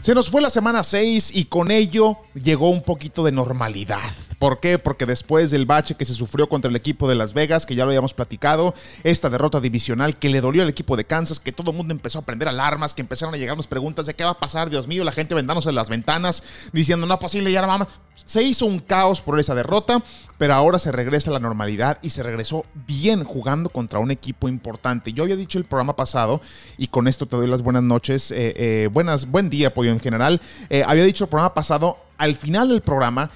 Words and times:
Se 0.00 0.14
nos 0.14 0.30
fue 0.30 0.40
la 0.40 0.48
semana 0.48 0.82
6 0.82 1.32
y 1.34 1.44
con 1.44 1.70
ello 1.70 2.16
llegó 2.32 2.70
un 2.70 2.82
poquito 2.82 3.22
de 3.22 3.32
normalidad. 3.32 4.00
¿Por 4.38 4.58
qué? 4.58 4.78
Porque 4.78 5.04
después 5.04 5.50
del 5.50 5.66
bache 5.66 5.94
que 5.94 6.06
se 6.06 6.14
sufrió 6.14 6.48
contra 6.48 6.70
el 6.70 6.76
equipo 6.76 7.06
de 7.06 7.14
Las 7.14 7.34
Vegas, 7.34 7.66
que 7.66 7.74
ya 7.74 7.84
lo 7.84 7.90
habíamos 7.90 8.14
platicado, 8.14 8.72
esta 9.04 9.28
derrota 9.28 9.60
divisional 9.60 10.16
que 10.16 10.30
le 10.30 10.40
dolió 10.40 10.62
al 10.62 10.70
equipo 10.70 10.96
de 10.96 11.04
Kansas, 11.04 11.38
que 11.38 11.52
todo 11.52 11.72
el 11.72 11.76
mundo 11.76 11.92
empezó 11.92 12.20
a 12.20 12.22
prender 12.22 12.48
alarmas, 12.48 12.94
que 12.94 13.02
empezaron 13.02 13.34
a 13.34 13.36
llegarnos 13.36 13.66
preguntas 13.66 14.06
de 14.06 14.14
qué 14.14 14.24
va 14.24 14.30
a 14.30 14.40
pasar, 14.40 14.70
Dios 14.70 14.88
mío, 14.88 15.04
la 15.04 15.12
gente 15.12 15.34
vendándose 15.34 15.68
en 15.68 15.74
las 15.74 15.90
ventanas, 15.90 16.70
diciendo 16.72 17.06
no 17.06 17.18
posible, 17.18 17.52
ya 17.52 17.60
no 17.60 17.68
vamos. 17.68 17.88
Se 18.24 18.42
hizo 18.42 18.64
un 18.64 18.78
caos 18.78 19.20
por 19.20 19.38
esa 19.38 19.54
derrota, 19.54 20.02
pero 20.38 20.54
ahora 20.54 20.78
se 20.78 20.92
regresa 20.92 21.28
a 21.28 21.34
la 21.34 21.40
normalidad 21.40 21.98
y 22.00 22.08
se 22.08 22.22
regresó 22.22 22.64
bien 22.86 23.24
jugando 23.24 23.68
contra 23.68 23.98
un 23.98 24.10
equipo 24.10 24.48
importante. 24.48 25.12
Yo 25.12 25.24
había 25.24 25.36
dicho 25.36 25.58
el 25.58 25.64
programa 25.66 25.96
pasado, 25.96 26.40
y 26.78 26.86
con 26.86 27.08
esto 27.08 27.26
te 27.26 27.36
doy 27.36 27.46
las 27.46 27.60
buenas 27.60 27.82
noches, 27.82 28.30
eh, 28.30 28.54
eh, 28.56 28.88
buenas, 28.90 29.30
buen 29.30 29.50
día, 29.50 29.74
pollo 29.74 29.89
en 29.90 30.00
general. 30.00 30.40
Eh, 30.68 30.82
había 30.86 31.04
dicho 31.04 31.24
el 31.24 31.30
programa 31.30 31.54
pasado, 31.54 31.98
al 32.18 32.34
final 32.34 32.68
del 32.68 32.80
programa, 32.80 33.30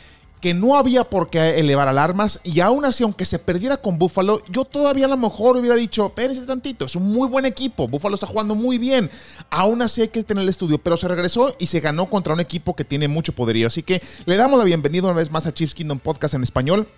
que 0.45 0.53
no 0.53 0.77
había 0.77 1.05
por 1.05 1.31
qué 1.31 1.59
elevar 1.59 1.89
alarmas 1.89 2.39
y 2.45 2.61
aún 2.61 2.85
así, 2.85 3.03
aunque 3.03 3.25
se 3.25 3.39
perdiera 3.39 3.79
con 3.79 3.99
Buffalo, 3.99 4.43
yo 4.51 4.67
todavía 4.67 5.07
a 5.07 5.09
lo 5.09 5.17
mejor 5.17 5.57
hubiera 5.57 5.75
dicho, 5.75 6.09
espérense 6.09 6.45
tantito, 6.45 6.85
es 6.85 6.95
un 6.97 7.11
muy 7.11 7.29
buen 7.29 7.47
equipo, 7.47 7.89
Buffalo 7.89 8.15
está 8.15 8.27
jugando 8.27 8.55
muy 8.55 8.77
bien, 8.77 9.11
aún 9.49 9.81
así 9.81 10.03
hay 10.03 10.09
que 10.09 10.23
tener 10.23 10.43
el 10.43 10.51
estudio, 10.51 10.77
pero 10.77 10.99
se 10.99 11.09
regresó 11.09 11.57
y 11.59 11.65
se 11.65 11.81
ganó 11.81 12.11
contra 12.11 12.35
un 12.35 12.41
equipo 12.41 12.77
que 12.77 12.85
tiene 12.85 13.09
mucho 13.09 13.33
poderío, 13.33 13.69
así 13.69 13.83
que 13.83 14.03
le 14.27 14.37
damos 14.37 14.59
la 14.59 14.67
bienvenida 14.67 15.05
una 15.05 15.17
vez 15.17 15.31
más 15.31 15.47
a 15.47 15.55
Chiefs 15.55 15.73
Kingdom 15.73 15.99
Podcast 15.99 16.35
en 16.35 16.43
español. 16.43 16.89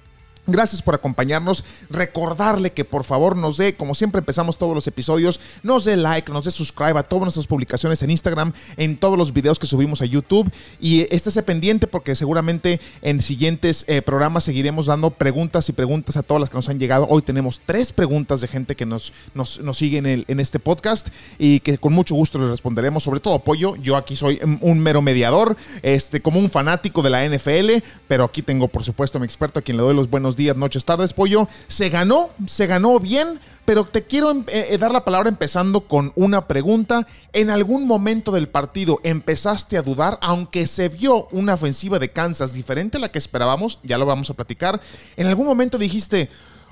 Gracias 0.46 0.80
por 0.80 0.94
acompañarnos. 0.94 1.64
Recordarle 1.90 2.72
que 2.72 2.84
por 2.84 3.02
favor 3.02 3.36
nos 3.36 3.56
dé, 3.56 3.74
como 3.74 3.94
siempre 3.94 4.20
empezamos 4.20 4.58
todos 4.58 4.74
los 4.74 4.86
episodios, 4.86 5.40
nos 5.62 5.84
dé 5.84 5.96
like, 5.96 6.30
nos 6.30 6.44
dé 6.44 6.52
subscribe 6.52 6.98
a 6.98 7.02
todas 7.02 7.22
nuestras 7.22 7.46
publicaciones 7.48 8.02
en 8.02 8.10
Instagram, 8.10 8.52
en 8.76 8.96
todos 8.96 9.18
los 9.18 9.32
videos 9.32 9.58
que 9.58 9.66
subimos 9.66 10.02
a 10.02 10.04
YouTube. 10.04 10.50
Y 10.80 11.12
estése 11.14 11.42
pendiente 11.42 11.88
porque 11.88 12.14
seguramente 12.14 12.80
en 13.02 13.20
siguientes 13.20 13.84
eh, 13.88 14.02
programas 14.02 14.44
seguiremos 14.44 14.86
dando 14.86 15.10
preguntas 15.10 15.68
y 15.68 15.72
preguntas 15.72 16.16
a 16.16 16.22
todas 16.22 16.40
las 16.40 16.50
que 16.50 16.56
nos 16.56 16.68
han 16.68 16.78
llegado. 16.78 17.08
Hoy 17.10 17.22
tenemos 17.22 17.60
tres 17.64 17.92
preguntas 17.92 18.40
de 18.40 18.46
gente 18.46 18.76
que 18.76 18.86
nos, 18.86 19.12
nos, 19.34 19.60
nos 19.60 19.76
sigue 19.76 19.98
en, 19.98 20.06
el, 20.06 20.24
en 20.28 20.38
este 20.38 20.60
podcast 20.60 21.08
y 21.38 21.58
que 21.60 21.78
con 21.78 21.92
mucho 21.92 22.14
gusto 22.14 22.38
les 22.38 22.50
responderemos. 22.50 23.02
Sobre 23.02 23.18
todo 23.18 23.34
apoyo. 23.34 23.74
Yo 23.76 23.96
aquí 23.96 24.14
soy 24.14 24.38
un 24.60 24.78
mero 24.78 25.02
mediador, 25.02 25.56
este, 25.82 26.22
como 26.22 26.38
un 26.38 26.50
fanático 26.50 27.02
de 27.02 27.10
la 27.10 27.28
NFL, 27.28 27.84
pero 28.06 28.24
aquí 28.24 28.42
tengo 28.42 28.68
por 28.68 28.84
supuesto 28.84 29.18
mi 29.18 29.24
experto 29.24 29.58
a 29.58 29.62
quien 29.62 29.76
le 29.76 29.82
doy 29.82 29.94
los 29.94 30.08
buenos 30.08 30.35
días, 30.36 30.56
noches, 30.56 30.84
tardes, 30.84 31.12
pollo. 31.12 31.48
Se 31.66 31.88
ganó, 31.88 32.30
se 32.46 32.66
ganó 32.66 33.00
bien, 33.00 33.40
pero 33.64 33.84
te 33.84 34.04
quiero 34.04 34.30
eh, 34.32 34.68
eh, 34.70 34.78
dar 34.78 34.92
la 34.92 35.04
palabra 35.04 35.28
empezando 35.28 35.82
con 35.82 36.12
una 36.14 36.46
pregunta. 36.46 37.06
¿En 37.32 37.50
algún 37.50 37.86
momento 37.86 38.32
del 38.32 38.48
partido 38.48 39.00
empezaste 39.02 39.76
a 39.76 39.82
dudar, 39.82 40.18
aunque 40.22 40.66
se 40.66 40.88
vio 40.88 41.28
una 41.32 41.54
ofensiva 41.54 41.98
de 41.98 42.12
Kansas 42.12 42.52
diferente 42.52 42.98
a 42.98 43.00
la 43.00 43.10
que 43.10 43.18
esperábamos? 43.18 43.80
Ya 43.82 43.98
lo 43.98 44.06
vamos 44.06 44.30
a 44.30 44.34
platicar. 44.34 44.80
¿En 45.16 45.26
algún 45.26 45.46
momento 45.46 45.78
dijiste, 45.78 46.28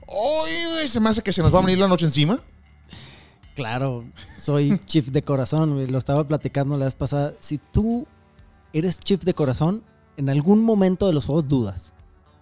hoy 0.06 0.86
se 0.86 1.00
me 1.00 1.08
hace 1.08 1.22
que 1.22 1.32
se 1.32 1.42
nos 1.42 1.54
va 1.54 1.58
a 1.58 1.62
venir 1.62 1.78
la 1.78 1.88
noche 1.88 2.04
encima? 2.04 2.40
Claro, 3.54 4.04
soy 4.38 4.78
chief 4.84 5.08
de 5.08 5.22
corazón, 5.22 5.90
lo 5.90 5.98
estaba 5.98 6.26
platicando 6.26 6.76
la 6.76 6.84
vez 6.86 6.94
pasada. 6.94 7.34
Si 7.40 7.58
tú 7.58 8.06
eres 8.72 8.98
chief 8.98 9.22
de 9.22 9.34
corazón, 9.34 9.82
en 10.16 10.28
algún 10.28 10.62
momento 10.62 11.06
de 11.06 11.14
los 11.14 11.26
juegos 11.26 11.48
dudas. 11.48 11.93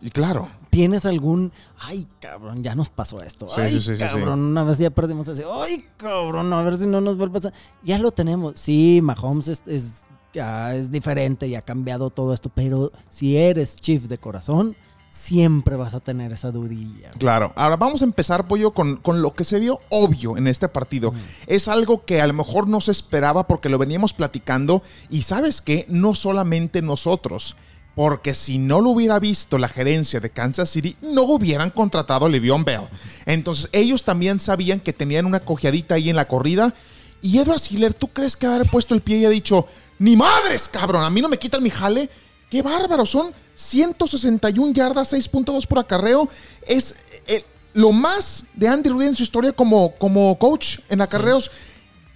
Y 0.03 0.11
claro. 0.11 0.49
¿Tienes 0.71 1.07
algún, 1.07 1.53
ay, 1.79 2.09
cabrón, 2.19 2.63
ya 2.63 2.75
nos 2.75 2.89
pasó 2.89 3.23
esto? 3.23 3.49
Sí, 3.49 3.61
ay, 3.61 3.81
sí, 3.81 3.97
sí, 3.97 4.03
cabrón, 4.03 4.41
una 4.41 4.65
vez 4.65 4.79
ya 4.79 4.91
perdimos 4.91 5.29
ese. 5.29 5.45
Ay, 5.51 5.85
cabrón, 5.97 6.53
a 6.53 6.63
ver 6.63 6.77
si 6.77 6.87
no 6.87 7.01
nos 7.01 7.17
vuelve 7.17 7.39
a 7.39 7.41
pasar. 7.41 7.59
Ya 7.85 7.99
lo 7.99 8.11
tenemos. 8.11 8.55
Sí, 8.59 9.01
Mahomes 9.03 9.49
es, 9.49 9.63
es, 9.67 10.01
ya 10.35 10.75
es 10.75 10.91
diferente 10.91 11.47
y 11.47 11.55
ha 11.55 11.63
cambiado 11.63 12.11
todo 12.11 12.35
esto, 12.35 12.51
pero 12.53 12.91
si 13.09 13.37
eres 13.37 13.77
chief 13.77 14.05
de 14.05 14.19
corazón, 14.19 14.75
siempre 15.13 15.77
vas 15.77 15.95
a 15.95 16.01
tener 16.01 16.33
esa 16.33 16.51
dudilla. 16.51 17.11
Claro. 17.19 17.53
Ahora 17.55 17.77
vamos 17.77 18.01
a 18.01 18.07
empezar, 18.07 18.49
Pollo, 18.49 18.73
con, 18.73 18.97
con 18.97 19.23
lo 19.23 19.35
que 19.35 19.45
se 19.45 19.61
vio 19.61 19.81
obvio 19.91 20.37
en 20.37 20.47
este 20.47 20.69
partido. 20.69 21.13
Es 21.47 21.69
algo 21.69 22.05
que 22.05 22.23
a 22.23 22.27
lo 22.27 22.33
mejor 22.33 22.67
no 22.67 22.81
se 22.81 22.93
esperaba 22.93 23.47
porque 23.47 23.69
lo 23.69 23.79
veníamos 23.79 24.15
platicando 24.15 24.83
y 25.11 25.23
sabes 25.23 25.61
que 25.61 25.85
no 25.89 26.15
solamente 26.15 26.81
nosotros. 26.81 27.57
Porque 27.95 28.33
si 28.33 28.59
no 28.59 28.81
lo 28.81 28.91
hubiera 28.91 29.19
visto 29.19 29.59
la 29.59 29.69
gerencia 29.69 30.19
de 30.21 30.31
Kansas 30.31 30.71
City, 30.71 30.97
no 31.03 31.23
hubieran 31.25 31.71
contratado 31.71 32.27
a 32.27 32.29
Le'Veon 32.29 32.65
Bell. 32.65 32.89
Entonces, 33.27 33.69
ellos 33.73 34.05
también 34.05 34.41
sabían 34.41 34.81
que 34.81 34.93
tenían 34.93 35.27
una 35.27 35.41
cojeadita 35.41 35.97
ahí 35.97 36.09
en 36.09 36.17
la 36.17 36.27
corrida. 36.27 36.75
Y 37.21 37.39
Edward 37.39 37.61
Hiller, 37.71 37.93
¿tú 37.95 38.09
crees 38.09 38.37
que 38.37 38.47
haber 38.47 38.69
puesto 38.69 38.95
el 38.95 39.03
pie 39.03 39.19
y 39.19 39.25
ha 39.27 39.31
dicho, 39.31 39.67
ni 39.99 40.17
madres, 40.17 40.69
cabrón, 40.69 41.05
a 41.05 41.11
mí 41.11 41.21
no 41.21 41.29
me 41.29 41.39
quitan 41.39 41.63
mi 41.63 41.71
jale? 41.71 42.09
¡Qué 42.51 42.63
bárbaro! 42.63 43.07
Son 43.07 43.33
161 43.55 44.73
yardas, 44.73 45.13
6.2 45.13 45.67
por 45.67 45.79
acarreo. 45.79 46.29
Es 46.67 46.97
eh, 47.27 47.45
lo 47.75 47.93
más 47.93 48.45
de 48.55 48.69
Andy 48.69 48.91
Reid 48.91 49.09
en 49.09 49.15
su 49.15 49.23
historia 49.23 49.53
como, 49.53 49.95
como 49.97 50.39
coach 50.39 50.79
en 50.89 51.01
acarreos. 51.01 51.51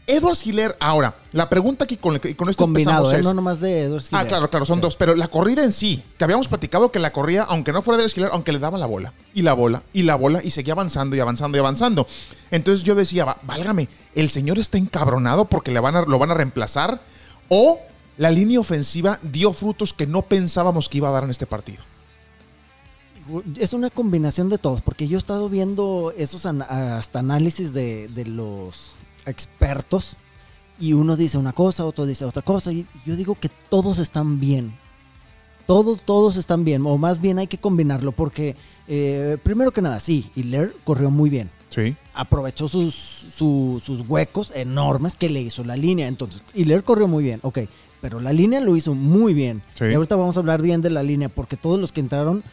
Edward 0.09 0.37
Hiller, 0.45 0.77
ahora, 0.79 1.17
la 1.33 1.49
pregunta 1.49 1.83
aquí 1.85 1.97
con, 1.97 2.19
con 2.37 2.49
esto 2.49 2.63
Combinado, 2.65 3.11
empezamos 3.11 3.13
¿eh? 3.13 3.19
es... 3.19 3.25
no 3.27 3.35
nomás 3.35 3.59
de 3.61 3.83
Edward 3.83 4.05
Ah, 4.13 4.19
Hiller. 4.21 4.27
claro, 4.29 4.51
claro, 4.51 4.65
son 4.65 4.77
Sí. 4.77 4.81
dos. 4.83 4.97
Pero 4.97 5.17
la 5.17 5.27
corrida 5.27 5.65
en 5.65 5.73
sí, 5.73 6.05
que 6.17 6.23
habíamos 6.25 6.47
platicado 6.47 6.93
que 6.93 7.01
la 7.01 7.13
corrida, 7.13 7.45
aunque 7.49 7.73
no 7.73 7.83
fuera 7.83 7.99
de 7.99 8.07
esquilar, 8.07 8.31
aunque 8.33 8.53
le 8.53 8.61
daba 8.61 8.79
la 8.79 8.87
bola, 8.87 9.13
y 9.35 9.43
la 9.43 9.53
bola, 9.55 9.83
y 9.93 10.03
la 10.03 10.15
bola, 10.15 10.41
y 10.45 10.51
seguía 10.53 10.75
avanzando 10.75 11.17
y 11.17 11.21
avanzando 11.21 11.59
y 11.59 11.61
avanzando. 11.61 12.07
Entonces 12.53 12.85
yo 12.85 12.95
decía, 12.95 13.25
"Va- 13.25 13.39
válgame, 13.43 13.89
el 14.15 14.31
señor 14.31 14.59
está 14.61 14.79
encabronado 14.79 15.47
porque 15.47 15.73
le 15.73 15.81
van 15.81 15.97
a, 15.97 16.03
lo 16.03 16.19
van 16.21 16.31
a 16.31 16.35
reemplazar, 16.35 17.01
o 17.49 17.81
la 18.17 18.31
línea 18.31 18.61
ofensiva 18.61 19.19
dio 19.23 19.53
frutos 19.53 19.93
que 19.93 20.07
no 20.07 20.23
pensábamos 20.23 20.89
que 20.89 20.99
iba 20.99 21.09
a 21.09 21.13
dar 21.13 21.25
en 21.25 21.31
este 21.31 21.47
partido. 21.47 21.83
Es 23.59 23.73
una 23.73 23.91
combinación 23.91 24.49
de 24.51 24.59
todos, 24.59 24.81
porque 24.83 25.09
yo 25.09 25.17
he 25.17 25.19
estado 25.19 25.49
viendo 25.49 26.15
esos 26.17 26.47
an- 26.47 26.63
hasta 26.63 27.19
análisis 27.19 27.73
de, 27.73 28.07
de 28.09 28.25
los 28.25 28.95
expertos 29.27 30.17
y 30.79 30.93
uno 30.93 31.17
dice 31.17 31.39
una 31.39 31.53
cosa, 31.53 31.85
otro 31.85 32.07
dice 32.07 32.25
otra 32.25 32.43
cosa, 32.43 32.73
y 32.73 32.87
yo 33.05 33.17
digo 33.17 33.35
que 33.35 33.49
todos 33.49 33.99
están 33.99 34.41
bien. 34.41 34.75
Todos, 35.67 36.01
todos 36.05 36.37
están 36.37 36.65
bien, 36.65 36.87
o 36.87 36.97
más 36.97 37.21
bien 37.21 37.39
hay 37.41 37.49
que 37.49 37.59
combinarlo, 37.59 38.13
porque 38.13 38.55
eh, 38.87 39.37
primero 39.43 39.73
que 39.73 39.83
nada, 39.83 39.99
sí, 39.99 40.31
Hiller 40.37 40.77
corrió 40.85 41.11
muy 41.11 41.29
bien. 41.29 41.51
Sí. 41.71 41.97
Aprovechó 42.15 42.69
sus, 42.69 42.95
su- 42.95 43.83
sus 43.85 44.09
huecos 44.09 44.53
enormes 44.55 45.17
que 45.17 45.29
le 45.29 45.41
hizo 45.43 45.65
la 45.65 45.77
línea. 45.77 46.07
Entonces, 46.07 46.43
Hiller 46.55 46.85
corrió 46.85 47.09
muy 47.09 47.25
bien, 47.25 47.41
ok, 47.43 47.59
pero 48.01 48.21
la 48.21 48.33
línea 48.33 48.61
lo 48.61 48.77
hizo 48.77 48.95
muy 48.95 49.35
bien. 49.35 49.63
Sí. 49.75 49.87
Y 49.87 49.95
ahorita 49.95 50.15
vamos 50.15 50.37
a 50.37 50.41
hablar 50.41 50.63
bien 50.63 50.83
de 50.83 50.91
la 50.91 51.03
línea, 51.03 51.29
porque 51.29 51.57
todos 51.57 51.81
los 51.81 51.91
que 51.91 51.99
entraron 52.01 52.45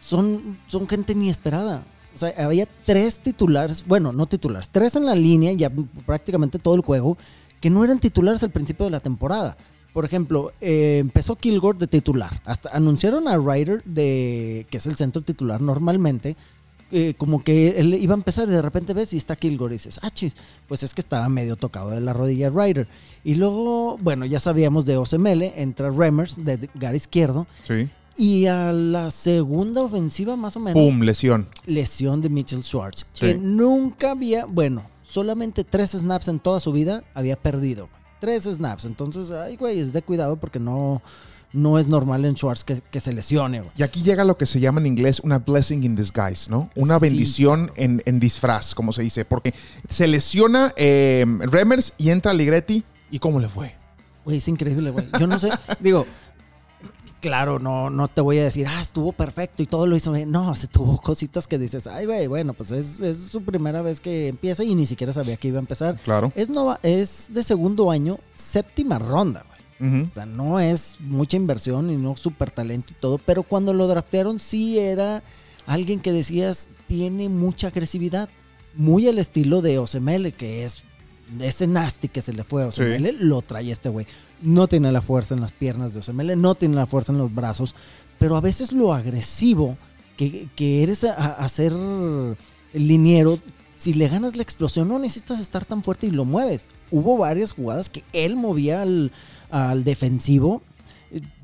son, 0.00 0.58
son 0.68 0.88
gente 0.88 1.12
inesperada. 1.12 1.84
O 2.14 2.18
sea, 2.18 2.34
había 2.38 2.66
tres 2.84 3.20
titulares, 3.20 3.84
bueno, 3.86 4.12
no 4.12 4.26
titulares, 4.26 4.68
tres 4.70 4.96
en 4.96 5.06
la 5.06 5.14
línea, 5.14 5.52
ya 5.52 5.70
prácticamente 6.06 6.58
todo 6.58 6.74
el 6.74 6.80
juego, 6.80 7.16
que 7.60 7.70
no 7.70 7.84
eran 7.84 7.98
titulares 7.98 8.42
al 8.42 8.50
principio 8.50 8.86
de 8.86 8.90
la 8.90 9.00
temporada. 9.00 9.56
Por 9.92 10.04
ejemplo, 10.04 10.52
eh, 10.60 10.98
empezó 11.00 11.36
Kilgore 11.36 11.78
de 11.78 11.86
titular. 11.86 12.40
Hasta 12.44 12.70
anunciaron 12.70 13.26
a 13.26 13.36
Ryder, 13.36 13.82
de, 13.84 14.66
que 14.70 14.78
es 14.78 14.86
el 14.86 14.96
centro 14.96 15.22
titular 15.22 15.60
normalmente, 15.60 16.36
eh, 16.92 17.14
como 17.16 17.44
que 17.44 17.78
él 17.78 17.94
iba 17.94 18.14
a 18.14 18.16
empezar 18.16 18.48
y 18.48 18.50
de 18.50 18.62
repente 18.62 18.94
ves 18.94 19.12
y 19.12 19.16
está 19.16 19.36
Kilgore 19.36 19.74
y 19.74 19.78
dices, 19.78 20.00
ah, 20.02 20.10
chis, 20.10 20.36
pues 20.66 20.82
es 20.82 20.92
que 20.92 21.00
estaba 21.00 21.28
medio 21.28 21.54
tocado 21.54 21.90
de 21.90 22.00
la 22.00 22.12
rodilla 22.12 22.50
Ryder. 22.50 22.88
Y 23.22 23.34
luego, 23.34 23.96
bueno, 23.98 24.26
ya 24.26 24.40
sabíamos 24.40 24.86
de 24.86 24.96
Osemele, 24.96 25.54
entra 25.56 25.90
Remers 25.90 26.44
de 26.44 26.68
Gar 26.74 26.96
izquierdo. 26.96 27.46
Sí. 27.66 27.88
Y 28.22 28.46
a 28.46 28.70
la 28.72 29.10
segunda 29.10 29.80
ofensiva, 29.82 30.36
más 30.36 30.54
o 30.56 30.60
menos, 30.60 30.74
Pum, 30.82 31.00
lesión. 31.00 31.48
lesión 31.64 32.20
de 32.20 32.28
Mitchell 32.28 32.62
Schwartz. 32.62 33.06
Sí. 33.14 33.26
Que 33.26 33.34
nunca 33.34 34.10
había, 34.10 34.44
bueno, 34.44 34.82
solamente 35.02 35.64
tres 35.64 35.92
snaps 35.92 36.28
en 36.28 36.38
toda 36.38 36.60
su 36.60 36.70
vida 36.70 37.02
había 37.14 37.36
perdido. 37.36 37.88
Tres 38.20 38.44
snaps. 38.44 38.84
Entonces, 38.84 39.30
ay, 39.30 39.56
güey, 39.56 39.78
es 39.80 39.94
de 39.94 40.02
cuidado 40.02 40.36
porque 40.36 40.58
no, 40.58 41.00
no 41.54 41.78
es 41.78 41.86
normal 41.86 42.26
en 42.26 42.34
Schwartz 42.36 42.62
que, 42.62 42.82
que 42.90 43.00
se 43.00 43.14
lesione, 43.14 43.60
güey. 43.60 43.72
Y 43.78 43.82
aquí 43.82 44.02
llega 44.02 44.22
lo 44.24 44.36
que 44.36 44.44
se 44.44 44.60
llama 44.60 44.80
en 44.80 44.86
inglés 44.88 45.20
una 45.20 45.38
blessing 45.38 45.82
in 45.82 45.96
disguise, 45.96 46.50
¿no? 46.50 46.68
Una 46.76 46.98
Sí. 46.98 47.06
bendición 47.08 47.72
en, 47.76 48.02
en 48.04 48.20
disfraz, 48.20 48.74
como 48.74 48.92
se 48.92 49.00
dice. 49.02 49.24
Porque 49.24 49.54
se 49.88 50.06
lesiona 50.06 50.74
eh, 50.76 51.24
Remers 51.40 51.94
y 51.96 52.10
entra 52.10 52.34
Ligretti. 52.34 52.84
¿Y 53.10 53.18
cómo 53.18 53.40
le 53.40 53.48
fue? 53.48 53.74
Güey, 54.26 54.36
es 54.36 54.46
increíble, 54.48 54.90
güey. 54.90 55.06
Yo 55.18 55.26
no 55.26 55.38
sé, 55.38 55.48
digo, 55.80 56.04
claro, 57.20 57.58
no, 57.58 57.90
no 57.90 58.08
te 58.08 58.20
voy 58.20 58.38
a 58.38 58.44
decir, 58.44 58.66
ah, 58.68 58.80
estuvo 58.80 59.12
perfecto 59.12 59.62
y 59.62 59.66
todo 59.66 59.86
lo 59.86 59.96
hizo 59.96 60.12
bien. 60.12 60.30
No, 60.30 60.54
se 60.56 60.66
tuvo 60.66 61.00
cositas 61.00 61.46
que 61.46 61.58
dices, 61.58 61.86
ay, 61.86 62.06
güey, 62.06 62.26
bueno, 62.26 62.54
pues 62.54 62.70
es, 62.70 63.00
es 63.00 63.18
su 63.18 63.42
primera 63.42 63.82
vez 63.82 64.00
que 64.00 64.28
empieza 64.28 64.64
y 64.64 64.74
ni 64.74 64.86
siquiera 64.86 65.12
sabía 65.12 65.36
que 65.36 65.48
iba 65.48 65.58
a 65.58 65.60
empezar. 65.60 65.98
Claro. 66.02 66.32
Es, 66.34 66.48
nova, 66.48 66.80
es 66.82 67.28
de 67.30 67.44
segundo 67.44 67.90
año, 67.90 68.18
séptima 68.34 68.98
ronda, 68.98 69.44
güey. 69.46 69.60
O 69.80 70.12
sea, 70.12 70.26
no 70.26 70.60
es 70.60 70.98
mucha 71.00 71.38
inversión 71.38 71.90
y 71.90 71.96
no 71.96 72.14
súper 72.14 72.50
talento 72.50 72.92
y 72.92 73.00
todo, 73.00 73.16
pero 73.16 73.42
cuando 73.42 73.72
lo 73.72 73.88
draftearon 73.88 74.38
sí 74.38 74.78
era 74.78 75.22
alguien 75.66 76.00
que 76.00 76.12
decías 76.12 76.68
tiene 76.86 77.30
mucha 77.30 77.68
agresividad, 77.68 78.28
muy 78.74 79.08
al 79.08 79.18
estilo 79.18 79.62
de 79.62 79.78
Osemele, 79.78 80.32
que 80.32 80.66
es 80.66 80.84
ese 81.40 81.66
nasty 81.66 82.08
que 82.08 82.20
se 82.20 82.34
le 82.34 82.44
fue 82.44 82.64
a 82.64 82.66
Osemele, 82.66 83.12
lo 83.12 83.40
trae 83.40 83.70
este 83.70 83.88
güey. 83.88 84.06
No 84.42 84.68
tiene 84.68 84.92
la 84.92 85.02
fuerza 85.02 85.34
en 85.34 85.40
las 85.40 85.52
piernas 85.52 85.92
de 85.92 86.00
Osemele, 86.00 86.36
no 86.36 86.54
tiene 86.54 86.74
la 86.74 86.86
fuerza 86.86 87.12
en 87.12 87.18
los 87.18 87.34
brazos, 87.34 87.74
pero 88.18 88.36
a 88.36 88.40
veces 88.40 88.72
lo 88.72 88.92
agresivo 88.92 89.76
que, 90.16 90.82
eres 90.82 91.04
a, 91.04 91.32
a 91.32 91.48
ser 91.48 91.72
liniero, 92.74 93.38
si 93.78 93.94
le 93.94 94.08
ganas 94.08 94.36
la 94.36 94.42
explosión 94.42 94.88
no 94.88 94.98
necesitas 94.98 95.40
estar 95.40 95.64
tan 95.64 95.82
fuerte 95.82 96.06
y 96.06 96.10
lo 96.10 96.26
mueves. 96.26 96.66
Hubo 96.90 97.16
varias 97.16 97.52
jugadas 97.52 97.88
que 97.88 98.04
él 98.12 98.36
movía 98.36 98.82
al, 98.82 99.12
al 99.50 99.84
defensivo 99.84 100.62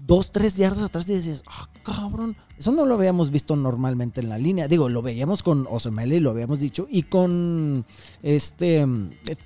dos, 0.07 0.31
tres 0.31 0.57
yardas 0.57 0.83
atrás 0.85 1.09
y 1.11 1.15
dices, 1.15 1.43
ah, 1.49 1.69
cabrón, 1.83 2.37
eso 2.59 2.71
no 2.73 2.87
lo 2.87 2.95
habíamos 2.95 3.31
visto 3.31 3.57
normalmente 3.57 4.21
en 4.21 4.29
la 4.29 4.39
línea. 4.39 4.69
Digo, 4.69 4.89
lo 4.89 5.03
veíamos 5.03 5.43
con 5.43 5.67
Osemele 5.69 6.17
y 6.17 6.21
lo 6.21 6.31
habíamos 6.31 6.61
dicho, 6.61 6.87
y 6.91 7.03
con 7.03 7.85
este 8.23 8.87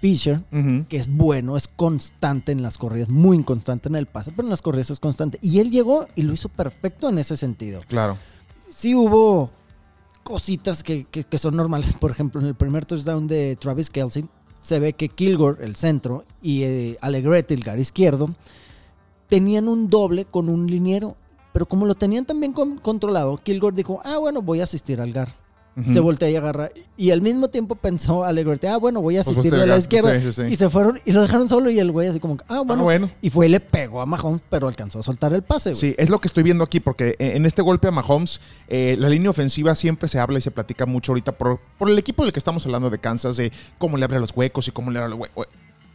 Fisher, 0.01 0.43
que 0.89 0.97
es 0.97 1.09
bueno, 1.09 1.57
es 1.57 1.67
constante 1.67 2.53
en 2.53 2.62
las 2.62 2.77
corridas, 2.79 3.09
muy 3.09 3.37
inconstante 3.39 3.89
en 3.89 3.97
el 3.97 4.07
pase, 4.07 4.31
pero 4.33 4.45
en 4.47 4.51
las 4.51 4.62
corridas 4.62 4.91
es 4.91 5.01
constante. 5.01 5.39
Y 5.43 5.61
él 5.61 5.71
llegó 5.71 6.07
y 6.15 6.23
lo 6.23 6.33
hizo 6.35 6.49
perfecto 6.49 7.09
en 7.09 7.19
ese 7.19 7.37
sentido. 7.37 7.81
Claro. 7.89 8.19
Sí 8.69 8.95
hubo 8.95 9.51
cositas 10.23 10.83
que, 10.83 11.05
que- 11.05 11.25
que 11.25 11.39
son 11.39 11.56
normales. 11.56 11.95
Por 11.95 12.11
ejemplo, 12.11 12.41
en 12.41 12.47
el 12.47 12.55
primer 12.55 12.85
touchdown 12.87 13.27
de 13.27 13.56
Travis 13.56 13.91
Kelsey, 13.91 14.27
se 14.61 14.79
ve 14.79 14.93
que 14.93 15.09
Kilgore, 15.09 15.65
el 15.65 15.75
centro, 15.77 16.25
y 16.43 16.63
eh, 16.65 16.99
Alegretti, 17.01 17.55
el 17.55 17.65
gar 17.65 17.79
izquierdo, 17.81 18.29
tenían 19.31 19.67
un 19.69 19.88
doble 19.88 20.27
con 20.27 20.50
un 20.50 20.67
liniero. 20.67 21.17
Pero 21.53 21.67
como 21.67 21.87
lo 21.87 21.94
tenían 21.97 22.27
también 22.27 22.53
con- 22.53 22.77
controlado, 22.79 23.37
Kilgore 23.38 23.75
dijo, 23.75 24.00
ah, 24.05 24.19
bueno, 24.19 24.41
voy 24.43 24.61
a 24.61 24.65
asistir 24.65 25.00
al 25.00 25.12
GAR. 25.12 25.29
Se 25.87 25.99
voltea 26.00 26.29
y 26.29 26.37
agarra. 26.37 26.71
Y 26.99 27.11
al 27.11 27.23
mismo 27.23 27.49
tiempo 27.49 27.75
pensó 27.75 28.23
Alegretti, 28.25 28.67
ah, 28.67 28.77
bueno, 28.77 29.00
voy 29.00 29.17
a 29.17 29.23
Pues 29.25 29.29
asistir 29.38 29.53
usted 29.55 29.62
a 29.62 29.67
la 29.67 29.79
izquierda. 29.79 30.21
sí, 30.21 30.32
sí, 30.32 30.43
sí. 30.43 30.53
Y 30.53 30.56
se 30.56 30.69
fueron 30.69 30.99
y 31.06 31.12
lo 31.12 31.23
dejaron 31.23 31.49
solo 31.49 31.71
y 31.71 31.79
el 31.79 31.91
güey 31.91 32.09
así 32.09 32.21
como, 32.21 32.35
ah, 32.49 32.56
Ah, 32.59 32.61
bueno. 32.61 32.82
bueno. 32.82 33.11
Y 33.23 33.31
fue 33.31 33.47
y 33.47 33.49
le 33.49 33.61
pegó 33.61 34.03
a 34.03 34.06
Mahomes, 34.06 34.43
pero 34.50 34.69
alcanzó 34.69 34.99
a 34.99 35.03
soltar 35.03 35.32
el 35.32 35.43
pase, 35.43 35.71
güey. 35.71 35.81
Sí, 35.81 35.94
es 35.97 36.11
lo 36.11 36.19
que 36.21 36.29
estoy 36.29 36.43
viendo 36.43 36.65
aquí, 36.65 36.81
porque 36.81 37.11
eh, 37.19 37.32
en 37.35 37.47
este 37.47 37.62
golpe 37.62 37.88
a 37.88 37.93
Mahomes, 37.93 38.41
eh, 38.69 38.97
la 38.99 39.09
línea 39.09 39.31
ofensiva 39.31 39.75
siempre 39.75 40.09
se 40.09 40.19
habla 40.19 40.38
y 40.38 40.43
se 40.43 40.50
platica 40.50 40.85
mucho 40.87 41.12
ahorita 41.12 41.32
por, 41.32 41.61
por 41.79 41.88
el 41.88 41.99
equipo 41.99 42.25
del 42.25 42.32
que 42.32 42.41
estamos 42.41 42.67
hablando 42.67 42.91
de 42.91 42.99
Kansas, 42.99 43.37
de 43.38 43.50
cómo 43.79 43.97
le 43.97 44.05
abre 44.05 44.21
los 44.21 44.37
huecos 44.37 44.69
y 44.69 44.73
cómo 44.73 44.91
le 44.91 44.99
abre 44.99 45.11
los 45.11 45.19
huecos. 45.21 45.47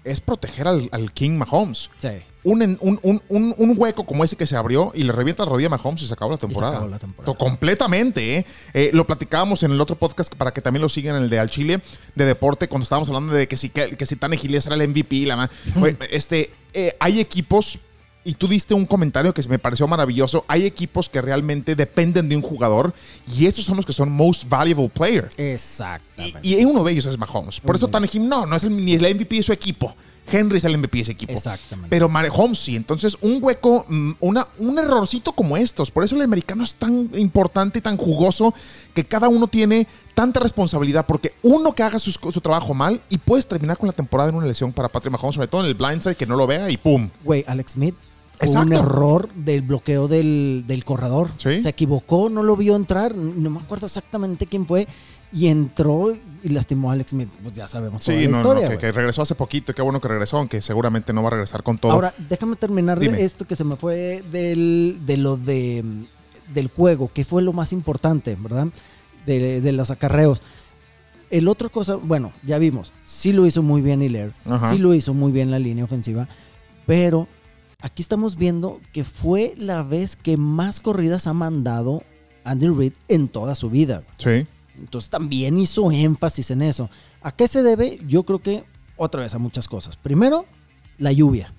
Es 0.05 0.21
proteger 0.21 0.67
al, 0.67 0.87
al 0.91 1.11
King 1.11 1.31
Mahomes. 1.31 1.89
Sí. 1.99 2.09
Un, 2.43 2.61
en- 2.61 2.77
un, 2.79 2.99
un- 3.01 3.21
un- 3.57 3.73
hueco 3.75 4.05
como 4.05 4.23
ese 4.23 4.35
que 4.35 4.45
se 4.45 4.55
abrió 4.55 4.91
y 4.95 5.03
le 5.03 5.11
revienta 5.11 5.43
la 5.43 5.49
rodilla 5.49 5.65
a 5.67 5.71
Mahomes 5.71 6.03
y 6.03 6.07
se 6.07 6.13
acabó 6.13 6.31
la 6.31 6.37
temporada. 6.37 6.73
acabó 6.75 6.89
la 6.89 6.99
temporada. 6.99 7.33
To- 7.33 7.37
Completamente, 7.37 8.37
¿eh? 8.37 8.45
Eh, 8.73 8.91
Lo 8.93 9.07
platicábamos 9.07 9.63
en 9.63 9.71
el 9.71 9.81
otro 9.81 9.95
podcast 9.97 10.33
para 10.35 10.53
que 10.53 10.61
también 10.61 10.81
lo 10.83 10.89
sigan, 10.89 11.15
el 11.21 11.29
de 11.29 11.39
Al 11.39 11.49
Chile, 11.49 11.81
de 12.13 12.25
deporte, 12.25 12.67
cuando 12.67 12.83
estábamos 12.83 13.09
hablando 13.09 13.33
de 13.33 13.47
que 13.47 13.57
si, 13.57 13.69
que, 13.69 13.97
que 13.97 14.05
si 14.05 14.15
Tane 14.15 14.37
Giles 14.37 14.65
era 14.67 14.75
el 14.75 14.87
MVP. 14.87 15.25
La, 15.25 15.49
Güey, 15.75 15.97
este, 16.11 16.51
eh, 16.73 16.95
hay 16.99 17.19
equipos, 17.19 17.79
y 18.25 18.33
tú 18.33 18.47
diste 18.47 18.73
un 18.73 18.85
comentario 18.85 19.33
que 19.33 19.41
me 19.47 19.59
pareció 19.59 19.87
maravilloso, 19.87 20.43
hay 20.47 20.65
equipos 20.65 21.07
que 21.07 21.21
realmente 21.21 21.75
dependen 21.75 22.27
de 22.27 22.35
un 22.35 22.41
jugador 22.41 22.93
y 23.37 23.45
esos 23.45 23.63
son 23.63 23.77
los 23.77 23.85
que 23.85 23.93
son 23.93 24.11
most 24.11 24.49
valuable 24.49 24.89
player. 24.89 25.29
Exactamente. 25.37 26.39
y 26.41 26.63
uno 26.65 26.83
de 26.83 26.91
ellos 26.91 27.05
es 27.05 27.17
Mahomes. 27.17 27.59
Por 27.59 27.75
eso. 27.75 27.87
Tannehill 27.87 28.27
no, 28.27 28.45
no 28.45 28.55
es 28.55 28.63
el, 28.63 28.75
ni 28.83 28.93
el 28.95 29.15
MVP 29.15 29.35
de 29.37 29.43
su 29.43 29.53
equipo. 29.53 29.95
Henry 30.31 30.57
es 30.57 30.63
el 30.63 30.75
MVP 30.77 30.97
de 30.97 31.01
ese 31.03 31.11
equipo. 31.11 31.33
Exactamente. 31.33 31.89
Pero 31.89 32.09
Mahomes 32.09 32.57
sí. 32.57 32.75
Entonces, 32.75 33.15
un 33.21 33.37
hueco, 33.43 33.85
mm, 33.87 34.13
una, 34.21 34.47
un 34.57 34.79
errorcito 34.79 35.31
como 35.33 35.55
estos. 35.55 35.91
Por 35.91 36.03
eso 36.03 36.15
el 36.15 36.23
americano 36.23 36.63
es 36.63 36.73
tan 36.73 37.11
importante 37.15 37.77
y 37.77 37.81
tan 37.83 37.95
jugoso 37.95 38.51
que 38.95 39.03
cada 39.05 39.29
uno 39.29 39.47
tiene 39.47 39.87
tanta 40.15 40.39
responsabilidad. 40.39 41.05
Porque 41.05 41.33
uno 41.43 41.73
que 41.75 41.83
haga 41.83 41.99
sus- 41.99 42.19
su, 42.31 42.41
trabajo 42.41 42.73
mal 42.73 42.99
y 43.07 43.19
puedes 43.19 43.45
terminar 43.45 43.77
con 43.77 43.85
la 43.85 43.93
temporada 43.93 44.31
en 44.31 44.35
una 44.37 44.47
lesión 44.47 44.73
para 44.73 44.89
Patrick 44.89 45.11
Mahomes, 45.13 45.35
sobre 45.35 45.47
todo 45.47 45.61
en 45.61 45.67
el 45.67 45.75
blindside, 45.75 46.15
que 46.15 46.25
no 46.25 46.35
lo 46.35 46.47
vea 46.47 46.71
y 46.71 46.77
¡pum! 46.77 47.09
Güey, 47.23 47.43
Alex 47.47 47.73
Smith. 47.73 47.93
Fue 48.37 48.49
un 48.49 48.55
Exacto. 48.73 48.73
error 48.79 49.29
del 49.33 49.61
bloqueo 49.61 50.07
del, 50.07 50.63
del 50.67 50.83
corredor. 50.83 51.29
Sí. 51.37 51.61
Se 51.61 51.69
equivocó, 51.69 52.29
no 52.29 52.43
lo 52.43 52.55
vio 52.55 52.75
entrar. 52.75 53.15
No 53.15 53.49
me 53.49 53.59
acuerdo 53.59 53.85
exactamente 53.85 54.45
quién 54.45 54.65
fue. 54.65 54.87
Y 55.31 55.47
entró 55.47 56.13
y 56.43 56.49
lastimó 56.49 56.89
a 56.89 56.93
Alex 56.93 57.11
Smith. 57.11 57.29
Pues 57.41 57.53
ya 57.53 57.67
sabemos 57.67 58.01
toda 58.03 58.17
Sí, 58.17 58.23
la 58.25 58.29
no, 58.29 58.37
no, 58.37 58.41
historia. 58.41 58.61
que, 58.61 58.75
güey. 58.75 58.77
que 58.79 58.91
regresó 58.91 59.21
hace 59.21 59.35
poquito. 59.35 59.73
Qué 59.73 59.81
bueno 59.81 59.99
que 60.01 60.07
regresó, 60.07 60.37
aunque 60.37 60.61
seguramente 60.61 61.11
no 61.13 61.21
va 61.23 61.29
a 61.29 61.31
regresar 61.31 61.63
con 61.63 61.77
todo. 61.77 61.91
Ahora, 61.91 62.13
déjame 62.29 62.55
terminar 62.55 62.99
de 62.99 63.07
Dime. 63.07 63.23
esto 63.23 63.45
que 63.45 63.55
se 63.55 63.63
me 63.63 63.75
fue 63.75 64.23
del, 64.31 64.99
de 65.05 65.17
lo 65.17 65.35
de, 65.37 65.83
del 66.53 66.67
juego, 66.69 67.09
que 67.13 67.25
fue 67.25 67.41
lo 67.41 67.53
más 67.53 67.73
importante, 67.73 68.37
¿verdad? 68.39 68.67
De, 69.25 69.59
de 69.61 69.71
los 69.71 69.91
acarreos. 69.91 70.41
El 71.31 71.47
otro 71.47 71.69
cosa, 71.71 71.95
bueno, 71.95 72.31
ya 72.43 72.59
vimos, 72.59 72.93
sí 73.03 73.33
lo 73.33 73.45
hizo 73.47 73.63
muy 73.63 73.81
bien 73.81 74.01
Hilaire, 74.03 74.31
Ajá. 74.45 74.69
sí 74.69 74.77
lo 74.77 74.93
hizo 74.93 75.13
muy 75.15 75.31
bien 75.31 75.49
la 75.49 75.57
línea 75.57 75.83
ofensiva, 75.83 76.27
pero 76.85 77.27
aquí 77.85 78.01
estamos 78.01 78.35
viendo 78.35 78.81
que 78.93 79.03
fue 79.03 79.53
la 79.57 79.83
vez 79.83 80.15
que 80.15 80.37
más 80.37 80.79
corridas 80.79 81.27
ha 81.27 81.33
mandado 81.33 82.01
Andy 82.43 82.67
Reid 82.69 82.93
en 83.07 83.27
toda 83.27 83.53
su 83.55 83.69
vida. 83.69 84.03
sí. 84.17 84.47
Entonces 84.77 85.09
también 85.09 85.57
hizo 85.57 85.89
énfasis 85.89 86.51
en 86.51 86.61
eso. 86.61 86.89
¿A 87.21 87.31
qué 87.31 87.47
se 87.47 87.63
debe? 87.63 87.97
Yo 88.05 88.23
creo 88.23 88.39
que 88.39 88.65
otra 88.97 89.21
vez 89.21 89.33
a 89.33 89.37
muchas 89.37 89.69
cosas. 89.69 89.95
Primero, 89.95 90.45
la 90.97 91.13
lluvia. 91.13 91.53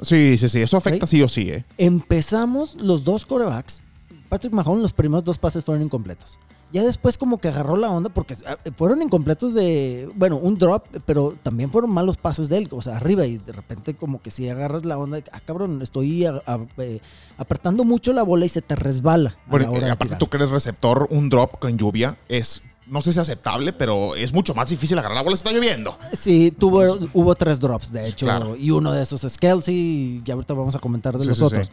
Sí, 0.00 0.38
sí, 0.38 0.48
sí. 0.48 0.60
Eso 0.60 0.76
afecta 0.76 1.08
sí 1.08 1.20
o 1.22 1.28
sí, 1.28 1.50
¿eh? 1.50 1.64
Empezamos 1.76 2.76
los 2.76 3.02
dos 3.02 3.26
corebacks. 3.26 3.82
Patrick 4.28 4.52
Mahomes, 4.52 4.82
los 4.82 4.92
primeros 4.92 5.24
dos 5.24 5.38
pases 5.38 5.64
fueron 5.64 5.82
incompletos. 5.82 6.38
Ya 6.72 6.82
después 6.82 7.16
como 7.16 7.38
que 7.38 7.48
agarró 7.48 7.76
la 7.76 7.88
onda 7.90 8.10
porque 8.10 8.34
ah, 8.44 8.56
fueron 8.74 9.00
incompletos 9.00 9.54
de, 9.54 10.08
bueno, 10.16 10.36
un 10.36 10.58
drop, 10.58 10.84
pero 11.06 11.34
también 11.42 11.70
fueron 11.70 11.92
malos 11.92 12.16
pases 12.16 12.48
de 12.48 12.58
él, 12.58 12.68
o 12.72 12.82
sea, 12.82 12.96
arriba 12.96 13.24
y 13.24 13.38
de 13.38 13.52
repente 13.52 13.94
como 13.94 14.20
que 14.20 14.32
si 14.32 14.48
agarras 14.48 14.84
la 14.84 14.98
onda, 14.98 15.20
ah, 15.32 15.40
cabrón, 15.40 15.80
estoy 15.80 16.26
a- 16.26 16.42
a- 16.44 16.66
eh, 16.78 17.00
apretando 17.38 17.84
mucho 17.84 18.12
la 18.12 18.24
bola 18.24 18.46
y 18.46 18.48
se 18.48 18.62
te 18.62 18.74
resbala. 18.74 19.36
Bueno, 19.46 19.72
eh, 19.76 19.90
aparte 19.90 20.16
tú 20.16 20.26
que 20.26 20.38
eres 20.38 20.50
receptor, 20.50 21.06
un 21.10 21.28
drop 21.28 21.58
con 21.60 21.78
lluvia 21.78 22.18
es, 22.28 22.62
no 22.88 23.00
sé 23.00 23.12
si 23.12 23.20
aceptable, 23.20 23.72
pero 23.72 24.16
es 24.16 24.32
mucho 24.32 24.52
más 24.52 24.68
difícil 24.68 24.98
agarrar 24.98 25.16
la 25.16 25.22
bola 25.22 25.36
si 25.36 25.40
está 25.46 25.52
lloviendo. 25.52 25.96
Sí, 26.14 26.50
tuvo, 26.50 26.82
hubo 27.14 27.34
tres 27.36 27.60
drops, 27.60 27.92
de 27.92 28.08
hecho, 28.08 28.26
Claro. 28.26 28.56
y 28.56 28.72
uno 28.72 28.92
de 28.92 29.02
esos 29.04 29.22
es 29.22 29.38
Kelsey, 29.38 30.20
y 30.26 30.30
ahorita 30.32 30.52
vamos 30.52 30.74
a 30.74 30.80
comentar 30.80 31.14
de 31.16 31.20
Sí, 31.22 31.28
los 31.28 31.38
sí, 31.38 31.44
otros. 31.44 31.66
sí. 31.68 31.72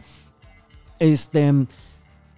Este, 1.00 1.52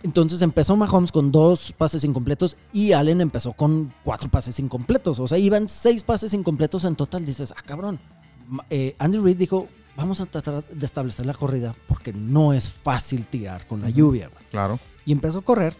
entonces 0.03 0.43
empezó 0.43 0.77
Mahomes 0.77 1.11
con 1.11 1.33
dos 1.33 1.73
pases 1.77 2.05
incompletos 2.05 2.57
y 2.73 2.93
Allen 2.93 3.21
empezó 3.21 3.53
con 3.53 3.93
cuatro 4.05 4.29
pases 4.31 4.59
incompletos. 4.61 5.19
O 5.19 5.27
sea, 5.27 5.39
iban 5.39 5.69
seis 5.69 6.03
pases 6.03 6.33
incompletos 6.35 6.85
en 6.85 6.95
total. 6.97 7.25
Dices, 7.25 7.53
ah, 7.57 7.63
cabrón. 7.65 7.99
Eh, 8.71 8.95
Andy 8.99 9.19
Reid 9.19 9.37
dijo, 9.37 9.67
vamos 9.97 10.21
a 10.21 10.27
tratar 10.27 10.65
de 10.69 10.87
establecer 10.87 11.27
la 11.27 11.35
corrida 11.35 11.75
porque 11.89 12.13
no 12.13 12.53
es 12.53 12.71
fácil 12.71 13.27
tirar 13.27 13.67
con 13.67 13.83
la 13.83 13.91
lluvia. 13.91 14.29
güey". 14.29 14.45
Claro. 14.51 14.79
Y 15.05 15.13
empezó 15.13 15.39
a 15.39 15.43
correr. 15.43 15.75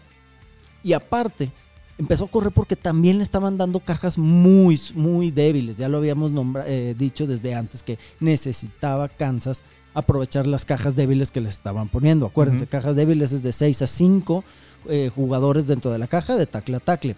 Y 0.83 0.93
aparte, 0.93 1.51
empezó 1.97 2.25
a 2.25 2.27
correr 2.27 2.51
porque 2.51 2.75
también 2.75 3.17
le 3.17 3.23
estaban 3.23 3.57
dando 3.57 3.79
cajas 3.79 4.17
muy, 4.17 4.79
muy 4.95 5.31
débiles. 5.31 5.77
Ya 5.77 5.87
lo 5.87 5.97
habíamos 5.97 6.31
nombra- 6.31 6.65
eh, 6.67 6.95
dicho 6.97 7.25
desde 7.27 7.55
antes 7.55 7.83
que 7.83 7.97
necesitaba 8.19 9.07
Kansas 9.07 9.63
aprovechar 9.97 10.45
las 10.45 10.63
cajas 10.63 10.95
débiles 10.95 11.31
que 11.31 11.41
les 11.41 11.55
estaban 11.55 11.89
poniendo. 11.89 12.27
Acuérdense, 12.27 12.67
cajas 12.67 12.95
débiles 12.95 13.31
es 13.31 13.41
de 13.41 13.51
6 13.51 13.81
a 13.81 13.87
5 13.87 14.43
eh, 14.89 15.11
jugadores 15.13 15.65
dentro 15.65 15.91
de 15.91 15.97
la 15.97 16.07
caja 16.07 16.35
de 16.35 16.45
tackle 16.45 16.75
a 16.75 16.79
tackle. 16.79 17.15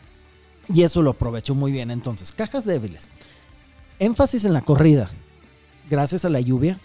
Y 0.74 0.84
eso 0.84 1.02
lo 1.02 1.10
aprovechó 1.12 1.56
muy 1.56 1.74
bien. 1.74 1.92
Entonces, 1.92 2.32
cajas 2.32 2.64
débiles. 2.64 3.10
Énfasis 4.00 4.46
en 4.46 4.54
la 4.54 4.62
corrida. 4.62 5.10
Gracias 5.90 6.24
a 6.24 6.30
la 6.30 6.40
lluvia. 6.40 6.80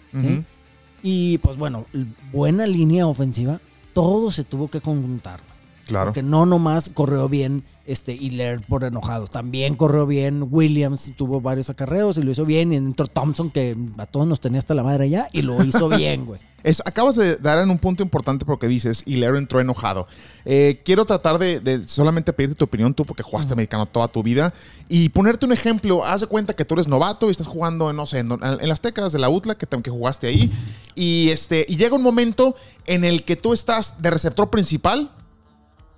Y 1.00 1.38
pues 1.38 1.56
bueno, 1.56 1.86
buena 2.32 2.66
línea 2.66 3.06
ofensiva. 3.06 3.60
Todo 3.92 4.32
se 4.32 4.42
tuvo 4.42 4.68
que 4.68 4.80
conjuntar. 4.80 5.40
Claro. 5.86 6.06
Porque 6.06 6.22
no 6.22 6.44
nomás 6.44 6.90
corrió 6.92 7.28
bien 7.28 7.62
este 7.86 8.12
Hiller 8.12 8.60
por 8.60 8.84
enojados. 8.84 9.30
También 9.30 9.76
corrió 9.76 10.06
bien 10.06 10.46
Williams, 10.50 11.12
tuvo 11.16 11.40
varios 11.40 11.70
acarreos 11.70 12.18
y 12.18 12.22
lo 12.22 12.30
hizo 12.30 12.44
bien. 12.44 12.72
Y 12.72 12.76
entró 12.76 13.06
Thompson, 13.06 13.50
que 13.50 13.76
a 13.98 14.06
todos 14.06 14.26
nos 14.26 14.40
tenía 14.40 14.58
hasta 14.58 14.74
la 14.74 14.82
madre 14.82 15.08
ya, 15.10 15.28
y 15.32 15.42
lo 15.42 15.62
hizo 15.64 15.88
bien, 15.88 16.26
güey. 16.26 16.40
Es, 16.64 16.80
acabas 16.86 17.14
de 17.16 17.36
dar 17.36 17.58
en 17.58 17.68
un 17.68 17.78
punto 17.78 18.02
importante 18.02 18.46
porque 18.46 18.66
dices, 18.66 19.02
y 19.04 19.22
entró 19.22 19.60
enojado. 19.60 20.06
Eh, 20.46 20.80
quiero 20.82 21.04
tratar 21.04 21.38
de, 21.38 21.60
de 21.60 21.86
solamente 21.86 22.32
pedirte 22.32 22.54
tu 22.54 22.64
opinión 22.64 22.94
tú 22.94 23.04
porque 23.04 23.22
jugaste 23.22 23.52
americano 23.52 23.84
toda 23.84 24.08
tu 24.08 24.22
vida 24.22 24.50
y 24.88 25.10
ponerte 25.10 25.44
un 25.44 25.52
ejemplo. 25.52 26.02
Haz 26.02 26.22
de 26.22 26.26
cuenta 26.26 26.56
que 26.56 26.64
tú 26.64 26.72
eres 26.72 26.88
novato 26.88 27.28
y 27.28 27.32
estás 27.32 27.46
jugando, 27.46 27.92
no 27.92 28.06
sé, 28.06 28.20
en, 28.20 28.30
en 28.32 28.66
las 28.66 28.80
tecas 28.80 29.12
de 29.12 29.18
la 29.18 29.28
UTLA 29.28 29.56
que, 29.56 29.66
que 29.66 29.90
jugaste 29.90 30.26
ahí 30.28 30.50
y, 30.94 31.28
este, 31.28 31.66
y 31.68 31.76
llega 31.76 31.96
un 31.96 32.02
momento 32.02 32.56
en 32.86 33.04
el 33.04 33.24
que 33.24 33.36
tú 33.36 33.52
estás 33.52 34.00
de 34.00 34.10
receptor 34.10 34.48
principal 34.48 35.10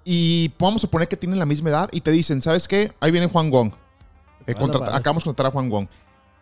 y 0.09 0.53
vamos 0.59 0.83
a 0.85 0.87
poner 0.89 1.09
que 1.09 1.17
tienen 1.17 1.39
la 1.39 1.45
misma 1.47 1.69
edad 1.71 1.89
y 1.93 2.01
te 2.01 2.13
dicen, 2.13 2.41
¿sabes 2.41 2.69
qué? 2.69 2.93
Ahí 3.01 3.11
viene 3.11 3.27
Juan 3.27 3.51
Gong. 3.51 3.73
Eh, 4.47 4.55
contrata- 4.55 4.87
vale. 4.87 4.97
Acabamos 4.99 5.25
de 5.25 5.27
contratar 5.27 5.47
a 5.51 5.53
Juan 5.53 5.69
Gong. 5.69 5.89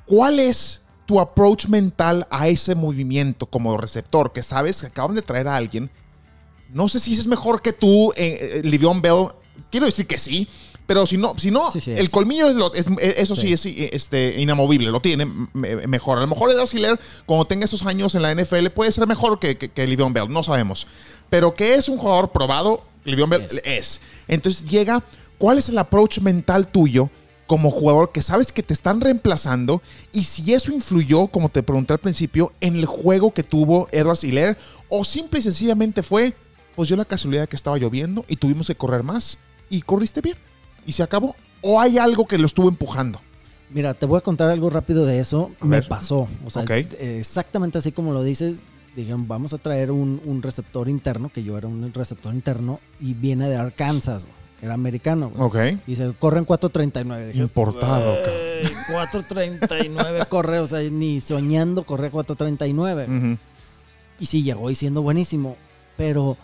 ¿Cuál 0.04 0.38
es 0.38 0.82
tu 1.06 1.18
approach 1.18 1.66
mental 1.68 2.26
a 2.30 2.46
ese 2.48 2.74
movimiento 2.74 3.46
como 3.46 3.76
receptor? 3.78 4.32
Que 4.32 4.42
sabes 4.42 4.82
que 4.82 4.88
acaban 4.88 5.14
de 5.16 5.22
traer 5.22 5.48
a 5.48 5.56
alguien. 5.56 5.90
No 6.70 6.88
sé 6.88 6.98
si 7.00 7.14
es 7.14 7.26
mejor 7.26 7.62
que 7.62 7.72
tú, 7.72 8.12
eh, 8.16 8.58
eh, 8.58 8.60
Livion 8.62 9.00
Bell, 9.00 9.28
Quiero 9.70 9.86
decir 9.86 10.06
que 10.08 10.18
sí, 10.18 10.48
pero 10.84 11.06
si 11.06 11.16
no, 11.16 11.38
si 11.38 11.52
no 11.52 11.70
Sí, 11.70 11.80
sí, 11.80 11.92
el 11.92 12.10
colmillo, 12.10 12.48
es 12.48 12.56
lo- 12.56 12.74
es- 12.74 12.88
eso 12.98 13.36
sí, 13.36 13.56
Sí. 13.56 13.76
es 13.84 13.92
este, 13.92 14.40
inamovible, 14.40 14.90
lo 14.90 15.00
tiene 15.00 15.26
me- 15.26 15.86
mejor. 15.86 16.18
A 16.18 16.22
lo 16.22 16.26
mejor 16.26 16.50
Edward 16.50 16.68
Hiller, 16.72 16.98
cuando 17.24 17.44
tenga 17.44 17.64
esos 17.64 17.86
años 17.86 18.16
en 18.16 18.22
la 18.22 18.32
NFL, 18.32 18.70
puede 18.70 18.90
ser 18.90 19.06
mejor 19.06 19.38
que, 19.38 19.56
que, 19.56 19.70
que 19.70 19.86
Le'Veon 19.86 20.12
Bell, 20.12 20.28
no 20.28 20.42
sabemos. 20.42 20.88
Pero 21.30 21.54
que 21.54 21.74
es 21.74 21.88
un 21.88 21.98
jugador 21.98 22.30
probado, 22.32 22.82
Bell 23.04 23.42
Es. 23.42 23.62
es. 23.64 24.00
Entonces 24.28 24.64
llega, 24.64 25.02
¿cuál 25.38 25.58
es 25.58 25.68
el 25.68 25.78
approach 25.78 26.18
mental 26.18 26.66
tuyo? 26.66 27.10
Como 27.46 27.70
jugador 27.70 28.10
que 28.10 28.22
sabes 28.22 28.52
que 28.52 28.62
te 28.62 28.72
están 28.72 29.02
reemplazando 29.02 29.82
y 30.12 30.24
si 30.24 30.54
eso 30.54 30.72
influyó, 30.72 31.26
como 31.26 31.50
te 31.50 31.62
pregunté 31.62 31.92
al 31.92 31.98
principio, 31.98 32.52
en 32.60 32.76
el 32.76 32.86
juego 32.86 33.34
que 33.34 33.42
tuvo 33.42 33.86
Edwards 33.92 34.24
Hiller 34.24 34.56
o 34.88 35.04
simple 35.04 35.40
y 35.40 35.42
sencillamente 35.42 36.02
fue, 36.02 36.34
pues 36.74 36.88
yo 36.88 36.96
la 36.96 37.04
casualidad 37.04 37.46
que 37.46 37.56
estaba 37.56 37.76
lloviendo 37.76 38.24
y 38.28 38.36
tuvimos 38.36 38.66
que 38.66 38.74
correr 38.74 39.02
más 39.02 39.36
y 39.68 39.82
corriste 39.82 40.22
bien 40.22 40.36
y 40.86 40.92
se 40.92 41.02
acabó. 41.02 41.36
O 41.60 41.80
hay 41.80 41.98
algo 41.98 42.26
que 42.26 42.38
lo 42.38 42.46
estuvo 42.46 42.68
empujando. 42.68 43.20
Mira, 43.70 43.94
te 43.94 44.06
voy 44.06 44.18
a 44.18 44.20
contar 44.20 44.50
algo 44.50 44.70
rápido 44.70 45.04
de 45.04 45.18
eso. 45.18 45.50
Me 45.60 45.82
pasó. 45.82 46.28
O 46.44 46.50
sea, 46.50 46.62
exactamente 46.62 47.78
así 47.78 47.92
como 47.92 48.12
lo 48.12 48.22
dices. 48.22 48.62
Dijeron, 48.96 49.26
vamos 49.26 49.52
a 49.52 49.58
traer 49.58 49.90
un, 49.90 50.20
un 50.24 50.42
receptor 50.42 50.88
interno, 50.88 51.28
que 51.28 51.42
yo 51.42 51.58
era 51.58 51.66
un 51.66 51.92
receptor 51.92 52.32
interno, 52.34 52.80
y 53.00 53.12
viene 53.14 53.48
de 53.48 53.56
Arkansas. 53.56 54.26
güey. 54.26 54.36
Era 54.62 54.74
americano. 54.74 55.30
güey. 55.34 55.74
Ok. 55.74 55.80
Y 55.86 55.96
se 55.96 56.12
corre 56.12 56.38
en 56.38 56.46
4.39. 56.46 57.26
Dije, 57.26 57.42
Importado, 57.42 58.12
"Güey, 58.12 58.72
4.39 58.88 60.26
corre, 60.28 60.58
o 60.60 60.66
sea, 60.66 60.80
ni 60.90 61.20
soñando 61.20 61.84
corre 61.84 62.10
4.39. 62.10 63.04
Ujú. 63.32 63.38
Y 64.20 64.26
sí, 64.26 64.42
llegó 64.42 64.70
y 64.70 64.74
siendo 64.74 65.02
buenísimo. 65.02 65.56
Pero, 65.96 66.30
o 66.30 66.36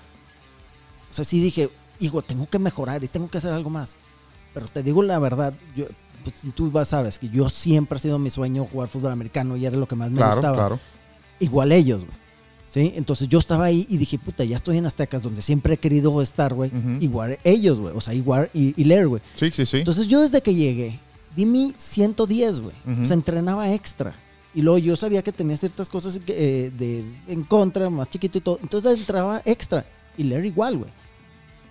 sea, 1.11 1.25
sí 1.25 1.41
dije, 1.41 1.71
hijo, 1.99 2.23
tengo 2.23 2.49
que 2.49 2.59
mejorar 2.59 3.03
y 3.05 3.09
tengo 3.09 3.29
que 3.31 3.39
hacer 3.39 3.53
algo 3.53 3.71
más. 3.71 3.97
Pero 4.53 4.67
te 4.69 4.83
digo 4.83 5.03
la 5.03 5.19
verdad, 5.19 5.55
yo, 5.77 5.87
pues, 6.25 6.43
tú 6.55 6.71
vas, 6.71 6.89
sabes 6.89 7.19
que 7.19 7.29
yo 7.29 7.49
siempre 7.49 7.97
ha 7.97 8.01
sido 8.01 8.19
mi 8.19 8.31
sueño 8.31 8.67
jugar 8.71 8.89
fútbol 8.89 9.13
americano 9.13 9.57
y 9.57 9.65
era 9.67 9.77
lo 9.77 9.87
que 9.89 9.95
más 9.97 10.11
me 10.11 10.17
Claro, 10.17 10.35
gustaba. 10.37 10.57
claro. 10.57 10.81
Igual 11.39 11.73
ellos, 11.73 12.05
güey. 12.05 12.19
¿Sí? 12.71 12.93
Entonces 12.95 13.29
yo 13.29 13.41
estaba 13.41 13.65
ahí 13.65 13.85
y 13.89 13.97
dije, 13.99 14.17
puta, 14.19 14.45
ya 14.45 14.55
estoy 14.57 14.79
en 14.79 14.87
Aztecas 14.87 15.23
donde 15.25 15.43
siempre 15.43 15.75
he 15.75 15.77
querido 15.77 16.23
estar, 16.23 16.55
güey. 16.55 16.71
Igual 17.01 17.39
ellos, 17.43 17.81
güey. 17.81 17.93
O 17.97 18.01
sea, 18.01 18.15
igual 18.15 18.49
y, 18.55 18.81
y 18.81 18.85
Lair, 18.85 19.09
güey. 19.09 19.21
Sí, 19.35 19.51
sí, 19.53 19.67
sí. 19.67 19.79
Entonces 19.79 20.07
yo 20.07 20.21
desde 20.21 20.41
que 20.41 20.55
llegué, 20.55 21.01
di 21.35 21.47
mi 21.47 21.75
110, 21.77 22.61
güey. 22.61 22.75
Ujú. 22.87 23.03
O 23.03 23.05
sea, 23.05 23.15
entrenaba 23.15 23.73
extra. 23.73 24.15
Y 24.55 24.63
luego 24.63 24.79
yo 24.79 24.97
sabía 24.97 25.21
que 25.23 25.33
tenía 25.33 25.57
ciertas 25.57 25.89
cosas 25.89 26.21
que, 26.21 26.67
eh, 26.67 26.71
de, 26.71 27.05
en 27.27 27.43
contra, 27.43 27.91
más 27.91 28.09
chiquito 28.09 28.39
y 28.39 28.41
todo. 28.41 28.59
Entonces 28.63 28.99
entraba 28.99 29.43
extra. 29.45 29.85
Y 30.17 30.23
leer 30.23 30.45
igual, 30.45 30.79
güey. 30.79 30.91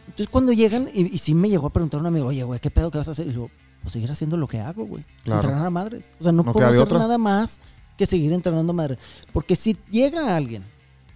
Entonces 0.07 0.27
cuando 0.29 0.51
llegan, 0.51 0.89
y, 0.93 1.13
y 1.13 1.17
sí 1.17 1.33
me 1.33 1.49
llegó 1.49 1.67
a 1.67 1.73
preguntar 1.73 2.01
un 2.01 2.07
amigo, 2.07 2.25
oye, 2.27 2.43
güey, 2.43 2.59
¿qué 2.59 2.71
pedo 2.71 2.91
que 2.91 2.97
vas 2.97 3.07
a 3.07 3.11
hacer? 3.11 3.27
Y 3.27 3.33
yo, 3.33 3.49
pues 3.83 3.93
seguir 3.93 4.11
haciendo 4.11 4.35
lo 4.35 4.47
que 4.49 4.59
hago, 4.59 4.85
güey. 4.85 5.05
Claro. 5.23 5.41
Entrenar 5.41 5.65
a 5.65 5.69
madres. 5.69 6.09
O 6.19 6.23
sea, 6.23 6.31
no, 6.33 6.43
No 6.43 6.51
puedo 6.51 6.67
hacer 6.67 6.79
otra. 6.81 6.99
nada 6.99 7.17
más 7.17 7.59
que 7.97 8.05
seguir 8.05 8.33
entrenando 8.33 8.71
a 8.71 8.75
madres. 8.75 8.97
Porque 9.31 9.55
si 9.55 9.77
llega 9.91 10.35
alguien 10.35 10.63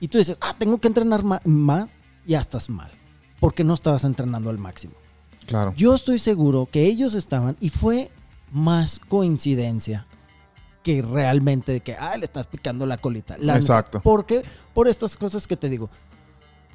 y 0.04 0.10
tú 0.10 0.18
dices, 0.18 0.38
ah, 0.42 0.54
tengo 0.58 0.80
que 0.80 0.90
entrenar 0.90 1.24
más, 1.24 1.96
ya 2.26 2.42
estás 2.42 2.70
mal. 2.70 2.92
Porque 3.40 3.64
no 3.64 3.74
estabas 3.74 4.04
entrenando 4.04 4.50
al 4.50 4.58
máximo. 4.58 4.96
claro. 5.46 5.74
Yo 5.78 5.96
estoy 5.96 6.20
seguro 6.20 6.68
que 6.70 6.84
ellos 6.84 7.14
estaban 7.14 7.56
y 7.62 7.70
fue 7.70 8.12
más 8.52 9.00
coincidencia 9.00 10.06
que 10.84 11.02
realmente 11.02 11.72
de 11.72 11.80
que, 11.80 11.94
ah, 11.94 12.18
le 12.18 12.26
estás 12.26 12.48
picando 12.48 12.86
la 12.86 12.98
colita. 12.98 13.38
La 13.40 13.56
Exacto. 13.56 14.02
Porque, 14.04 14.44
por 14.74 14.90
estas 14.90 15.16
cosas 15.16 15.48
que 15.48 15.56
te 15.56 15.70
digo, 15.70 15.90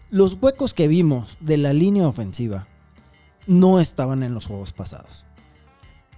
los 0.08 0.38
huecos 0.40 0.72
que 0.72 0.88
vimos 0.88 1.36
de 1.38 1.58
la 1.58 1.74
línea 1.74 2.08
ofensiva 2.08 2.66
no 3.46 3.78
estaban 3.78 4.22
en 4.22 4.32
los 4.32 4.46
juegos 4.46 4.72
pasados. 4.72 5.26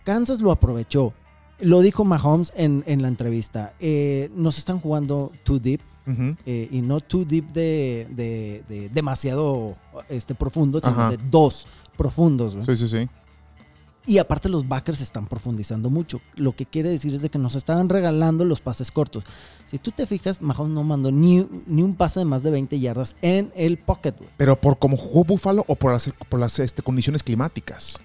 Kansas 0.05 0.39
lo 0.39 0.53
aprovechó. 0.53 1.13
Lo 1.59 1.81
dijo 1.81 2.05
Mahomes 2.05 2.53
en, 2.55 2.85
en 2.87 3.03
la 3.03 3.09
entrevista. 3.09 3.75
Eh, 3.81 4.31
nos 4.33 4.59
están 4.59 4.79
jugando 4.79 5.33
too 5.43 5.59
deep 5.59 5.81
Eh, 6.47 6.69
y 6.71 6.81
no 6.83 7.01
too 7.01 7.25
deep 7.25 7.53
de, 7.53 8.07
de- 8.11 8.65
de 8.69 8.89
demasiado 8.89 9.77
este, 10.09 10.35
profundo, 10.35 10.81
sino 10.81 10.93
Ajá. 10.93 11.11
de 11.11 11.19
dos 11.31 11.67
profundos. 11.97 12.57
Sí, 12.65 12.75
sí, 12.77 12.89
sí. 12.89 13.09
Y 14.07 14.17
aparte 14.19 14.49
los 14.49 14.67
backers 14.67 15.03
están 15.03 15.27
profundizando 15.27 15.91
mucho. 15.91 16.21
Lo 16.35 16.57
que 16.57 16.65
quiere 16.67 16.89
decir 16.91 17.15
es 17.15 17.21
de 17.23 17.29
que 17.29 17.39
nos 17.39 17.55
estaban 17.55 17.89
regalando 17.91 18.45
los 18.47 18.61
pases 18.61 18.91
cortos. 18.91 19.25
Si 19.67 19.79
tú 19.79 19.93
te 19.93 20.07
fijas, 20.07 20.41
Mahomes 20.41 20.73
no 20.73 20.83
mandó 20.83 21.13
ni, 21.13 21.47
ni 21.67 21.83
un 21.83 21.95
pase 21.95 22.19
de 22.21 22.25
más 22.25 22.43
de 22.43 22.51
20 22.51 22.81
yardas 22.81 23.15
en 23.23 23.53
el 23.55 23.77
pocket, 23.79 24.15
güey. 24.19 24.31
Pero 24.39 24.59
por 24.61 24.79
cómo 24.79 24.97
jugó 24.97 25.25
Buffalo 25.25 25.65
o 25.69 25.77
por 25.77 25.93
las, 25.93 26.11
por 26.31 26.41
las 26.41 26.59
este, 26.59 26.83
condiciones 26.83 27.23
climáticas. 27.23 28.01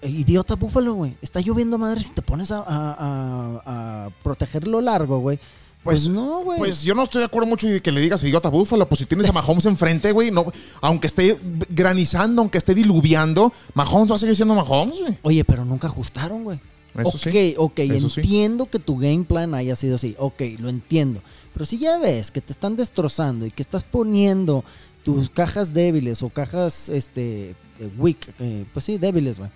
Eh, 0.00 0.08
Idiota 0.10 0.56
Búfalo, 0.56 0.94
güey. 0.94 1.16
Está 1.20 1.40
lloviendo 1.40 1.76
madre 1.78 2.02
si 2.02 2.10
te 2.12 2.22
pones 2.22 2.50
a, 2.50 2.58
a- 2.60 2.64
a- 2.66 4.06
a 4.06 4.10
protegerlo 4.22 4.80
largo, 4.80 5.18
güey. 5.18 5.38
Pues, 5.86 6.02
Pues- 6.04 6.08
no, 6.14 6.42
güey. 6.42 6.58
Pues 6.58 6.82
yo 6.82 6.94
no 6.94 7.02
estoy 7.04 7.20
de 7.20 7.24
acuerdo 7.26 7.48
mucho 7.48 7.66
de 7.66 7.80
que 7.80 7.90
le 7.90 8.00
digas 8.00 8.22
idiota 8.22 8.48
Buffalo. 8.50 8.86
Pues 8.88 8.98
si 8.98 9.06
tienes 9.06 9.28
a 9.28 9.32
Mahomes 9.32 9.64
enfrente, 9.66 10.12
güey, 10.12 10.30
no, 10.30 10.44
aunque 10.82 11.06
esté 11.06 11.38
granizando, 11.70 12.42
aunque 12.42 12.58
esté 12.58 12.74
diluviando, 12.74 13.52
Mahomes 13.74 14.10
va 14.10 14.16
a 14.16 14.18
seguir 14.18 14.36
siendo 14.36 14.54
Mahomes, 14.54 15.00
güey. 15.00 15.16
Oye, 15.22 15.44
pero 15.44 15.64
nunca 15.64 15.86
ajustaron, 15.86 16.44
güey. 16.44 16.60
Eso 16.98 17.08
ok, 17.08 17.18
sí. 17.18 17.54
ok, 17.58 17.78
Eso 17.80 18.08
sí. 18.08 18.20
entiendo 18.20 18.66
que 18.66 18.78
tu 18.78 18.96
game 18.96 19.24
plan 19.24 19.54
haya 19.54 19.76
sido 19.76 19.96
así, 19.96 20.14
ok, 20.18 20.40
lo 20.58 20.68
entiendo. 20.70 21.20
Pero 21.52 21.66
si 21.66 21.78
ya 21.78 21.98
ves 21.98 22.30
que 22.30 22.40
te 22.40 22.52
están 22.52 22.74
destrozando 22.76 23.44
y 23.44 23.50
que 23.50 23.62
estás 23.62 23.84
poniendo 23.84 24.64
tus 25.04 25.28
cajas 25.30 25.72
débiles 25.74 26.22
o 26.22 26.30
cajas, 26.30 26.88
este, 26.88 27.54
weak, 27.98 28.32
eh, 28.40 28.64
pues 28.72 28.86
sí, 28.86 28.96
débiles, 28.98 29.38
güey. 29.38 29.50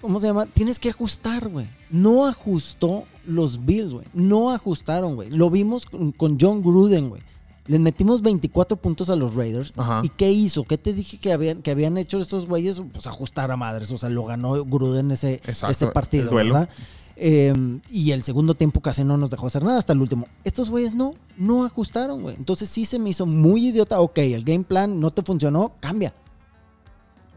¿Cómo 0.00 0.20
se 0.20 0.26
llama? 0.26 0.46
Tienes 0.46 0.78
que 0.78 0.90
ajustar, 0.90 1.48
güey. 1.48 1.66
No 1.90 2.26
ajustó 2.26 3.04
los 3.26 3.64
Bills, 3.64 3.94
güey. 3.94 4.06
No 4.12 4.50
ajustaron, 4.50 5.16
güey. 5.16 5.30
Lo 5.30 5.50
vimos 5.50 5.86
con, 5.86 6.12
con 6.12 6.38
John 6.40 6.62
Gruden, 6.62 7.08
güey. 7.08 7.22
Les 7.66 7.80
metimos 7.80 8.22
24 8.22 8.76
puntos 8.76 9.10
a 9.10 9.16
los 9.16 9.34
Raiders. 9.34 9.72
Ajá. 9.76 10.02
¿Y 10.04 10.08
qué 10.10 10.30
hizo? 10.30 10.64
¿Qué 10.64 10.78
te 10.78 10.92
dije 10.92 11.18
que 11.18 11.32
habían, 11.32 11.62
que 11.62 11.72
habían 11.72 11.98
hecho 11.98 12.20
estos 12.20 12.46
güeyes? 12.46 12.80
Pues 12.92 13.06
ajustar 13.06 13.50
a 13.50 13.56
madres. 13.56 13.90
O 13.90 13.98
sea, 13.98 14.08
lo 14.08 14.24
ganó 14.24 14.64
Gruden 14.64 15.10
ese, 15.10 15.34
Exacto, 15.34 15.72
ese 15.72 15.86
partido. 15.88 16.32
¿verdad? 16.32 16.68
Eh, 17.16 17.80
y 17.90 18.10
el 18.10 18.22
segundo 18.22 18.54
tiempo 18.54 18.80
casi 18.80 19.02
no 19.02 19.16
nos 19.16 19.30
dejó 19.30 19.46
hacer 19.46 19.64
nada 19.64 19.78
hasta 19.78 19.94
el 19.94 20.00
último. 20.00 20.28
Estos 20.44 20.70
güeyes 20.70 20.94
no, 20.94 21.14
no 21.36 21.64
ajustaron, 21.64 22.22
güey. 22.22 22.36
Entonces 22.36 22.68
sí 22.68 22.84
se 22.84 22.98
me 22.98 23.10
hizo 23.10 23.26
muy 23.26 23.68
idiota. 23.68 24.00
Ok, 24.00 24.18
el 24.18 24.44
game 24.44 24.64
plan 24.64 25.00
no 25.00 25.10
te 25.10 25.22
funcionó, 25.22 25.72
cambia. 25.80 26.14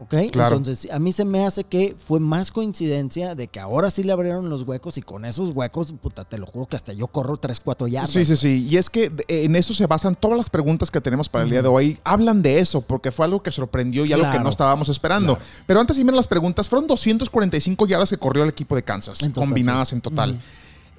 ¿Ok? 0.02 0.14
Claro. 0.32 0.56
Entonces 0.56 0.90
a 0.90 0.98
mí 0.98 1.12
se 1.12 1.26
me 1.26 1.44
hace 1.44 1.64
que 1.64 1.94
fue 1.98 2.20
más 2.20 2.50
coincidencia 2.50 3.34
de 3.34 3.48
que 3.48 3.60
ahora 3.60 3.90
sí 3.90 4.02
le 4.02 4.12
abrieron 4.12 4.48
los 4.48 4.62
huecos 4.62 4.96
y 4.96 5.02
con 5.02 5.26
esos 5.26 5.50
huecos, 5.50 5.92
puta, 5.92 6.24
te 6.24 6.38
lo 6.38 6.46
juro 6.46 6.64
que 6.66 6.76
hasta 6.76 6.94
yo 6.94 7.06
corro 7.06 7.36
3, 7.36 7.60
4 7.60 7.86
yardas. 7.86 8.10
Sí, 8.10 8.24
sí, 8.24 8.36
sí. 8.36 8.66
Y 8.68 8.78
es 8.78 8.88
que 8.88 9.12
en 9.28 9.54
eso 9.56 9.74
se 9.74 9.86
basan 9.86 10.14
todas 10.14 10.38
las 10.38 10.48
preguntas 10.48 10.90
que 10.90 11.00
tenemos 11.02 11.28
para 11.28 11.44
el 11.44 11.50
día 11.50 11.60
de 11.60 11.68
hoy. 11.68 11.98
Hablan 12.02 12.40
de 12.40 12.58
eso, 12.60 12.80
porque 12.80 13.12
fue 13.12 13.26
algo 13.26 13.42
que 13.42 13.50
sorprendió 13.52 14.06
y 14.06 14.12
algo 14.14 14.24
que 14.24 14.30
Claro. 14.30 14.44
no 14.44 14.50
estábamos 14.50 14.88
esperando. 14.88 15.36
Claro. 15.36 15.50
Pero 15.66 15.80
antes 15.80 15.96
de 15.96 16.00
irme 16.00 16.12
las 16.12 16.28
preguntas, 16.28 16.66
fueron 16.66 16.86
245 16.88 17.86
yardas 17.86 18.08
que 18.08 18.16
corrió 18.16 18.42
el 18.44 18.48
equipo 18.50 18.74
de 18.74 18.82
Kansas, 18.82 19.20
En 19.22 19.32
total, 19.32 19.48
combinadas 19.48 19.88
sí. 19.90 19.96
en 19.96 20.00
total. 20.00 20.30
Ujú. 20.30 20.40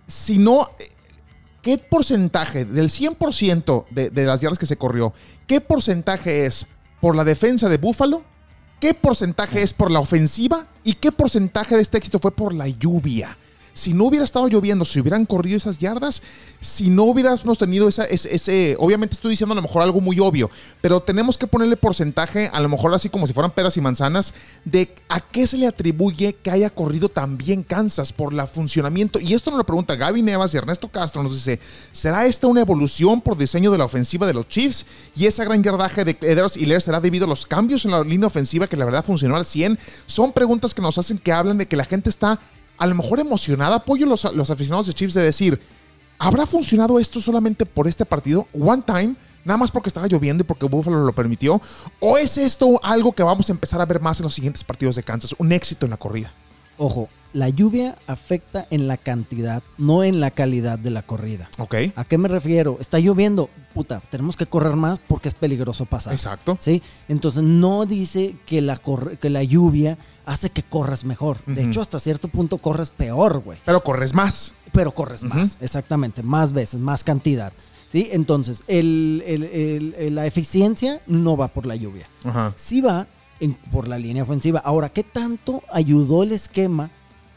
Si 0.06 0.38
no, 0.38 0.68
¿qué 1.64 1.78
porcentaje 1.80 2.66
del 2.66 2.90
100% 2.90 3.86
de, 3.90 4.12
de 4.12 4.26
las 4.26 4.42
yardas 4.42 4.60
que 4.60 4.66
se 4.68 4.78
corrió, 4.78 5.12
qué 5.48 5.60
porcentaje 5.60 6.46
es 6.46 6.68
por 7.00 7.16
la 7.16 7.24
defensa 7.24 7.68
de 7.68 7.78
Buffalo? 7.78 8.24
¿Qué 8.82 8.96
porcentaje 8.96 9.62
es 9.62 9.74
por 9.74 9.92
la 9.92 10.00
ofensiva? 10.00 10.66
¿Y 10.84 10.96
qué 10.96 11.12
porcentaje 11.12 11.76
de 11.76 11.84
este 11.84 12.00
éxito 12.00 12.18
fue 12.18 12.32
por 12.32 12.52
la 12.52 12.68
lluvia? 12.68 13.38
Si 13.74 13.94
no 13.94 14.06
hubiera 14.06 14.26
estado 14.26 14.48
lloviendo, 14.48 14.86
si 14.86 15.00
hubieran 15.00 15.26
corrido 15.26 15.58
esas 15.58 15.78
yardas, 15.78 16.22
si 16.60 16.90
no 16.90 17.04
hubiéramos 17.04 17.58
tenido 17.58 17.88
esa, 17.88 18.06
ese, 18.06 18.76
obviamente 18.80 19.16
estoy 19.16 19.32
diciendo 19.32 19.54
a 19.54 19.56
lo 19.56 19.62
mejor 19.62 19.82
algo 19.82 20.02
muy 20.02 20.20
obvio, 20.20 20.50
pero 20.82 21.00
tenemos 21.02 21.38
que 21.38 21.48
ponerle 21.48 21.78
porcentaje, 21.78 22.50
a 22.52 22.60
lo 22.60 22.70
mejor 22.70 22.94
así 22.94 23.10
como 23.10 23.28
si 23.28 23.34
fueran 23.34 23.52
peras 23.52 23.78
y 23.78 23.82
manzanas, 23.82 24.34
de 24.66 24.94
a 25.10 25.20
qué 25.20 25.48
se 25.48 25.58
le 25.58 25.68
atribuye 25.68 26.34
que 26.34 26.52
haya 26.52 26.70
corrido 26.70 27.10
tan 27.10 27.38
bien 27.38 27.64
Kansas 27.64 28.14
por 28.14 28.34
el 28.34 28.48
funcionamiento. 28.48 29.20
Y 29.20 29.34
esto 29.34 29.52
nos 29.52 29.58
lo 29.58 29.66
pregunta 29.66 29.96
Gaby 29.96 30.22
Nevas 30.22 30.54
y 30.54 30.58
Ernesto 30.58 30.90
Castro, 30.90 31.24
nos 31.24 31.34
dice, 31.34 31.60
¿será 31.92 32.26
esta 32.26 32.48
una 32.48 32.62
evolución 32.62 33.22
por 33.22 33.38
diseño 33.38 33.72
de 33.72 33.78
la 33.78 33.86
ofensiva 33.86 34.28
de 34.28 34.34
los 34.34 34.48
Chiefs? 34.48 34.86
Y 35.16 35.26
esa 35.26 35.44
gran 35.44 35.64
yardaje 35.64 36.06
de 36.06 36.18
Edwards 36.22 36.58
y 36.58 36.66
Lair 36.66 36.82
será 36.82 37.00
debido 37.00 37.26
a 37.26 37.30
los 37.30 37.46
cambios 37.46 37.86
en 37.86 37.92
la 37.92 38.04
línea 38.04 38.28
ofensiva 38.28 38.68
que 38.68 38.78
la 38.78 38.86
verdad 38.86 39.04
funcionó 39.04 39.36
al 39.36 39.46
100. 39.46 39.78
Son 40.06 40.32
preguntas 40.32 40.74
que 40.74 40.82
nos 40.82 40.98
hacen 40.98 41.18
que 41.18 41.32
hablan 41.32 41.58
de 41.58 41.68
que 41.68 41.76
la 41.76 41.86
gente 41.86 42.10
está 42.10 42.40
a 42.82 42.88
lo 42.88 42.96
mejor 42.96 43.20
emocionada, 43.20 43.76
apoyo 43.76 44.08
los, 44.08 44.24
los 44.34 44.50
aficionados 44.50 44.88
de 44.88 44.96
Chiefs 44.96 45.14
de 45.14 45.22
decir, 45.22 45.62
¿habrá 46.18 46.48
funcionado 46.48 46.98
esto 46.98 47.22
solamente 47.22 47.64
por 47.64 47.88
este 47.88 48.06
partido? 48.08 48.48
One 48.60 48.82
time, 48.82 49.14
nada 49.46 49.58
más 49.58 49.70
porque 49.70 49.90
estaba 49.90 50.08
lloviendo 50.08 50.42
y 50.42 50.48
porque 50.48 50.66
Buffalo 50.66 51.06
lo 51.06 51.14
permitió. 51.14 51.62
¿O 52.00 52.18
es 52.18 52.40
esto 52.40 52.80
algo 52.82 53.12
que 53.12 53.22
vamos 53.22 53.48
a 53.50 53.52
empezar 53.52 53.82
a 53.82 53.86
ver 53.86 54.02
más 54.02 54.20
en 54.20 54.24
los 54.24 54.34
siguientes 54.34 54.64
partidos 54.64 54.96
de 54.96 55.04
Kansas? 55.04 55.36
Un 55.38 55.52
éxito 55.52 55.86
en 55.86 55.92
la 55.92 55.98
corrida. 55.98 56.34
Ojo, 56.80 57.08
La 57.34 57.48
lluvia 57.50 57.96
afecta 58.08 58.68
en 58.72 58.88
la 58.88 58.98
cantidad, 58.98 59.64
no 59.78 60.04
en 60.04 60.20
la 60.20 60.32
calidad 60.32 60.78
de 60.78 60.90
la 60.92 61.02
corrida. 61.04 61.50
Ok. 61.60 61.76
¿A 61.96 62.04
qué 62.04 62.18
me 62.18 62.28
refiero? 62.28 62.78
Está 62.82 63.00
lloviendo, 63.00 63.50
puta, 63.74 64.02
tenemos 64.10 64.36
que 64.36 64.46
correr 64.46 64.76
más 64.76 65.00
porque 65.00 65.30
es 65.30 65.34
peligroso 65.36 65.86
pasar. 65.86 66.12
Exacto. 66.14 66.58
¿Sí? 66.60 66.82
Entonces 67.08 67.42
no 67.44 67.86
dice 67.86 68.36
que 68.46 68.62
la, 68.62 68.78
que 69.22 69.30
la 69.30 69.44
lluvia 69.44 69.98
hace 70.26 70.50
que 70.50 70.62
corras 70.64 71.06
mejor. 71.06 71.38
De 71.46 71.64
hecho, 71.64 71.80
hasta 71.82 72.00
cierto 72.00 72.28
punto 72.28 72.58
corres 72.58 72.92
peor, 72.92 73.40
güey. 73.40 73.60
Pero 73.66 73.82
corres 73.82 74.14
más. 74.14 74.54
Pero 74.74 74.92
corres 74.94 75.24
más, 75.24 75.58
exactamente, 75.62 76.24
más 76.24 76.52
veces, 76.54 76.80
más 76.80 77.04
cantidad. 77.04 77.54
¿Sí? 77.92 78.08
Entonces, 78.12 78.64
el- 78.68 79.22
el- 79.26 79.44
el- 79.44 79.96
el- 79.98 80.16
la 80.16 80.26
eficiencia 80.26 81.02
no 81.08 81.36
va 81.36 81.50
por 81.50 81.66
la 81.66 81.76
lluvia. 81.76 82.08
Ajá. 82.24 82.54
Sí 82.56 82.80
va 82.80 83.08
en- 83.42 83.54
por 83.54 83.88
la 83.90 83.98
línea 84.00 84.24
ofensiva. 84.24 84.60
Ahora, 84.64 84.88
¿qué 84.90 85.04
tanto 85.04 85.62
ayudó 85.72 86.24
el 86.24 86.32
esquema 86.32 86.90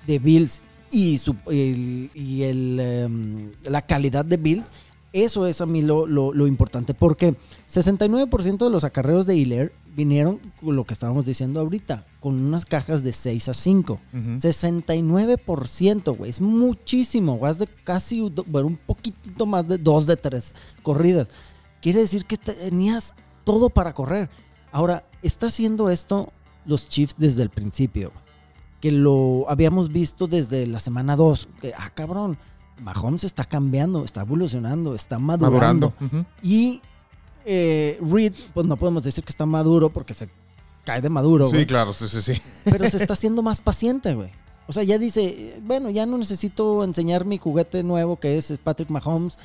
de 0.06 0.18
Bills 0.18 0.60
y, 0.90 1.18
su, 1.18 1.34
el- 1.46 2.10
y 2.14 2.42
el, 2.42 2.78
em, 2.80 3.52
la 3.64 3.82
calidad 3.82 4.24
de 4.24 4.36
Bills? 4.36 4.66
Eso 5.12 5.46
es 5.46 5.60
a 5.60 5.66
mí 5.66 5.80
lo, 5.80 6.06
lo- 6.06 6.32
lo 6.34 6.46
importante, 6.48 6.92
porque 6.92 7.36
69% 7.68 8.64
de 8.64 8.70
los 8.70 8.82
acarreos 8.82 9.26
de 9.26 9.36
Hilaire 9.36 9.72
vinieron 9.94 10.40
lo 10.60 10.84
que 10.84 10.92
estábamos 10.92 11.24
diciendo 11.24 11.60
ahorita, 11.60 12.04
con 12.18 12.34
unas 12.44 12.64
cajas 12.66 13.04
de 13.04 13.12
6 13.12 13.48
a 13.48 13.54
5. 13.54 13.92
Ujú. 14.12 14.38
69%, 14.40 16.16
güey. 16.16 16.30
Es 16.30 16.40
muchísimo, 16.40 17.36
güey. 17.36 17.52
Es 17.52 17.58
de 17.58 17.66
casi, 17.66 18.20
bueno, 18.46 18.68
un 18.68 18.76
poquitito 18.76 19.46
más 19.46 19.66
de 19.68 19.78
dos 19.78 20.06
de 20.06 20.16
tres 20.16 20.54
corridas. 20.82 21.28
Quiere 21.80 22.00
decir 22.00 22.24
que 22.24 22.36
tenías 22.36 23.14
todo 23.44 23.70
para 23.70 23.92
correr. 23.94 24.28
Ahora, 24.72 25.04
está 25.22 25.46
haciendo 25.46 25.90
esto 25.90 26.32
los 26.66 26.88
Chiefs 26.88 27.14
desde 27.18 27.42
el 27.42 27.50
principio. 27.50 28.10
Que 28.84 28.90
lo 28.92 29.46
habíamos 29.48 29.90
visto 29.90 30.26
desde 30.26 30.66
la 30.66 30.78
semana 30.78 31.16
2. 31.16 31.48
Que, 31.62 31.72
ah, 31.74 31.88
cabrón, 31.94 32.36
Mahomes 32.82 33.24
está 33.24 33.46
cambiando, 33.46 34.04
está 34.04 34.20
evolucionando, 34.20 34.94
está 34.94 35.18
madurando. 35.18 35.94
Y 36.42 36.82
eh, 37.46 37.98
Reed, 38.02 38.34
pues 38.52 38.66
no 38.66 38.76
podemos 38.76 39.02
decir 39.02 39.24
que 39.24 39.30
está 39.30 39.46
maduro 39.46 39.88
porque 39.88 40.12
se 40.12 40.28
cae 40.84 41.00
de 41.00 41.08
maduro, 41.08 41.46
Sí, 41.46 41.64
claro, 41.64 41.94
sí, 41.94 42.08
sí, 42.08 42.20
sí. 42.20 42.38
pero 42.64 42.86
se 42.90 42.96
está 43.02 43.14
haciendo 43.14 43.40
más 43.40 43.58
paciente, 43.58 44.14
güey. 44.14 44.28
O 44.66 44.72
sea, 44.74 44.82
ya 44.82 44.98
dice, 44.98 45.58
bueno, 45.62 45.88
ya 45.88 46.04
no 46.04 46.18
necesito 46.18 46.84
enseñar 46.84 47.24
mi 47.24 47.38
juguete 47.38 47.82
nuevo 47.82 48.20
que 48.20 48.36
es 48.36 48.52
Patrick 48.62 48.90
Mahomes. 48.90 49.38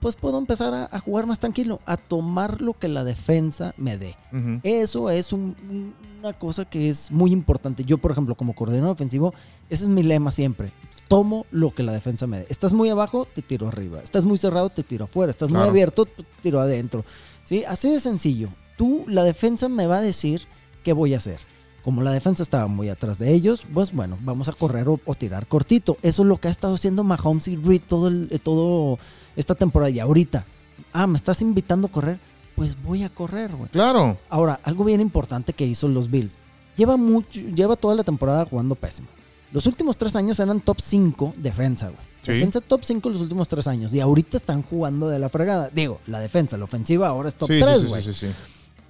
Pues 0.00 0.16
puedo 0.16 0.38
empezar 0.38 0.72
a, 0.72 0.88
a 0.90 0.98
jugar 0.98 1.26
más 1.26 1.38
tranquilo, 1.38 1.80
a 1.84 1.96
tomar 1.96 2.60
lo 2.62 2.72
que 2.72 2.88
la 2.88 3.04
defensa 3.04 3.74
me 3.76 3.98
dé. 3.98 4.16
Eso 4.62 5.10
es 5.10 5.32
un- 5.32 5.54
un- 5.68 5.94
una 6.20 6.32
cosa 6.32 6.64
que 6.64 6.88
es 6.88 7.10
muy 7.10 7.32
importante. 7.32 7.84
Yo, 7.84 7.98
por 7.98 8.10
ejemplo, 8.10 8.34
como 8.34 8.54
coordinador 8.54 8.90
ofensivo, 8.92 9.34
ese 9.68 9.84
es 9.84 9.90
mi 9.90 10.02
lema 10.02 10.30
siempre. 10.32 10.72
Tomo 11.08 11.44
lo 11.50 11.74
que 11.74 11.82
la 11.82 11.92
defensa 11.92 12.26
me 12.26 12.38
dé. 12.40 12.46
Estás 12.48 12.72
muy 12.72 12.88
abajo, 12.88 13.26
te 13.34 13.42
tiro 13.42 13.68
arriba. 13.68 14.00
Estás 14.02 14.24
muy 14.24 14.38
cerrado, 14.38 14.70
te 14.70 14.82
tiro 14.82 15.04
afuera. 15.04 15.30
Estás 15.30 15.50
muy 15.50 15.58
abierto, 15.68 16.06
te 16.06 16.24
tiro 16.42 16.60
adentro. 16.60 17.04
¿Sí? 17.44 17.62
Así 17.64 17.90
de 17.90 18.00
sencillo. 18.00 18.48
Tú, 18.78 19.04
la 19.06 19.22
defensa 19.22 19.68
me 19.68 19.86
va 19.86 19.98
a 19.98 20.00
decir 20.02 20.46
qué 20.82 20.94
voy 20.94 21.12
a 21.12 21.18
hacer. 21.18 21.38
Como 21.84 22.00
la 22.00 22.10
defensa 22.12 22.42
estaba 22.42 22.66
muy 22.68 22.88
atrás 22.88 23.18
de 23.18 23.34
ellos, 23.34 23.62
pues 23.74 23.92
bueno, 23.92 24.16
vamos 24.22 24.48
a 24.48 24.52
correr 24.54 24.88
o, 24.88 24.98
o 25.04 25.14
tirar 25.14 25.46
cortito. 25.46 25.98
Eso 26.00 26.22
es 26.22 26.28
lo 26.28 26.38
que 26.38 26.48
ha 26.48 26.50
estado 26.50 26.74
haciendo 26.74 27.04
Mahomes 27.04 27.48
y 27.48 27.56
Reed 27.56 27.82
todo, 27.86 28.08
el- 28.08 28.28
eh, 28.30 28.38
todo 28.38 28.98
esta 29.36 29.54
temporada. 29.54 29.90
Y 29.90 30.00
ahorita, 30.00 30.44
ah, 30.92 31.06
me 31.06 31.16
estás 31.16 31.42
invitando 31.42 31.86
a 31.88 31.90
correr, 31.90 32.18
pues 32.56 32.80
voy 32.82 33.02
a 33.02 33.08
correr, 33.08 33.54
güey. 33.54 33.68
Claro. 33.70 34.18
Ahora, 34.28 34.60
algo 34.62 34.84
bien 34.84 35.00
importante 35.00 35.52
que 35.52 35.66
hizo 35.66 35.88
los 35.88 36.10
Bills. 36.10 36.38
Lleva, 36.76 36.96
mucho, 36.96 37.40
lleva 37.40 37.76
toda 37.76 37.94
la 37.94 38.04
temporada 38.04 38.46
jugando 38.46 38.74
pésimo. 38.74 39.08
Los 39.52 39.66
últimos 39.66 39.96
tres 39.96 40.16
años 40.16 40.38
eran 40.40 40.60
top 40.60 40.80
5 40.80 41.34
defensa, 41.36 41.86
güey. 41.86 42.00
Sí. 42.22 42.32
Defensa 42.32 42.60
top 42.60 42.82
5 42.82 43.08
los 43.10 43.20
últimos 43.20 43.46
tres 43.48 43.66
años. 43.68 43.92
Y 43.94 44.00
ahorita 44.00 44.36
están 44.36 44.62
jugando 44.62 45.08
de 45.08 45.18
la 45.18 45.28
fregada. 45.28 45.70
Digo, 45.72 46.00
la 46.06 46.18
defensa, 46.18 46.56
la 46.56 46.64
ofensiva 46.64 47.08
ahora 47.08 47.28
es 47.28 47.36
top 47.36 47.48
Sí, 47.52 47.60
3, 47.60 47.80
sí, 47.80 47.86
güey. 47.86 48.02
sí, 48.02 48.12
sí, 48.12 48.26
sí. 48.26 48.32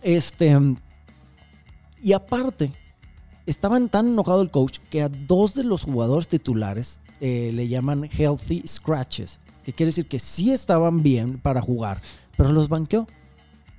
Este. 0.02 0.56
Y 2.02 2.12
aparte, 2.12 2.72
estaban 3.46 3.88
tan 3.88 4.08
enojado 4.08 4.40
el 4.42 4.50
coach 4.50 4.78
que 4.90 5.02
a 5.02 5.08
dos 5.08 5.54
de 5.54 5.64
los 5.64 5.82
jugadores 5.82 6.28
titulares 6.28 7.00
eh, 7.20 7.50
le 7.52 7.68
llaman 7.68 8.04
healthy 8.10 8.62
scratches. 8.66 9.40
Que 9.64 9.72
quiere 9.72 9.88
decir 9.88 10.06
que 10.06 10.18
sí 10.18 10.52
estaban 10.52 11.02
bien 11.02 11.38
para 11.38 11.60
jugar, 11.60 12.00
pero 12.36 12.52
los 12.52 12.68
banqueó. 12.68 13.06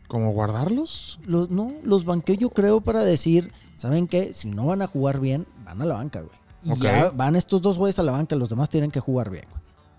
¿Cómo 0.08 0.32
guardarlos? 0.32 1.20
Los, 1.26 1.50
no, 1.50 1.74
los 1.84 2.06
banqueó 2.06 2.36
yo 2.36 2.50
creo 2.50 2.82
para 2.82 3.04
decir, 3.04 3.52
¿saben 3.76 4.08
qué? 4.08 4.34
Si 4.34 4.50
no 4.50 4.68
van 4.68 4.82
a 4.82 4.88
jugar 4.88 5.20
bien, 5.20 5.48
van 5.64 5.82
a 5.82 5.86
la 5.86 5.96
banca, 5.96 6.22
güey. 6.22 6.38
Y 6.64 6.80
ya 6.80 7.12
van 7.12 7.36
estos 7.36 7.62
dos 7.62 7.78
güeyes 7.78 8.00
a 8.00 8.04
la 8.04 8.12
banca, 8.12 8.36
los 8.36 8.50
demás 8.50 8.70
tienen 8.70 8.90
que 8.92 9.00
jugar 9.00 9.30
bien, 9.30 9.46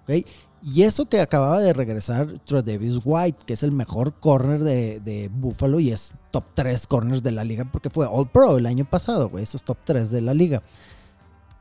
güey. 0.04 0.22
¿Ok? 0.22 0.28
Y 0.62 0.82
eso 0.82 1.06
que 1.06 1.20
acababa 1.20 1.60
de 1.60 1.72
regresar 1.72 2.40
Davis 2.44 2.98
White, 3.04 3.44
que 3.46 3.54
es 3.54 3.62
el 3.62 3.72
mejor 3.72 4.14
corner 4.14 4.64
de, 4.64 5.00
de 5.00 5.28
Buffalo 5.32 5.78
y 5.78 5.92
es 5.92 6.14
top 6.32 6.44
3 6.54 6.86
corners 6.86 7.22
de 7.22 7.30
la 7.30 7.44
liga 7.44 7.64
porque 7.70 7.90
fue 7.90 8.06
All 8.06 8.28
Pro 8.28 8.56
el 8.56 8.66
año 8.66 8.84
pasado, 8.84 9.28
güey. 9.28 9.44
Esos 9.44 9.62
top 9.62 9.78
3 9.84 10.10
de 10.10 10.22
la 10.22 10.34
liga. 10.34 10.62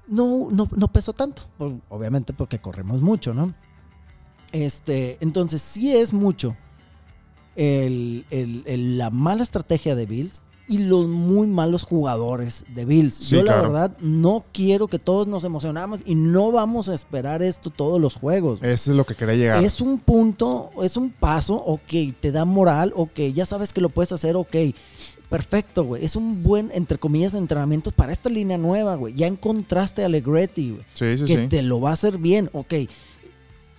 No, 0.08 0.48
no, 0.50 0.68
no 0.76 0.88
pesó 0.88 1.14
tanto, 1.14 1.44
pues, 1.58 1.74
obviamente 1.90 2.34
porque 2.34 2.60
corremos 2.60 3.02
mucho, 3.02 3.34
¿no? 3.34 3.54
Este, 4.56 5.18
entonces 5.20 5.62
sí 5.62 5.94
es 5.94 6.13
mucho 6.13 6.56
el- 7.58 8.26
el- 8.30 8.63
el- 8.65 8.98
la 8.98 9.10
mala 9.10 9.44
estrategia 9.44 9.96
de 9.96 10.06
Bills 10.06 10.41
y 10.68 10.78
los 10.80 11.08
muy 11.08 11.46
malos 11.46 11.84
jugadores 11.84 12.63
de 12.74 12.86
Bills. 12.86 13.15
Sí, 13.15 13.36
Yo 13.36 13.44
la 13.44 13.52
claro. 13.52 13.72
verdad 13.74 13.98
no 14.00 14.46
quiero 14.54 14.88
que 14.88 14.98
todos 14.98 15.28
nos 15.28 15.44
emocionamos 15.44 16.00
y 16.06 16.15
no 16.15 16.54
vamos 16.54 16.88
a 16.88 16.94
esperar 16.96 17.44
esto 17.44 17.70
todos 17.70 18.00
los 18.00 18.15
juegos. 18.15 18.62
Eso 18.63 18.91
es 18.91 18.98
lo 18.98 19.04
que 19.06 19.13
quería 19.15 19.36
llegar. 19.36 19.63
Es 19.63 19.82
un 19.82 20.00
punto, 20.00 20.72
es 20.82 20.96
un 20.96 21.12
paso, 21.12 21.56
ok, 21.56 22.13
te 22.22 22.32
da 22.32 22.46
moral, 22.46 22.94
ok, 22.96 23.20
ya 23.34 23.46
sabes 23.46 23.74
que 23.74 23.82
lo 23.82 23.89
puedes 23.89 24.13
hacer, 24.13 24.38
ok. 24.38 24.56
Perfecto, 25.30 25.84
güey. 25.84 26.06
Es 26.06 26.15
un 26.15 26.44
buen, 26.44 26.72
entre 26.74 26.98
comillas, 26.98 27.34
entrenamiento 27.34 27.91
para 27.91 28.13
esta 28.13 28.30
línea 28.30 28.58
nueva, 28.58 28.96
güey. 28.96 29.13
Ya 29.15 29.28
encontraste 29.28 30.04
a 30.04 30.06
Allegretti, 30.06 30.70
güey 30.72 30.86
Sí, 30.94 31.18
sí, 31.18 31.26
que 31.26 31.48
te 31.48 31.62
lo 31.62 31.82
va 31.82 31.89
a 31.89 31.94
hacer 31.94 32.18
bien, 32.20 32.50
ok. 32.54 32.74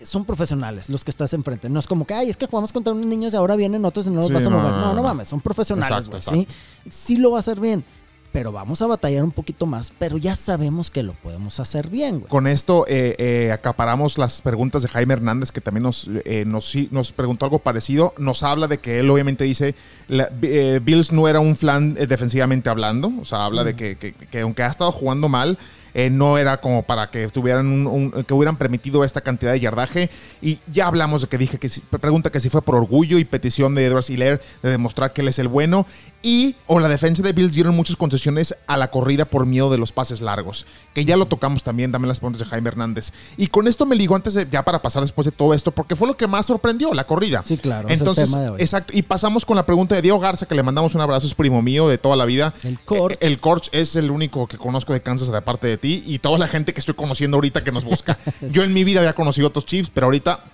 Son 0.03 0.25
profesionales 0.27 0.91
los 0.91 1.05
que 1.05 1.11
estás 1.11 1.33
enfrente. 1.33 1.71
No 1.71 1.81
es 1.81 1.87
como 1.87 2.07
que, 2.07 2.13
ay, 2.15 2.29
es 2.31 2.37
que 2.37 2.47
jugamos 2.47 2.73
contra 2.73 2.93
unos 2.93 3.07
niños 3.07 3.33
y 3.33 3.37
ahora 3.37 3.57
vienen 3.57 3.85
otros 3.85 4.07
y 4.07 4.11
no 4.11 4.17
los 4.17 4.27
Sí, 4.27 4.33
vas 4.33 4.47
a 4.47 4.51
mover. 4.51 4.73
no, 4.73 4.79
No, 4.81 4.87
no, 4.89 4.95
no. 4.97 5.03
mames, 5.03 5.29
son 5.29 5.41
profesionales, 5.41 6.07
Exacto, 6.07 6.31
güey. 6.31 6.47
¿sí? 6.47 6.91
sí 6.91 7.17
lo 7.17 7.31
va 7.31 7.39
a 7.39 7.41
hacer 7.41 7.59
bien. 7.61 7.85
Pero 8.33 8.53
vamos 8.53 8.83
a 8.83 8.87
batallar 8.87 9.25
un 9.25 9.31
poquito 9.31 9.65
más, 9.65 9.91
pero 9.99 10.19
ya 10.19 10.37
sabemos 10.37 10.91
que 10.91 11.03
lo 11.03 11.15
podemos 11.15 11.59
hacer 11.59 11.89
bien, 11.89 12.19
güey. 12.19 12.29
Con 12.29 12.47
esto 12.47 12.85
eh, 12.87 13.15
eh, 13.19 13.51
acaparamos 13.51 14.19
las 14.19 14.43
preguntas 14.43 14.83
de 14.83 14.89
Jaime 14.89 15.15
Hernández, 15.15 15.51
que 15.53 15.63
también 15.63 15.85
nos, 15.85 16.11
eh, 16.27 16.45
nos, 16.47 16.75
nos 16.91 17.13
preguntó 17.13 17.47
algo 17.47 17.61
parecido. 17.61 18.13
Nos 18.19 18.43
habla 18.43 18.67
de 18.67 18.77
que 18.77 18.99
él 18.99 19.09
obviamente 19.09 19.45
dice, 19.45 19.75
la- 20.09 20.31
eh, 20.43 20.81
Bills 20.85 21.13
no 21.13 21.29
era 21.29 21.41
un 21.41 21.57
flan 21.57 21.97
eh, 21.99 22.07
defensivamente 22.07 22.69
hablando. 22.69 23.11
O 23.19 23.25
sea, 23.25 23.47
habla 23.47 23.65
de 23.65 23.75
que, 23.75 23.97
que- 23.97 24.13
que 24.13 24.41
aunque 24.41 24.65
ha 24.65 24.69
estado 24.69 24.93
jugando 24.93 25.31
mal, 25.31 25.57
eh, 25.99 26.11
no 26.11 26.37
era 26.37 26.61
como 26.61 26.83
para 26.83 27.11
que 27.11 27.27
tuvieran 27.29 27.67
un, 27.69 27.87
un- 27.87 28.25
que 28.25 28.35
hubieran 28.35 28.57
permitido 28.59 29.03
esta 29.03 29.23
cantidad 29.23 29.53
de 29.53 29.61
yardaje. 29.61 30.11
Y 30.43 30.59
ya 30.71 30.87
hablamos 30.89 31.23
de 31.23 31.29
que 31.29 31.39
dije 31.39 31.59
que 31.59 31.71
si- 31.71 31.81
pregunta 31.81 32.31
que 32.31 32.39
si 32.39 32.51
fue 32.51 32.61
por 32.61 32.75
orgullo 32.75 33.17
y 33.19 33.25
petición 33.25 33.75
de 33.75 33.87
Edwards 33.87 34.11
Hilaire 34.11 34.41
de 34.63 34.71
demostrar 34.71 35.15
que 35.15 35.23
él 35.23 35.29
es 35.29 35.39
el 35.39 35.49
bueno. 35.49 35.87
Y 36.23 36.57
o 36.67 36.81
la 36.81 36.89
defensa 36.89 37.23
de 37.23 37.33
Bills 37.33 37.53
dieron 37.55 37.75
muchas 37.75 37.97
concesiones 37.97 38.55
a 38.67 38.77
la 38.77 38.91
corrida 38.91 39.25
por 39.25 39.47
miedo 39.47 39.71
de 39.71 39.79
los 39.79 39.93
pases 39.93 40.21
largos. 40.21 40.67
Que 40.93 41.05
ya 41.07 41.17
lo 41.17 41.27
tocamos 41.27 41.63
también, 41.63 41.93
también 41.93 42.09
las 42.09 42.19
preguntas 42.21 42.41
de 42.41 42.47
Jaime 42.47 42.69
Hernández. 42.69 43.13
Y 43.39 43.47
con 43.47 43.67
esto 43.67 43.87
me 43.87 43.97
ligo 43.97 44.15
antes 44.17 44.35
de, 44.35 44.47
ya 44.51 44.63
para 44.65 44.83
pasar 44.83 45.01
después 45.03 45.25
de 45.25 45.31
todo 45.33 45.55
esto, 45.55 45.71
porque 45.71 45.97
fue 45.97 46.09
lo 46.09 46.17
que 46.17 46.27
más 46.27 46.45
sorprendió, 46.45 46.93
la 46.93 47.05
corrida. 47.05 47.43
Sí, 47.45 47.57
claro, 47.57 47.89
es 47.89 47.95
el 47.95 47.99
Entonces, 48.01 48.31
tema 48.31 48.43
de 48.43 48.51
hoy. 48.51 48.61
exacto. 48.61 48.93
Y 48.95 49.01
pasamos 49.03 49.47
con 49.47 49.57
la 49.57 49.65
pregunta 49.65 49.95
de 49.95 50.03
Diego 50.03 50.19
Garza, 50.19 50.45
que 50.47 50.55
le 50.55 50.63
mandamos 50.63 50.95
un 50.95 51.01
abrazo, 51.01 51.27
es 51.27 51.35
primo 51.35 51.63
mío 51.63 51.89
de 51.89 51.97
toda 51.97 52.17
la 52.17 52.27
vida. 52.27 52.53
El 52.65 52.79
Corch. 52.81 53.15
Eh, 53.15 53.19
El 53.21 53.41
Corch 53.41 53.69
es 53.73 53.97
el 53.97 54.11
único 54.11 54.47
que 54.47 54.59
conozco 54.59 54.93
de 54.93 55.01
Kansas 55.01 55.31
de 55.33 55.41
parte 55.43 55.69
de 55.69 55.77
ti 55.79 55.86
y 56.07 56.19
toda 56.19 56.39
la 56.39 56.49
gente 56.49 56.73
que 56.75 56.81
estoy 56.81 56.95
conociendo 56.95 57.37
ahorita 57.37 57.63
que 57.65 57.73
nos 57.73 57.85
busca. 57.85 58.19
Yo 58.51 58.63
en 58.63 58.73
mi 58.73 58.85
vida 58.85 59.01
había 59.01 59.15
conocido 59.15 59.49
otros 59.49 59.67
Chiefs, 59.67 59.91
pero 59.93 60.07
ahorita 60.07 60.45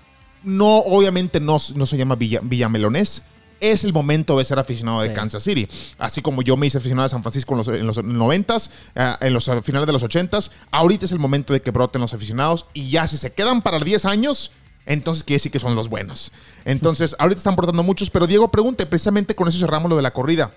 no, 0.44 0.78
obviamente 0.78 1.40
no, 1.40 1.58
no 1.74 1.86
se 1.86 1.96
llama 1.96 2.16
Villa, 2.16 2.40
Villamelonés. 2.42 3.22
Es 3.60 3.84
el 3.84 3.92
momento 3.92 4.36
de 4.38 4.44
ser 4.44 4.58
aficionado 4.58 5.02
de 5.02 5.10
Sí. 5.10 5.14
Kansas 5.14 5.44
City. 5.44 5.68
Así 5.98 6.20
como 6.20 6.42
yo 6.42 6.56
me 6.56 6.66
hice 6.66 6.78
aficionado 6.78 7.04
de 7.04 7.10
San 7.10 7.22
Francisco 7.22 7.54
en 7.54 7.58
los, 7.58 7.68
en 7.68 7.86
los 7.86 7.98
90s, 7.98 8.70
eh, 8.96 9.14
en 9.20 9.32
los 9.32 9.48
finales 9.62 9.86
de 9.86 9.92
los 9.92 10.02
80s. 10.02 10.50
Ahorita 10.72 11.04
es 11.04 11.12
el 11.12 11.20
momento 11.20 11.52
de 11.52 11.62
que 11.62 11.70
broten 11.70 12.00
los 12.00 12.12
aficionados 12.12 12.66
y 12.74 12.90
ya 12.90 13.06
si 13.06 13.16
se 13.16 13.32
quedan 13.32 13.62
para 13.62 13.78
10 13.78 14.04
años, 14.06 14.50
entonces 14.84 15.22
quiere 15.22 15.36
decir 15.36 15.52
que 15.52 15.60
son 15.60 15.76
los 15.76 15.88
buenos. 15.88 16.32
Entonces, 16.64 17.14
ahorita 17.20 17.38
están 17.38 17.54
brotando 17.54 17.84
muchos, 17.84 18.10
pero 18.10 18.26
Diego 18.26 18.50
pregunte, 18.50 18.84
precisamente 18.84 19.36
con 19.36 19.46
eso 19.46 19.60
cerramos 19.60 19.88
lo 19.88 19.94
de 19.96 20.02
la 20.02 20.12
corrida. 20.12 20.52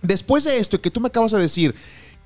Después 0.00 0.44
de 0.44 0.58
esto, 0.58 0.76
y 0.76 0.78
que 0.78 0.92
tú 0.92 1.00
me 1.00 1.08
acabas 1.08 1.32
de 1.32 1.40
decir 1.40 1.74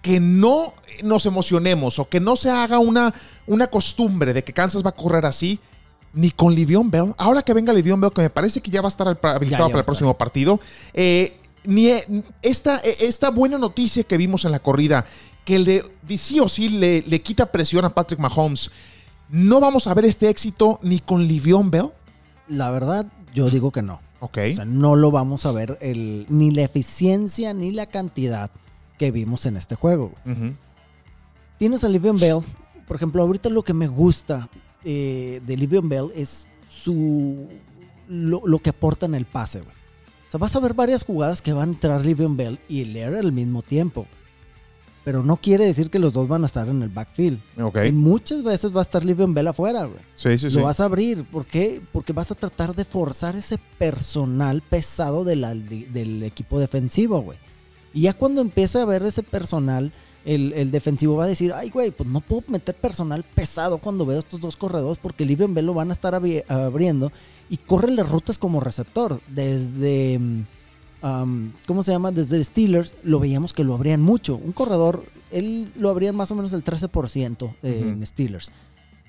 que 0.08 0.20
no 0.20 0.72
nos 1.02 1.26
emocionemos 1.26 1.98
o 1.98 2.08
que 2.08 2.18
no 2.18 2.34
se 2.34 2.48
haga 2.48 2.78
una, 2.78 3.12
una 3.46 3.66
costumbre 3.66 4.32
de 4.32 4.42
que 4.42 4.54
Kansas 4.54 4.82
va 4.82 4.88
a 4.88 4.94
correr 4.94 5.26
así, 5.26 5.60
ni 6.14 6.30
con 6.30 6.54
Livion 6.54 6.90
Bell. 6.90 7.12
Ahora 7.18 7.42
que 7.42 7.52
venga 7.52 7.74
Livion 7.74 8.00
Bell, 8.00 8.10
que 8.12 8.22
me 8.22 8.30
parece 8.30 8.62
que 8.62 8.70
ya 8.70 8.80
va 8.80 8.86
a 8.86 8.88
estar 8.88 9.06
habilitado 9.06 9.66
ya 9.66 9.70
para 9.70 9.80
el 9.80 9.84
próximo 9.84 10.16
partido, 10.16 10.60
eh, 10.94 11.36
ni 11.64 11.90
esta, 12.40 12.78
eh, 12.78 12.96
esta 13.00 13.28
buena 13.28 13.58
noticia 13.58 14.02
que 14.02 14.16
vimos 14.16 14.46
en 14.46 14.52
la 14.52 14.60
corrida, 14.60 15.04
que 15.44 15.58
le, 15.58 15.84
sí 16.16 16.40
o 16.40 16.48
sí 16.48 16.70
le, 16.70 17.02
le 17.02 17.20
quita 17.20 17.52
presión 17.52 17.84
a 17.84 17.94
Patrick 17.94 18.18
Mahomes. 18.18 18.70
¿No 19.28 19.60
vamos 19.60 19.88
a 19.88 19.92
ver 19.92 20.06
este 20.06 20.30
éxito 20.30 20.80
ni 20.82 21.00
con 21.00 21.26
Livion 21.26 21.70
Bell? 21.70 21.90
La 22.46 22.70
verdad, 22.70 23.04
yo 23.34 23.50
digo 23.50 23.72
que 23.72 23.82
no. 23.82 24.00
Ok. 24.20 24.38
O 24.52 24.54
sea, 24.54 24.64
no 24.64 24.96
lo 24.96 25.10
vamos 25.10 25.44
a 25.44 25.52
ver 25.52 25.76
el, 25.82 26.24
ni 26.30 26.50
la 26.50 26.62
eficiencia 26.62 27.52
ni 27.52 27.72
la 27.72 27.84
cantidad 27.84 28.50
que 28.98 29.10
vimos 29.10 29.46
en 29.46 29.56
este 29.56 29.74
juego. 29.76 30.12
Ujú. 30.26 30.52
Tienes 31.58 31.84
a 31.84 31.88
Livion 31.88 32.18
Bell. 32.18 32.40
Por 32.86 32.96
ejemplo, 32.96 33.22
ahorita 33.22 33.48
lo 33.48 33.62
que 33.62 33.72
me 33.74 33.86
gusta 33.88 34.48
eh, 34.84 35.40
de 35.46 35.56
Livion 35.56 35.88
Bell 35.88 36.10
es 36.14 36.48
su 36.68 37.48
lo, 38.08 38.42
lo 38.46 38.58
que 38.60 38.70
aporta 38.70 39.06
en 39.06 39.14
el 39.14 39.24
pase, 39.26 39.60
güey. 39.60 39.72
O 40.28 40.30
sea, 40.30 40.38
vas 40.38 40.54
a 40.56 40.60
ver 40.60 40.74
varias 40.74 41.04
jugadas 41.04 41.40
que 41.42 41.52
van 41.52 41.70
a 41.70 41.72
entrar 41.72 42.04
Livion 42.04 42.36
Bell 42.36 42.58
y 42.68 42.84
Lear 42.84 43.14
al 43.14 43.32
mismo 43.32 43.62
tiempo. 43.62 44.06
Pero 45.04 45.22
no 45.22 45.38
quiere 45.38 45.64
decir 45.64 45.88
que 45.90 45.98
los 45.98 46.12
dos 46.12 46.28
van 46.28 46.42
a 46.42 46.46
estar 46.46 46.68
en 46.68 46.82
el 46.82 46.90
backfield. 46.90 47.38
Ok. 47.62 47.78
Y 47.88 47.92
muchas 47.92 48.42
veces 48.42 48.74
va 48.76 48.80
a 48.80 48.82
estar 48.82 49.02
Livion 49.04 49.32
Bell 49.32 49.48
afuera, 49.48 49.84
güey. 49.86 50.00
Sí, 50.14 50.36
sí, 50.36 50.50
sí. 50.50 50.58
Lo 50.58 50.64
vas 50.64 50.80
a 50.80 50.84
abrir. 50.84 51.24
¿Por 51.24 51.46
qué? 51.46 51.80
Porque 51.92 52.12
vas 52.12 52.30
a 52.30 52.34
tratar 52.34 52.74
de 52.74 52.84
forzar 52.84 53.34
ese 53.36 53.56
personal 53.78 54.60
pesado 54.60 55.24
de 55.24 55.36
la- 55.36 55.54
del 55.54 56.22
equipo 56.24 56.60
defensivo, 56.60 57.22
güey. 57.22 57.38
Y 57.94 58.02
ya 58.02 58.12
cuando 58.12 58.40
empiece 58.40 58.78
a 58.80 58.84
ver 58.84 59.02
ese 59.02 59.22
personal, 59.22 59.92
el, 60.24 60.52
el 60.52 60.70
defensivo 60.70 61.16
va 61.16 61.24
a 61.24 61.28
decir, 61.28 61.52
ay, 61.54 61.70
güey, 61.70 61.90
pues 61.90 62.08
no 62.08 62.20
puedo 62.20 62.42
meter 62.48 62.74
personal 62.74 63.24
pesado 63.34 63.78
cuando 63.78 64.04
veo 64.04 64.18
estos 64.18 64.40
dos 64.40 64.56
corredores 64.56 64.98
porque 65.00 65.24
Livion 65.24 65.54
Bell 65.54 65.66
lo 65.66 65.74
van 65.74 65.90
a 65.90 65.92
estar 65.94 66.12
abri- 66.14 66.44
abriendo 66.48 67.10
y 67.48 67.56
corre 67.56 67.90
las 67.90 68.08
rutas 68.08 68.36
como 68.36 68.60
receptor. 68.60 69.20
Desde, 69.28 70.20
am, 71.00 71.52
¿cómo 71.66 71.82
se 71.82 71.92
llama? 71.92 72.12
Desde 72.12 72.42
Steelers 72.44 72.94
lo 73.02 73.20
veíamos 73.20 73.52
que 73.54 73.64
lo 73.64 73.74
abrían 73.74 74.02
mucho. 74.02 74.36
Un 74.36 74.52
corredor, 74.52 75.04
él 75.30 75.68
lo 75.76 75.88
abrían 75.88 76.14
más 76.16 76.30
o 76.30 76.34
menos 76.34 76.52
el 76.52 76.62
13% 76.64 77.54
en. 77.62 78.06
Steelers. 78.06 78.50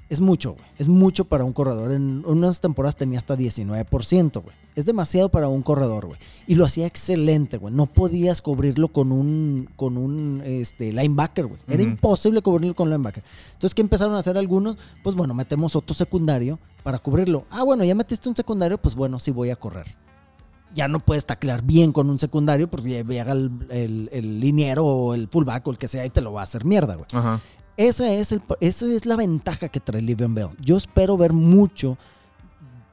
Es 0.09 0.19
mucho, 0.19 0.53
güey. 0.53 0.65
Es 0.79 0.87
mucho 0.87 1.25
para 1.25 1.43
un 1.43 1.53
corredor. 1.53 1.91
En 1.91 2.23
unas 2.25 2.61
temporadas 2.61 2.95
tenía 2.95 3.19
hasta 3.19 3.37
19%, 3.37 4.41
güey. 4.41 4.55
Es 4.75 4.85
demasiado 4.85 5.29
para 5.29 5.47
un 5.49 5.61
corredor, 5.61 6.07
güey. 6.07 6.19
Y 6.47 6.55
lo 6.55 6.65
hacía 6.65 6.87
excelente, 6.87 7.57
güey. 7.57 7.73
No 7.73 7.85
podías 7.85 8.41
cubrirlo 8.41 8.87
con 8.87 9.11
un, 9.11 9.69
con 9.75 9.97
un 9.97 10.41
este, 10.45 10.91
linebacker, 10.91 11.45
güey. 11.45 11.59
Era 11.67 11.83
Ujú. 11.83 11.91
imposible 11.91 12.41
cubrirlo 12.41 12.75
con 12.75 12.89
linebacker. 12.89 13.23
Entonces, 13.53 13.75
¿qué 13.75 13.81
empezaron 13.81 14.15
a 14.15 14.19
hacer 14.19 14.37
algunos? 14.37 14.77
Pues 15.03 15.15
bueno, 15.15 15.33
metemos 15.35 15.75
otro 15.75 15.93
secundario 15.93 16.57
para 16.81 16.97
cubrirlo. 16.97 17.45
Ah, 17.51 17.63
bueno, 17.63 17.83
ya 17.83 17.93
metiste 17.93 18.29
un 18.29 18.35
secundario, 18.35 18.79
pues 18.79 18.95
bueno, 18.95 19.19
sí 19.19 19.29
voy 19.29 19.51
a 19.51 19.55
correr. 19.57 19.85
Ya 20.73 20.87
no 20.87 20.99
puedes 20.99 21.25
taclear 21.25 21.63
bien 21.63 21.91
con 21.91 22.09
un 22.09 22.19
secundario 22.19 22.69
porque 22.69 23.03
llega 23.03 23.31
el, 23.31 23.51
el, 23.69 24.09
el 24.11 24.39
liniero 24.39 24.85
o 24.85 25.13
el 25.13 25.27
fullback 25.27 25.67
o 25.67 25.71
el 25.71 25.77
que 25.77 25.87
sea 25.87 26.05
y 26.05 26.09
te 26.09 26.21
lo 26.21 26.31
va 26.33 26.41
a 26.41 26.43
hacer 26.43 26.63
mierda, 26.65 26.95
güey. 26.95 27.07
Ajá. 27.11 27.41
Esa 27.79 28.13
es, 28.13 28.33
el, 28.33 28.41
esa 28.59 28.87
es 28.87 29.05
la 29.05 29.15
ventaja 29.15 29.69
que 29.69 29.79
trae 29.79 30.01
Livion 30.01 30.35
Bell. 30.35 30.49
Yo 30.59 30.75
espero 30.75 31.15
ver 31.15 31.31
mucho 31.31 31.97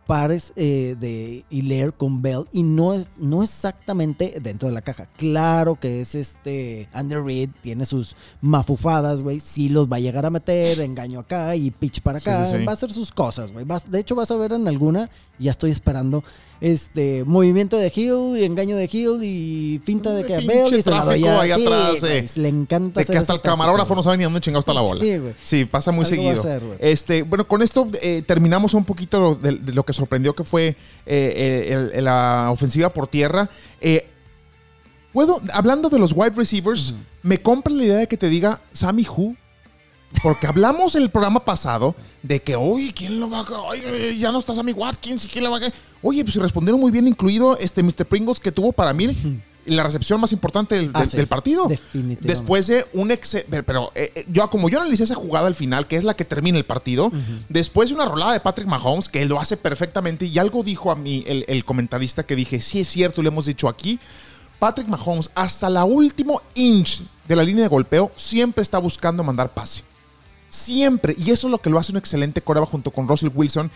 pares 0.06 0.52
eh, 0.54 0.94
de 1.00 1.44
Hilaire 1.50 1.90
con 1.90 2.22
Bell 2.22 2.44
y 2.52 2.62
no, 2.62 2.94
no 3.16 3.42
exactamente 3.42 4.38
dentro 4.40 4.68
de 4.68 4.74
la 4.74 4.82
caja. 4.82 5.06
Claro 5.16 5.74
que 5.74 6.00
es 6.00 6.14
este 6.14 6.88
Andy 6.92 7.16
Reid, 7.16 7.50
tiene 7.62 7.84
sus 7.84 8.14
mafufadas, 8.40 9.22
güey. 9.22 9.40
Sí 9.40 9.68
los 9.68 9.90
va 9.90 9.96
a 9.96 9.98
llegar 9.98 10.24
a 10.24 10.30
meter, 10.30 10.78
engaño 10.80 11.18
acá 11.18 11.56
y 11.56 11.72
pitch 11.72 12.00
para 12.00 12.18
acá. 12.18 12.44
sí, 12.44 12.56
sí. 12.56 12.64
Va 12.64 12.70
a 12.70 12.74
hacer 12.74 12.92
sus 12.92 13.10
cosas, 13.10 13.50
güey. 13.50 13.66
De 13.88 13.98
hecho, 13.98 14.14
vas 14.14 14.30
a 14.30 14.36
ver 14.36 14.52
en 14.52 14.68
alguna, 14.68 15.10
ya 15.40 15.50
estoy 15.50 15.72
esperando, 15.72 16.22
este 16.60 17.24
movimiento 17.24 17.76
de 17.76 17.92
Hill 17.94 18.36
y 18.38 18.44
engaño 18.44 18.76
de 18.76 18.88
Hill 18.90 19.22
y 19.22 19.80
finta 19.84 20.12
de 20.12 20.24
que 20.24 20.38
Bell 20.38 20.74
y 20.74 20.82
se 20.82 20.90
la 20.90 21.04
doy 21.04 21.20
tráfico 21.20 21.28
a- 21.28 21.42
ahí 21.42 21.52
sí, 21.52 21.66
atrás, 21.66 22.00
güey, 22.00 22.12
eh. 22.18 22.26
Le 22.36 22.48
encanta 22.48 23.00
De 23.00 23.06
que 23.06 23.18
hasta 23.18 23.32
el 23.34 23.40
camarógrafo 23.40 23.94
no 23.94 24.02
sabe 24.02 24.16
ni 24.16 24.24
dónde 24.24 24.40
chingado 24.40 24.60
está 24.60 24.72
la 24.74 24.80
bola. 24.80 25.00
Sí, 25.02 25.18
güey. 25.18 25.34
Sí, 25.42 25.64
pasa 25.64 25.92
muy 25.92 26.04
Algo 26.04 26.16
seguido. 26.16 26.42
ser, 26.42 26.62
este, 26.80 27.22
bueno, 27.22 27.46
con 27.46 27.62
esto 27.62 27.88
eh, 28.00 28.22
terminamos 28.26 28.74
un 28.74 28.84
poquito 28.84 29.34
de, 29.34 29.52
de 29.52 29.72
lo 29.72 29.84
que 29.84 29.92
sorprendió 29.92 30.34
que 30.34 30.44
fue 30.44 30.76
eh, 31.06 31.68
el- 31.70 31.92
el- 31.98 32.04
la 32.04 32.48
ofensiva 32.50 32.88
por 32.90 33.06
tierra. 33.06 33.48
Eh, 33.80 34.06
Puedo, 35.12 35.40
hablando 35.54 35.88
de 35.88 35.98
los 35.98 36.12
wide 36.14 36.34
receivers, 36.36 36.94
me 37.22 37.40
compra 37.40 37.72
la 37.72 37.84
idea 37.84 37.96
de 37.96 38.06
que 38.06 38.18
te 38.18 38.28
diga 38.28 38.60
Sammy 38.72 39.06
Who. 39.08 39.34
Porque 40.22 40.46
hablamos 40.46 40.94
el 40.94 41.10
programa 41.10 41.44
pasado 41.44 41.94
de 42.22 42.40
que, 42.40 42.56
oye, 42.56 42.92
¿quién 42.94 43.20
lo 43.20 43.28
va 43.28 43.40
a.? 43.40 43.60
Oye, 43.62 44.16
ya 44.16 44.32
no 44.32 44.38
está 44.38 44.54
Sammy 44.54 44.72
Watkins 44.72 45.24
y 45.26 45.28
quién 45.28 45.44
lo 45.44 45.50
va 45.50 45.58
a. 45.58 45.72
Oye, 46.02 46.24
pues 46.24 46.36
respondieron 46.36 46.80
muy 46.80 46.90
bien, 46.90 47.06
incluido 47.06 47.56
este 47.58 47.82
Mr. 47.82 48.06
Pringles, 48.06 48.40
que 48.40 48.50
tuvo 48.52 48.72
para 48.72 48.92
mí 48.92 49.08
la 49.66 49.82
recepción 49.82 50.20
más 50.20 50.30
importante 50.32 50.76
del, 50.76 50.90
Ah, 50.94 51.00
del- 51.00 51.08
sí. 51.08 51.16
del 51.16 51.26
partido. 51.26 51.66
Definitivamente. 51.66 52.26
Después 52.28 52.66
de 52.68 52.86
un 52.94 53.10
ex. 53.10 53.36
Pero, 53.66 53.90
eh, 53.96 54.12
eh, 54.14 54.24
yo, 54.28 54.48
como 54.48 54.68
yo 54.70 54.80
analicé 54.80 55.02
esa 55.04 55.16
jugada 55.16 55.48
al 55.48 55.56
final, 55.56 55.86
que 55.88 55.96
es 55.96 56.04
la 56.04 56.14
que 56.14 56.24
termina 56.24 56.56
el 56.56 56.64
partido, 56.64 57.10
después 57.48 57.88
de 57.90 57.96
una 57.96 58.04
rolada 58.06 58.32
de 58.32 58.40
Patrick 58.40 58.68
Mahomes, 58.68 59.08
que 59.08 59.24
lo 59.26 59.40
hace 59.40 59.56
perfectamente, 59.56 60.24
y 60.26 60.38
algo 60.38 60.62
dijo 60.62 60.90
a 60.92 60.94
mí 60.94 61.24
el, 61.26 61.44
el 61.48 61.64
comentarista 61.64 62.24
que 62.24 62.36
dije, 62.36 62.60
sí 62.60 62.80
es 62.80 62.88
cierto, 62.88 63.22
le 63.22 63.28
hemos 63.28 63.46
dicho 63.46 63.68
aquí. 63.68 63.98
Patrick 64.60 64.86
Mahomes, 64.88 65.30
hasta 65.34 65.68
la 65.68 65.84
último 65.84 66.40
inch 66.54 67.02
de 67.28 67.36
la 67.36 67.42
línea 67.42 67.64
de 67.64 67.68
golpeo, 67.68 68.12
siempre 68.14 68.62
está 68.62 68.78
buscando 68.78 69.22
mandar 69.24 69.52
pase. 69.52 69.82
Siempre. 70.48 71.14
Y 71.18 71.30
eso 71.30 71.46
es 71.46 71.50
lo 71.50 71.58
que 71.58 71.70
lo 71.70 71.78
hace 71.78 71.92
un 71.92 71.98
excelente 71.98 72.42
coreba 72.42 72.66
junto 72.66 72.90
con 72.90 73.08
Russell 73.08 73.30
Wilson, 73.34 73.70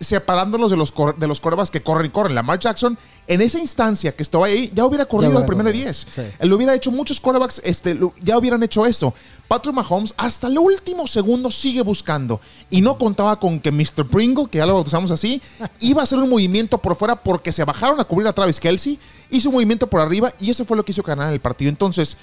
separándolos 0.00 0.70
de 0.70 0.76
los, 0.76 0.92
de 1.16 1.26
los 1.26 1.40
corebas 1.40 1.70
que 1.70 1.82
corren 1.82 2.06
y 2.06 2.10
corren. 2.10 2.34
Lamar 2.34 2.58
Jackson, 2.58 2.98
en 3.26 3.40
esa 3.40 3.58
instancia 3.58 4.12
que 4.12 4.22
estaba 4.22 4.46
ahí, 4.46 4.70
ya 4.74 4.84
hubiera 4.84 5.06
corrido 5.06 5.30
hubiera 5.30 5.40
al 5.40 5.46
primero 5.46 5.68
de 5.68 5.72
corrido, 5.72 5.86
10. 5.86 6.06
sí. 6.08 6.22
Lo 6.40 6.56
hubiera 6.56 6.74
hecho 6.74 6.90
muchos 6.90 7.20
quarterbacks, 7.20 7.60
este, 7.64 7.98
ya 8.22 8.38
hubieran 8.38 8.62
hecho 8.62 8.84
eso. 8.84 9.14
Patrick 9.48 9.74
Mahomes 9.74 10.14
hasta 10.16 10.48
el 10.48 10.58
último 10.58 11.06
segundo 11.06 11.50
sigue 11.50 11.82
buscando. 11.82 12.40
Y 12.70 12.80
no 12.80 12.98
contaba 12.98 13.38
con 13.38 13.60
que 13.60 13.72
Mr. 13.72 14.06
Pringle, 14.08 14.46
que 14.50 14.58
ya 14.58 14.66
lo 14.66 14.74
bautizamos 14.74 15.10
así, 15.10 15.40
iba 15.80 16.00
a 16.00 16.04
hacer 16.04 16.18
un 16.18 16.28
movimiento 16.28 16.78
por 16.78 16.94
fuera 16.94 17.16
porque 17.16 17.52
se 17.52 17.64
bajaron 17.64 18.00
a 18.00 18.04
cubrir 18.04 18.28
a 18.28 18.32
Travis 18.32 18.60
Kelsey, 18.60 18.98
hizo 19.30 19.48
un 19.48 19.54
movimiento 19.54 19.86
por 19.86 20.00
arriba 20.00 20.32
y 20.40 20.50
eso 20.50 20.64
fue 20.64 20.76
lo 20.76 20.84
que 20.84 20.92
hizo 20.92 21.02
ganar 21.02 21.32
el 21.32 21.40
partido. 21.40 21.68
Entonces, 21.68 22.16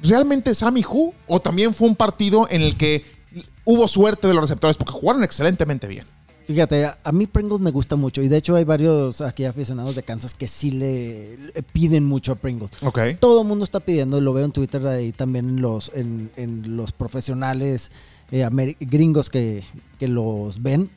¿realmente 0.00 0.54
Sammy 0.54 0.84
Who? 0.84 1.14
¿O 1.26 1.40
también 1.40 1.72
fue 1.72 1.88
un 1.88 1.96
partido 1.96 2.46
en 2.50 2.62
el 2.62 2.76
que 2.76 3.23
hubo 3.64 3.88
suerte 3.88 4.28
de 4.28 4.34
los 4.34 4.42
receptores? 4.42 4.76
Porque 4.76 4.92
jugaron 4.92 5.24
excelentemente 5.24 5.88
bien. 5.88 6.06
Fíjate, 6.46 6.84
a, 6.84 7.12
mí 7.12 7.26
Pringles 7.26 7.60
me 7.60 7.70
gusta 7.70 7.96
mucho 7.96 8.20
y 8.20 8.28
de 8.28 8.36
hecho 8.36 8.54
hay 8.54 8.64
varios 8.64 9.22
aquí 9.22 9.46
aficionados 9.46 9.94
de 9.94 10.02
Kansas 10.02 10.34
que 10.34 10.46
sí 10.46 10.70
le, 10.70 11.38
le 11.38 11.62
piden 11.62 12.04
mucho 12.04 12.32
a 12.32 12.34
Pringles. 12.34 12.70
Ok. 12.82 13.00
Todo 13.18 13.40
el 13.40 13.48
mundo 13.48 13.64
está 13.64 13.80
pidiendo, 13.80 14.20
lo 14.20 14.34
veo 14.34 14.44
en 14.44 14.52
Twitter 14.52 14.86
ahí 14.86 15.12
también 15.12 15.48
en 15.48 15.62
los, 15.62 15.90
en, 15.94 16.30
en 16.36 16.76
los 16.76 16.92
profesionales 16.92 17.92
eh, 18.30 18.46
gringos 18.80 19.30
que, 19.30 19.64
que 19.98 20.06
los 20.06 20.62
ven 20.62 20.90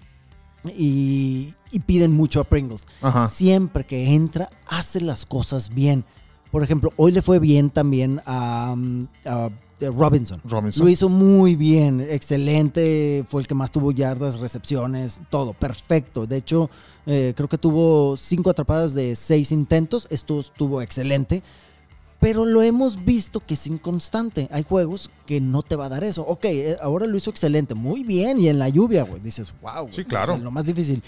y, 0.65 1.53
y 1.71 1.79
piden 1.79 2.11
mucho 2.11 2.41
a 2.41 2.43
Pringles. 2.43 2.85
Ajá. 3.01 3.27
Siempre 3.27 3.85
que 3.85 4.13
entra, 4.13 4.49
hace 4.67 4.99
las 4.99 5.25
cosas 5.25 5.73
bien. 5.73 6.03
Por 6.51 6.63
ejemplo, 6.63 6.91
hoy 6.97 7.11
le 7.11 7.21
fue 7.21 7.39
bien 7.39 7.69
también 7.69 8.21
a, 8.25 8.73
um, 8.73 9.07
a 9.25 9.49
Robinson. 9.79 10.41
Robinson. 10.43 10.85
Lo 10.85 10.89
hizo 10.89 11.09
muy 11.09 11.55
bien, 11.55 12.01
excelente, 12.01 13.23
fue 13.27 13.41
el 13.41 13.47
que 13.47 13.53
más 13.53 13.71
tuvo 13.71 13.91
yardas, 13.91 14.39
recepciones, 14.39 15.21
todo, 15.29 15.53
perfecto. 15.53 16.25
De 16.25 16.37
hecho, 16.37 16.69
eh, 17.05 17.33
creo 17.35 17.47
que 17.47 17.57
tuvo 17.57 18.17
cinco 18.17 18.49
atrapadas 18.49 18.93
de 18.93 19.15
seis 19.15 19.51
intentos, 19.51 20.07
esto 20.09 20.39
estuvo 20.39 20.81
excelente, 20.81 21.43
pero 22.19 22.45
lo 22.45 22.63
hemos 22.63 23.05
visto 23.05 23.39
que 23.39 23.53
es 23.53 23.67
inconstante. 23.67 24.47
Hay 24.51 24.63
juegos 24.63 25.11
que 25.27 25.39
no 25.39 25.61
te 25.61 25.75
va 25.75 25.85
a 25.85 25.89
dar 25.89 26.03
eso. 26.03 26.23
Ok, 26.23 26.45
eh, 26.45 26.77
ahora 26.81 27.05
lo 27.05 27.15
hizo 27.15 27.29
excelente, 27.29 27.75
muy 27.75 28.03
bien, 28.03 28.39
y 28.39 28.49
en 28.49 28.57
la 28.57 28.69
lluvia, 28.69 29.03
güey, 29.03 29.21
dices, 29.21 29.53
wow. 29.61 29.87
Sí, 29.91 30.03
claro. 30.05 30.37
lo 30.37 30.49
más 30.49 30.65
difícil. 30.65 31.03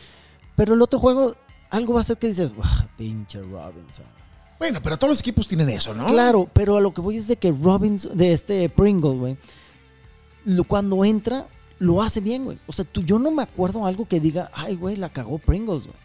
Pero 0.56 0.76
el 0.76 0.82
otro 0.82 1.00
juego, 1.00 1.34
algo 1.72 1.94
va 1.96 2.02
a 2.02 2.04
ser 2.04 2.18
que 2.18 2.28
dices, 2.28 2.54
"Uah, 2.56 2.88
pinche 2.98 3.42
Robinson. 3.42 4.06
Bueno, 4.60 4.82
pero 4.84 4.98
todos 4.98 5.12
los 5.12 5.20
equipos 5.22 5.48
tienen 5.48 5.70
eso, 5.70 5.96
¿no? 5.96 6.06
Claro, 6.06 6.50
pero 6.52 6.76
a 6.76 6.82
lo 6.82 6.94
que 6.94 7.00
voy 7.00 7.16
es 7.16 7.28
de 7.28 7.38
que 7.38 7.52
Robbins, 7.52 8.10
de 8.14 8.34
este 8.34 8.68
Pringle, 8.70 9.16
güey, 9.16 9.38
cuando 10.68 11.06
entra, 11.06 11.48
lo 11.80 12.02
hace 12.02 12.20
bien, 12.20 12.44
güey. 12.44 12.60
O 12.68 12.74
sea, 12.74 12.84
tú, 12.84 13.02
yo 13.02 13.18
no 13.18 13.32
me 13.32 13.42
acuerdo 13.42 13.86
algo 13.86 14.06
que 14.06 14.20
diga, 14.20 14.50
ay, 14.54 14.76
güey, 14.76 14.98
la 14.98 15.10
cagó 15.10 15.38
Pringles, 15.40 15.86
güey. 15.86 15.98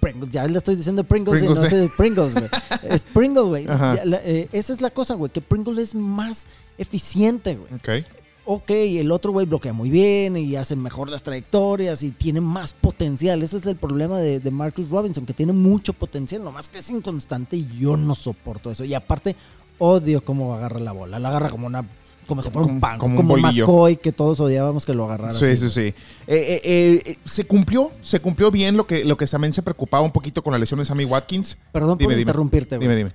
Pringles, 0.00 0.30
ya 0.30 0.46
le 0.46 0.58
estoy 0.58 0.76
diciendo 0.76 1.02
Pringles, 1.02 1.40
Pringles, 1.40 1.72
y 1.72 1.74
no 1.74 1.84
eh. 1.84 1.88
sé 1.88 1.94
Pringles, 1.96 2.34
güey. 2.34 2.48
Es 2.88 3.02
Pringle, 3.02 3.42
güey. 3.42 3.66
Eh, 3.68 4.48
esa 4.52 4.72
es 4.72 4.80
la 4.80 4.90
cosa, 4.90 5.14
güey, 5.14 5.32
que 5.32 5.40
Pringle 5.40 5.82
es 5.82 5.94
más 5.94 6.46
eficiente, 6.78 7.56
güey. 7.56 7.74
Ok. 7.74 8.06
Ok, 8.48 8.70
el 8.70 9.10
otro 9.10 9.32
güey 9.32 9.44
bloquea 9.44 9.72
muy 9.72 9.90
bien 9.90 10.36
y 10.36 10.54
hace 10.54 10.76
mejor 10.76 11.08
las 11.10 11.24
trayectorias 11.24 12.04
y 12.04 12.12
tiene 12.12 12.40
más 12.40 12.72
potencial. 12.72 13.42
Ese 13.42 13.56
es 13.56 13.66
el 13.66 13.74
problema 13.74 14.20
de, 14.20 14.38
de 14.38 14.50
Marcus 14.52 14.88
Robinson, 14.88 15.26
que 15.26 15.34
tiene 15.34 15.52
mucho 15.52 15.92
potencial, 15.92 16.44
nomás 16.44 16.68
que 16.68 16.78
es 16.78 16.88
inconstante 16.90 17.56
y 17.56 17.68
yo 17.76 17.96
no 17.96 18.14
soporto 18.14 18.70
eso. 18.70 18.84
Y 18.84 18.94
aparte, 18.94 19.34
odio 19.78 20.24
cómo 20.24 20.54
agarra 20.54 20.78
la 20.78 20.92
bola. 20.92 21.18
La 21.18 21.28
agarra 21.28 21.50
como 21.50 21.66
una 21.66 21.84
como 22.26 22.42
si 22.42 22.50
fuera 22.50 22.66
un 22.66 22.80
pan, 22.80 22.98
como 22.98 23.16
como, 23.16 23.34
un 23.34 23.42
bolillo. 23.42 23.66
McCoy, 23.66 23.96
que 23.96 24.12
todos 24.12 24.40
odiábamos 24.40 24.84
que 24.84 24.94
lo 24.94 25.04
agarrara 25.04 25.32
Sí, 25.32 25.44
así, 25.44 25.56
sí, 25.56 25.68
sí. 25.68 25.80
Eh, 25.80 25.94
eh, 26.26 26.60
eh, 26.64 27.02
eh, 27.04 27.18
se 27.24 27.46
cumplió, 27.46 27.90
se 28.00 28.20
cumplió 28.20 28.50
bien 28.50 28.76
lo 28.76 28.84
que, 28.84 29.04
lo 29.04 29.16
que 29.16 29.26
también 29.26 29.52
se 29.52 29.62
preocupaba 29.62 30.04
un 30.04 30.10
poquito 30.10 30.42
con 30.42 30.52
la 30.52 30.58
lesión 30.58 30.78
de 30.80 30.86
Sammy 30.86 31.04
Watkins. 31.04 31.56
Perdón 31.72 31.98
Dime, 31.98 32.06
por 32.06 32.10
dime. 32.10 32.22
interrumpirte, 32.22 32.76
güey. 32.76 32.88
Dime, 32.88 32.96
dime. 32.96 33.12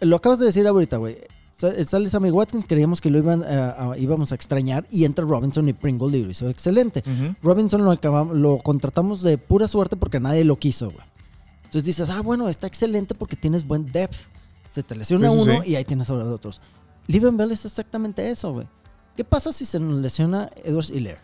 Lo 0.00 0.16
acabas 0.16 0.38
de 0.38 0.46
decir 0.46 0.66
ahorita, 0.66 0.98
güey. 0.98 1.18
Sa- 1.60 1.84
Sale 1.84 2.08
Sammy 2.08 2.30
Watkins, 2.30 2.64
creíamos 2.66 3.00
que 3.02 3.10
lo 3.10 3.18
iban 3.18 3.42
a- 3.44 3.90
a- 3.92 3.98
íbamos 3.98 4.32
a 4.32 4.34
extrañar 4.34 4.86
y 4.90 5.04
entra 5.04 5.26
Robinson 5.26 5.68
y 5.68 5.74
Pringle 5.74 6.16
y 6.16 6.24
lo 6.24 6.30
hizo 6.30 6.48
excelente. 6.48 7.04
Robinson 7.42 7.84
lo, 7.84 7.90
acabamos, 7.90 8.34
lo 8.36 8.56
contratamos 8.58 9.20
de 9.20 9.36
pura 9.36 9.68
suerte 9.68 9.96
porque 9.96 10.18
nadie 10.20 10.44
lo 10.44 10.58
quiso, 10.58 10.86
güey. 10.90 11.04
Entonces 11.64 11.84
dices, 11.84 12.08
ah, 12.10 12.22
bueno, 12.22 12.48
está 12.48 12.66
excelente 12.66 13.14
porque 13.14 13.36
tienes 13.36 13.66
buen 13.66 13.92
depth. 13.92 14.16
Se 14.70 14.82
te 14.82 14.94
lesiona 14.96 15.30
uno 15.30 15.62
sí. 15.62 15.70
y 15.72 15.74
ahí 15.76 15.84
tienes 15.84 16.08
a 16.08 16.14
los 16.14 16.28
otros. 16.28 16.60
Liven 17.06 17.36
Bell 17.36 17.50
es 17.52 17.64
exactamente 17.64 18.30
eso, 18.30 18.52
güey. 18.52 18.66
¿Qué 19.16 19.24
pasa 19.24 19.52
si 19.52 19.64
se 19.66 19.78
nos 19.78 20.00
lesiona 20.00 20.48
Edwards 20.64 20.90
Hiller? 20.90 21.18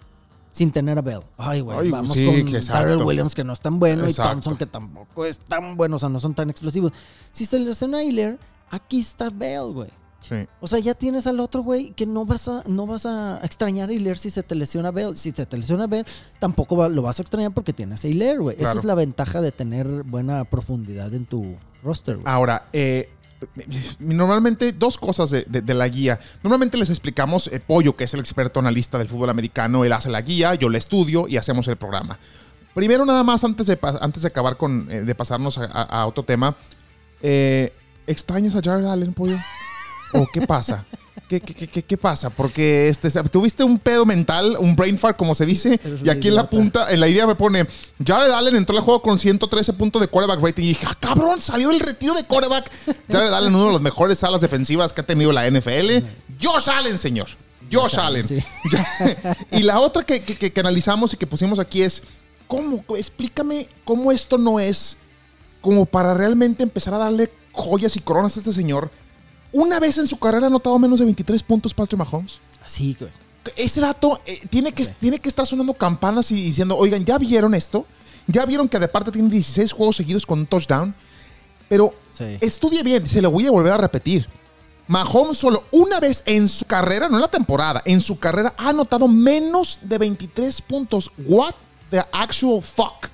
Sin 0.50 0.70
tener 0.70 0.98
a 0.98 1.02
Bell. 1.02 1.20
Ay, 1.36 1.60
güey, 1.60 1.90
vamos 1.90 2.12
sí, 2.14 2.26
con. 2.26 2.50
Darrell 2.66 3.02
Williams, 3.02 3.34
que 3.34 3.44
no 3.44 3.52
es 3.52 3.60
tan 3.60 3.78
bueno, 3.78 4.04
Exacto. 4.04 4.30
y 4.30 4.34
Thompson, 4.34 4.56
que 4.56 4.66
tampoco 4.66 5.24
es 5.24 5.38
tan 5.38 5.76
bueno, 5.76 5.96
o 5.96 5.98
sea, 5.98 6.08
no 6.08 6.20
son 6.20 6.34
tan 6.34 6.50
explosivos. 6.50 6.92
Si 7.30 7.46
se 7.46 7.58
lesiona 7.58 8.02
Hiller, 8.02 8.38
aquí 8.70 8.98
está 8.98 9.30
Bell, 9.30 9.72
güey. 9.72 9.90
Sí. 10.28 10.34
O 10.60 10.66
sea, 10.66 10.78
ya 10.78 10.94
tienes 10.94 11.26
al 11.26 11.38
otro 11.40 11.62
güey 11.62 11.92
que 11.92 12.04
no 12.06 12.24
vas 12.24 12.48
a, 12.48 12.62
no 12.66 12.86
vas 12.86 13.06
a 13.06 13.38
extrañar 13.44 13.88
a 13.90 13.92
Hilaire 13.92 14.18
si 14.18 14.30
se 14.30 14.42
te 14.42 14.54
lesiona 14.54 14.90
Bell. 14.90 15.16
Si 15.16 15.30
se 15.30 15.46
te 15.46 15.56
lesiona 15.56 15.86
Bell, 15.86 16.04
tampoco 16.40 16.76
va- 16.76 16.88
lo 16.88 17.02
vas 17.02 17.18
a 17.18 17.22
extrañar 17.22 17.52
porque 17.54 17.72
tienes 17.72 18.04
a 18.04 18.08
Hilaire, 18.08 18.38
güey. 18.38 18.56
Esa 18.58 18.72
es 18.78 18.84
la 18.84 18.94
ventaja 18.96 19.40
de 19.40 19.52
tener 19.52 19.86
buena 20.02 20.44
profundidad 20.44 21.14
en 21.14 21.26
tu 21.26 21.56
roster, 21.84 22.16
güey. 22.16 22.26
Ahora, 22.26 22.66
eh, 22.72 23.08
normalmente 23.98 24.72
dos 24.72 24.98
cosas 24.98 25.30
de, 25.30 25.44
de- 25.48 25.60
de 25.62 25.74
la 25.74 25.88
guía. 25.88 26.18
Normalmente 26.42 26.76
les 26.76 26.90
explicamos, 26.90 27.48
eh, 27.48 27.60
Pollo, 27.60 27.96
que 27.96 28.04
es 28.04 28.14
el 28.14 28.20
experto 28.20 28.60
analista 28.60 28.98
del 28.98 29.08
fútbol 29.08 29.30
americano, 29.30 29.84
él 29.84 29.92
hace 29.92 30.10
la 30.10 30.20
guía, 30.22 30.54
yo 30.54 30.68
la 30.68 30.78
estudio 30.78 31.28
y 31.28 31.36
hacemos 31.36 31.68
el 31.68 31.76
programa. 31.76 32.18
Primero, 32.74 33.04
nada 33.06 33.22
más, 33.24 33.42
antes 33.44 33.66
de, 33.66 33.78
antes 34.00 34.22
de 34.22 34.28
acabar 34.28 34.56
con, 34.56 34.88
eh, 34.90 35.02
de 35.02 35.14
pasarnos 35.14 35.58
a, 35.58 35.64
a- 35.64 36.02
a 36.02 36.06
otro 36.06 36.24
tema, 36.24 36.56
eh, 37.22 37.72
¿extrañas 38.06 38.54
a 38.54 38.60
Jared 38.62 38.86
Allen, 38.86 39.12
Pollo? 39.14 39.36
¿O 40.12 40.26
qué 40.32 40.42
pasa? 40.42 40.84
¿Qué, 41.28 41.40
qué, 41.40 41.54
qué- 41.66 41.82
qué- 41.82 41.96
pasa? 41.96 42.30
Porque 42.30 42.86
este, 42.88 43.10
tuviste 43.24 43.64
un 43.64 43.80
pedo 43.80 44.06
mental, 44.06 44.56
un 44.60 44.76
brain 44.76 44.96
fart, 44.96 45.16
como 45.16 45.34
se 45.34 45.44
dice, 45.44 45.80
Eres 45.82 46.00
y 46.04 46.08
aquí 46.08 46.28
en 46.28 46.36
la 46.36 46.48
punta, 46.48 46.92
en 46.92 47.00
la 47.00 47.08
idea 47.08 47.26
me 47.26 47.34
pone, 47.34 47.66
Jared 48.06 48.30
Allen 48.30 48.54
entró 48.54 48.76
al 48.76 48.82
juego 48.84 49.02
con 49.02 49.18
113 49.18 49.72
puntos 49.72 50.00
de 50.00 50.06
quarterback 50.06 50.40
rating. 50.40 50.62
Y 50.62 50.68
dije, 50.68 50.86
ah, 50.88 50.96
cabrón, 51.00 51.40
salió 51.40 51.70
del 51.70 51.80
retiro 51.80 52.14
de 52.14 52.22
quarterback. 52.24 52.70
Jared 53.10 53.32
Allen, 53.32 53.52
uno 53.54 53.66
de 53.66 53.72
los 53.72 53.80
mejores 53.80 54.22
alas 54.22 54.40
defensivas 54.40 54.92
que 54.92 55.00
ha 55.00 55.06
tenido 55.06 55.32
la 55.32 55.50
NFL. 55.50 56.04
Josh 56.40 56.70
Allen, 56.70 56.96
señor. 56.96 57.26
Josh 57.72 57.98
Allen. 57.98 58.22
sí. 58.24 58.38
Y 59.50 59.62
la 59.62 59.80
otra 59.80 60.04
que- 60.04 60.22
que- 60.22 60.52
que 60.52 60.60
analizamos 60.60 61.12
y 61.12 61.16
que 61.16 61.26
pusimos 61.26 61.58
aquí 61.58 61.82
es, 61.82 62.02
¿cómo? 62.46 62.84
Explícame 62.96 63.68
cómo 63.84 64.12
esto 64.12 64.38
no 64.38 64.60
es 64.60 64.96
como 65.60 65.86
para 65.86 66.14
realmente 66.14 66.62
empezar 66.62 66.94
a 66.94 66.98
darle 66.98 67.32
joyas 67.50 67.96
y 67.96 68.00
coronas 68.00 68.36
a 68.36 68.40
este 68.40 68.52
señor. 68.52 68.92
Una 69.52 69.80
vez 69.80 69.98
en 69.98 70.06
su 70.06 70.18
carrera 70.18 70.46
ha 70.46 70.48
anotado 70.48 70.78
menos 70.78 70.98
de 70.98 71.04
23 71.04 71.42
puntos 71.42 71.72
Patrick 71.74 71.98
Mahomes. 71.98 72.40
Así, 72.64 72.96
güey. 72.98 73.10
Ese 73.56 73.80
dato 73.80 74.20
eh, 74.26 74.40
tiene, 74.50 74.72
que, 74.72 74.84
Sí. 74.84 74.92
tiene 74.98 75.18
que 75.20 75.28
estar 75.28 75.46
sonando 75.46 75.72
campanas 75.74 76.30
y 76.32 76.34
diciendo, 76.42 76.76
oigan, 76.76 77.04
¿ya 77.04 77.16
vieron 77.18 77.54
esto? 77.54 77.86
¿Ya 78.26 78.44
vieron 78.44 78.68
que 78.68 78.78
de 78.78 78.88
parte 78.88 79.12
tiene 79.12 79.28
16 79.30 79.72
juegos 79.72 79.96
seguidos 79.96 80.26
con 80.26 80.40
un 80.40 80.46
touchdown? 80.46 80.94
Pero 81.68 81.94
Sí. 82.10 82.38
estudie 82.40 82.82
bien, 82.82 83.06
se 83.06 83.22
lo 83.22 83.30
voy 83.30 83.46
a 83.46 83.50
volver 83.52 83.72
a 83.72 83.76
repetir. 83.78 84.28
Mahomes 84.88 85.38
solo 85.38 85.64
una 85.72 85.98
vez 86.00 86.22
en 86.26 86.48
su 86.48 86.64
carrera, 86.64 87.08
no 87.08 87.16
en 87.16 87.22
la 87.22 87.28
temporada, 87.28 87.82
en 87.84 88.00
su 88.00 88.18
carrera 88.18 88.54
ha 88.56 88.68
anotado 88.70 89.08
menos 89.08 89.78
de 89.82 89.98
23 89.98 90.60
puntos. 90.62 91.10
What 91.26 91.54
the 91.90 91.98
actual 92.12 92.62
fuck? 92.62 93.08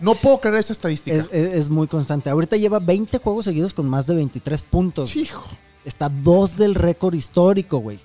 No 0.00 0.14
puedo 0.14 0.40
creer 0.40 0.56
esa 0.56 0.72
estadística. 0.72 1.16
Es, 1.16 1.28
es- 1.32 1.54
es 1.54 1.70
muy 1.70 1.86
constante. 1.88 2.30
Ahorita 2.30 2.56
lleva 2.56 2.78
20 2.78 3.18
juegos 3.18 3.44
seguidos 3.44 3.74
con 3.74 3.88
más 3.88 4.06
de 4.06 4.14
23 4.14 4.62
puntos. 4.62 5.14
Hijo. 5.16 5.44
Está 5.84 6.08
dos 6.08 6.56
del 6.56 6.74
récord 6.74 7.14
histórico, 7.14 7.78
güey. 7.78 7.98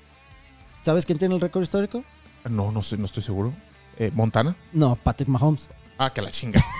¿Sabes 0.83 1.05
quién 1.05 1.17
tiene 1.17 1.35
el 1.35 1.41
récord 1.41 1.63
histórico? 1.63 2.03
No, 2.49 2.71
no 2.71 2.81
sé, 2.81 2.97
no 2.97 3.05
estoy 3.05 3.23
seguro. 3.23 3.53
Eh, 3.97 4.11
¿Montana? 4.13 4.55
No, 4.73 4.95
Patrick 4.95 5.29
Mahomes. 5.29 5.69
Ah, 5.97 6.11
que 6.13 6.21
la 6.21 6.31
chinga. 6.31 6.59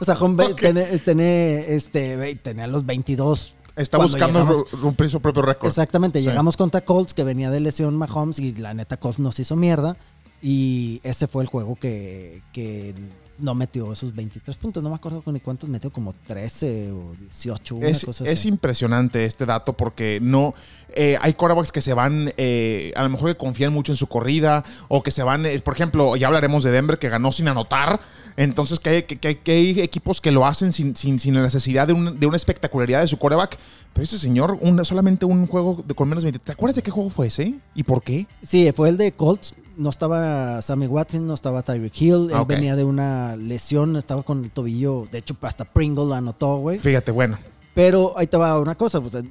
O 0.00 0.04
sea, 0.04 0.14
Home 0.20 0.44
Ok. 0.44 0.60
tiene, 0.60 0.84
tiene, 0.98 1.74
este, 1.74 2.34
tenía 2.36 2.66
los 2.66 2.84
22 2.84 3.54
Está 3.76 3.96
Cuando 3.98 4.12
buscando 4.12 4.40
llegamos- 4.40 4.70
romper 4.72 5.08
su 5.10 5.20
propio 5.20 5.40
récord. 5.42 5.68
Exactamente, 5.68 6.20
Sí. 6.20 6.26
llegamos 6.26 6.56
contra 6.56 6.82
Colts 6.82 7.12
que 7.14 7.24
venía 7.24 7.50
de 7.50 7.60
lesión 7.60 7.96
Mahomes 7.96 8.38
y 8.38 8.52
la 8.52 8.72
neta 8.74 8.96
Colts 8.98 9.18
nos 9.18 9.38
hizo 9.40 9.56
mierda 9.56 9.96
y 10.42 11.00
ese 11.02 11.26
fue 11.26 11.42
el 11.42 11.48
juego 11.48 11.76
que, 11.76 12.42
que 12.52 12.94
no 13.38 13.54
metió 13.54 13.92
esos 13.92 14.14
23 14.14 14.56
puntos, 14.56 14.82
no 14.82 14.88
me 14.88 14.94
acuerdo 14.96 15.20
con 15.22 15.34
ni 15.34 15.40
cuántos 15.40 15.68
metió, 15.68 15.92
como 15.92 16.14
13 16.26 16.90
o 16.92 17.14
18, 17.20 17.74
una 17.76 17.88
Es, 17.88 18.04
cosa 18.04 18.24
es 18.24 18.38
así. 18.40 18.48
impresionante 18.48 19.24
este 19.24 19.44
dato 19.46 19.74
porque 19.76 20.18
no 20.22 20.54
eh, 20.94 21.16
hay 21.20 21.34
quarterbacks 21.34 21.72
que 21.72 21.80
se 21.82 21.92
van 21.92 22.32
eh, 22.36 22.92
a 22.96 23.02
lo 23.02 23.10
mejor 23.10 23.28
que 23.30 23.36
confían 23.36 23.72
mucho 23.72 23.92
en 23.92 23.96
su 23.96 24.06
corrida 24.06 24.64
o 24.88 25.02
que 25.02 25.10
se 25.10 25.22
van 25.22 25.44
eh, 25.44 25.58
por 25.60 25.74
ejemplo 25.74 26.16
ya 26.16 26.28
hablaremos 26.28 26.64
de 26.64 26.70
Denver 26.70 26.98
que 26.98 27.08
ganó 27.08 27.32
sin 27.32 27.48
anotar 27.48 28.00
entonces 28.36 28.80
que 28.80 28.90
hay, 28.90 29.02
que, 29.02 29.18
que 29.18 29.28
hay- 29.28 29.34
que 29.36 29.52
hay 29.52 29.80
equipos 29.80 30.20
que 30.20 30.30
lo 30.30 30.46
hacen 30.46 30.72
sin, 30.72 30.96
sin, 30.96 31.18
sin 31.18 31.34
la 31.34 31.42
necesidad 31.42 31.86
de, 31.86 31.92
un- 31.92 32.18
de 32.18 32.26
una 32.26 32.36
espectacularidad 32.36 33.00
de 33.00 33.08
su 33.08 33.18
quarterback 33.18 33.58
pero 33.92 34.02
este 34.04 34.18
señor 34.18 34.56
un- 34.60 34.82
solamente 34.84 35.26
un 35.26 35.46
juego 35.46 35.82
de, 35.86 35.94
con 35.94 36.08
menos 36.08 36.22
de 36.24 36.28
20 36.32 36.38
¿te 36.44 36.52
acuerdas 36.52 36.76
de 36.76 36.82
qué 36.82 36.90
juego 36.90 37.10
fue 37.10 37.26
ese? 37.26 37.54
¿y 37.74 37.82
por 37.82 38.02
qué? 38.02 38.26
Sí, 38.42 38.70
fue 38.74 38.88
el 38.88 38.96
de 38.96 39.12
Colts, 39.12 39.54
no 39.76 39.90
estaba 39.90 40.60
Sammy 40.62 40.86
Watkins, 40.86 41.22
no 41.22 41.34
estaba 41.34 41.62
Tyreek 41.62 42.00
Hill, 42.00 42.30
él 42.30 42.32
Ah, 42.34 42.44
venía 42.44 42.76
de 42.76 42.84
una 42.84 43.36
lesión, 43.36 43.96
estaba 43.96 44.22
con 44.22 44.42
el 44.44 44.50
tobillo, 44.50 45.06
de 45.10 45.18
hecho 45.18 45.36
hasta 45.42 45.64
Pringle 45.64 46.06
la 46.06 46.16
anotó, 46.18 46.56
güey. 46.58 46.78
fíjate 46.78 47.12
bueno 47.12 47.38
Pero 47.74 48.14
ahí 48.16 48.26
te 48.26 48.36
va 48.36 48.58
una 48.58 48.74
cosa, 48.74 49.00
pues 49.00 49.14
eh, 49.14 49.26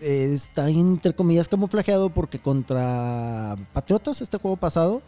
está 0.00 0.68
entre 0.68 1.14
comillas 1.14 1.48
camuflajeado 1.48 2.10
porque 2.10 2.38
contra 2.38 3.56
Patriotas 3.72 4.20
este 4.20 4.36
juego 4.38 4.56
pasado, 4.56 5.02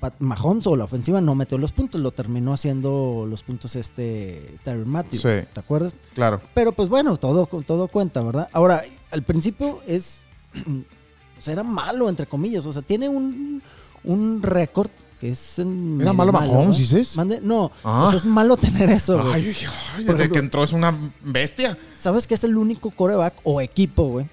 Pat- 0.00 0.14
Mahomes 0.18 0.66
o 0.66 0.74
la 0.76 0.84
ofensiva 0.84 1.20
no 1.20 1.34
metió 1.36 1.56
los 1.58 1.70
puntos, 1.72 2.00
lo 2.00 2.10
terminó 2.10 2.52
haciendo 2.52 3.24
los 3.28 3.42
puntos 3.44 3.76
este 3.76 4.56
Tyron 4.64 4.88
Matthew, 4.88 5.20
Sí. 5.20 5.46
¿te 5.52 5.60
acuerdas? 5.60 5.94
claro 6.14 6.40
Pero 6.54 6.72
pues 6.72 6.88
bueno, 6.88 7.16
todo, 7.16 7.46
todo 7.64 7.86
cuenta, 7.88 8.20
¿verdad? 8.20 8.48
Ahora, 8.52 8.82
al 9.12 9.22
principio 9.22 9.78
es, 9.86 10.24
o 11.38 11.40
sea, 11.40 11.52
era 11.52 11.62
malo 11.62 12.08
entre 12.08 12.26
comillas, 12.26 12.66
o 12.66 12.72
sea, 12.72 12.82
tiene 12.82 13.08
un, 13.08 13.62
un 14.04 14.42
récord 14.42 14.90
que 15.20 15.30
es 15.30 15.58
en 15.60 16.00
¿Era 16.00 16.12
malo 16.12 16.32
Mahomes, 16.32 16.78
dices? 16.78 17.16
Mande- 17.16 17.40
no, 17.40 17.70
Ah. 17.84 18.12
es 18.14 18.24
malo 18.24 18.56
tener 18.56 18.90
eso, 18.90 19.22
güey. 19.22 19.34
ay, 19.34 19.46
ay, 19.46 19.54
ay, 19.56 19.66
Por 19.66 19.98
desde 19.98 20.12
ejemplo- 20.14 20.32
que 20.32 20.38
entró 20.40 20.64
es 20.64 20.72
una 20.72 20.98
bestia 21.22 21.78
¿Sabes 21.98 22.26
que 22.26 22.34
es 22.34 22.42
el 22.44 22.56
único 22.56 22.90
coreback 22.90 23.34
o 23.44 23.60
equipo, 23.60 24.04
güey, 24.08 24.26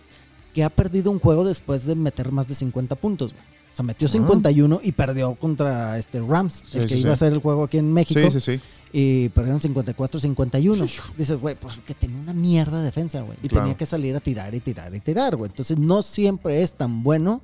que 0.53 0.63
ha 0.63 0.69
perdido 0.71 1.11
un 1.11 1.19
juego 1.19 1.43
después 1.45 1.85
de 1.85 1.93
meter 1.93 2.31
más 2.31 2.47
de 2.47 2.55
50 2.55 2.95
puntos, 2.95 3.33
güey? 3.33 3.43
O 3.71 3.75
sea, 3.75 3.85
metió 3.85 4.07
Ah. 4.07 4.11
51 4.11 4.81
y 4.83 4.91
perdió 4.93 5.35
contra 5.35 5.99
este 5.99 6.19
Rams, 6.21 6.63
Sí, 6.65 6.79
el 6.79 6.87
que 6.87 6.95
sí, 6.95 7.01
iba 7.01 7.09
sí. 7.09 7.13
a 7.13 7.15
ser 7.17 7.33
el 7.33 7.39
juego 7.39 7.65
aquí 7.65 7.77
en 7.77 7.93
México. 7.93 8.19
sí 8.31 8.39
sí 8.39 8.57
sí 8.57 8.61
Y 8.91 9.29
perdieron 9.29 9.61
54-51. 9.61 10.83
Hijo. 10.83 11.13
Dices, 11.15 11.39
güey, 11.39 11.53
pues 11.53 11.77
que 11.85 11.93
tenía 11.93 12.17
una 12.17 12.33
mierda 12.33 12.79
de 12.79 12.85
defensa, 12.85 13.21
güey. 13.21 13.37
Y 13.43 13.47
Claro. 13.47 13.65
tenía 13.65 13.77
que 13.77 13.85
salir 13.85 14.15
a 14.15 14.19
tirar 14.19 14.55
y 14.55 14.59
tirar 14.59 14.95
y 14.95 14.99
tirar, 14.99 15.35
güey. 15.35 15.51
Entonces 15.51 15.77
no 15.77 16.01
siempre 16.01 16.63
es 16.63 16.73
tan 16.73 17.03
bueno 17.03 17.41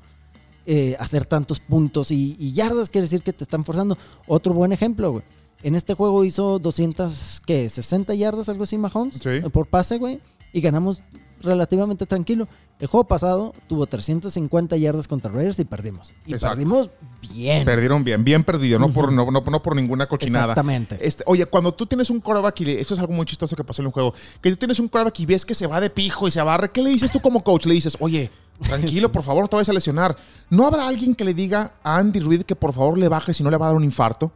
eh, 0.66 0.96
hacer 1.00 1.26
tantos 1.26 1.60
puntos 1.60 2.12
y, 2.12 2.36
y 2.40 2.54
yardas, 2.54 2.90
quiere 2.90 3.04
decir 3.04 3.22
que 3.22 3.34
te 3.34 3.44
están 3.44 3.64
forzando. 3.66 3.98
Otro 4.28 4.54
buen 4.54 4.72
ejemplo, 4.72 5.12
güey. 5.12 5.24
En 5.64 5.74
este 5.76 5.94
juego 5.96 6.24
hizo 6.24 6.60
200, 6.60 7.42
¿qué? 7.46 7.70
60 7.70 8.14
yardas, 8.16 8.50
algo 8.50 8.64
así, 8.66 8.78
Mahomes. 8.78 9.16
Sí. 9.16 9.42
Por 9.52 9.68
pase, 9.68 9.98
güey. 9.98 10.20
Y 10.54 10.62
ganamos 10.62 11.02
relativamente 11.42 12.06
tranquilo. 12.06 12.48
El 12.80 12.88
juego 12.88 13.06
pasado 13.08 13.54
tuvo 13.68 13.86
350 13.88 14.76
yardas 14.78 15.08
contra 15.08 15.32
Raiders 15.32 15.60
y 15.60 15.66
perdimos. 15.66 16.14
Y 16.26 16.34
Exacto. 16.34 16.56
perdimos 16.56 16.90
bien. 17.22 17.64
Perdieron 17.66 18.04
bien, 18.04 18.24
bien 18.24 18.44
perdido, 18.44 18.80
no, 18.80 18.92
por, 18.92 19.12
no, 19.12 19.30
no- 19.32 19.42
no 19.42 19.62
por 19.62 19.76
ninguna 19.76 20.08
cochinada. 20.08 20.46
Exactamente. 20.54 20.98
Este, 21.02 21.24
oye, 21.28 21.46
cuando 21.46 21.72
tú 21.74 21.86
tienes 21.86 22.10
un 22.10 22.20
quarterback 22.20 22.60
y 22.62 22.72
esto 22.72 22.94
es 22.94 23.00
algo 23.00 23.14
muy 23.14 23.26
chistoso 23.26 23.56
que 23.56 23.64
pasó 23.64 23.82
en 23.82 23.88
un 23.88 23.92
juego, 23.92 24.14
que 24.42 24.50
tú 24.52 24.58
tienes 24.58 24.80
un 24.80 24.88
quarterback 24.90 25.20
y 25.22 25.26
ves 25.26 25.46
que 25.46 25.54
se 25.56 25.68
va 25.68 25.80
de 25.80 25.90
pijo 25.90 26.28
y 26.28 26.32
se 26.32 26.40
abarre, 26.40 26.70
¿qué 26.72 26.82
le 26.82 26.90
dices 26.90 27.12
tú 27.12 27.20
como 27.22 27.44
coach? 27.44 27.66
Le 27.66 27.74
dices, 27.76 27.96
oye, 28.00 28.30
tranquilo, 28.62 29.12
por 29.12 29.24
favor, 29.24 29.44
no 29.44 29.48
te 29.48 29.56
vayas 29.56 29.70
a 29.70 29.74
lesionar. 29.74 30.16
¿No 30.50 30.66
habrá 30.68 30.88
alguien 30.88 31.16
que 31.16 31.24
le 31.24 31.34
diga 31.34 31.74
a 31.84 31.98
Andy 31.98 32.20
Reid 32.20 32.42
que 32.44 32.56
por 32.56 32.74
favor 32.74 32.98
le 32.98 33.08
baje 33.08 33.34
si 33.34 33.44
no 33.44 33.50
le 33.50 33.58
va 33.58 33.66
a 33.66 33.70
dar 33.70 33.78
un 33.78 33.84
infarto? 33.84 34.32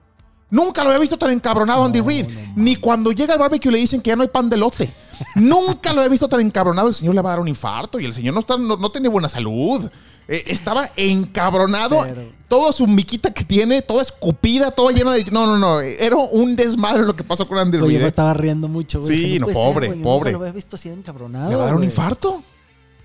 Nunca 0.52 0.84
lo 0.84 0.90
había 0.90 1.00
visto 1.00 1.18
tan 1.18 1.30
encabronado 1.32 1.84
Andy 1.86 2.02
Reid. 2.02 2.28
no. 2.28 2.54
Ni 2.56 2.76
cuando 2.76 3.12
llega 3.12 3.34
al 3.34 3.40
barbecue 3.40 3.72
le 3.72 3.78
dicen 3.78 4.02
que 4.02 4.10
ya 4.10 4.16
no 4.16 4.24
hay 4.24 4.30
pan 4.30 4.50
de 4.50 4.58
lote. 4.58 4.92
Nunca 5.36 5.94
lo 5.94 6.04
he 6.04 6.10
visto 6.10 6.28
tan 6.28 6.40
encabronado. 6.40 6.88
El 6.88 6.94
señor 6.94 7.14
le 7.14 7.22
va 7.22 7.30
a 7.30 7.34
dar 7.34 7.40
un 7.40 7.48
infarto 7.48 8.00
y 8.00 8.06
el 8.06 8.14
señor 8.14 8.34
no, 8.34 8.40
está, 8.40 8.58
no, 8.58 8.76
no 8.78 8.92
tiene 8.92 9.10
buena 9.10 9.30
salud. 9.30 9.88
Eh, 10.28 10.44
estaba 10.48 10.90
encabronado. 10.96 12.02
Pero- 12.04 12.40
Toda 12.48 12.72
su 12.74 12.88
miquita 12.88 13.32
que 13.32 13.44
tiene, 13.44 13.84
toda 13.84 14.02
escupida, 14.02 14.72
toda 14.72 14.92
llena 14.92 15.14
de. 15.14 15.24
No, 15.26 15.46
no, 15.46 15.60
no. 15.60 15.82
Era 15.82 16.16
un 16.16 16.56
desmadre 16.56 17.04
lo 17.06 17.16
que 17.16 17.24
pasó 17.24 17.48
con 17.48 17.60
Andy 17.60 17.78
Oye, 17.78 17.86
Reid. 17.88 17.98
me 18.00 18.04
eh. 18.06 18.08
estaba 18.08 18.34
riendo 18.34 18.68
mucho, 18.68 19.02
güey. 19.02 19.16
Sí, 19.16 19.24
Dije, 19.24 19.40
no, 19.40 19.46
ser, 19.48 19.56
pobre, 19.56 19.88
yo 19.90 20.02
pobre. 20.02 20.32
Nunca 20.32 20.40
lo 20.40 20.46
había 20.46 20.54
visto 20.56 20.76
así 20.78 20.90
encabronado. 20.90 21.52
¿Le 21.52 21.56
va 21.58 21.62
a 21.62 21.66
dar 21.68 21.76
un 21.76 21.84
infarto? 21.84 22.42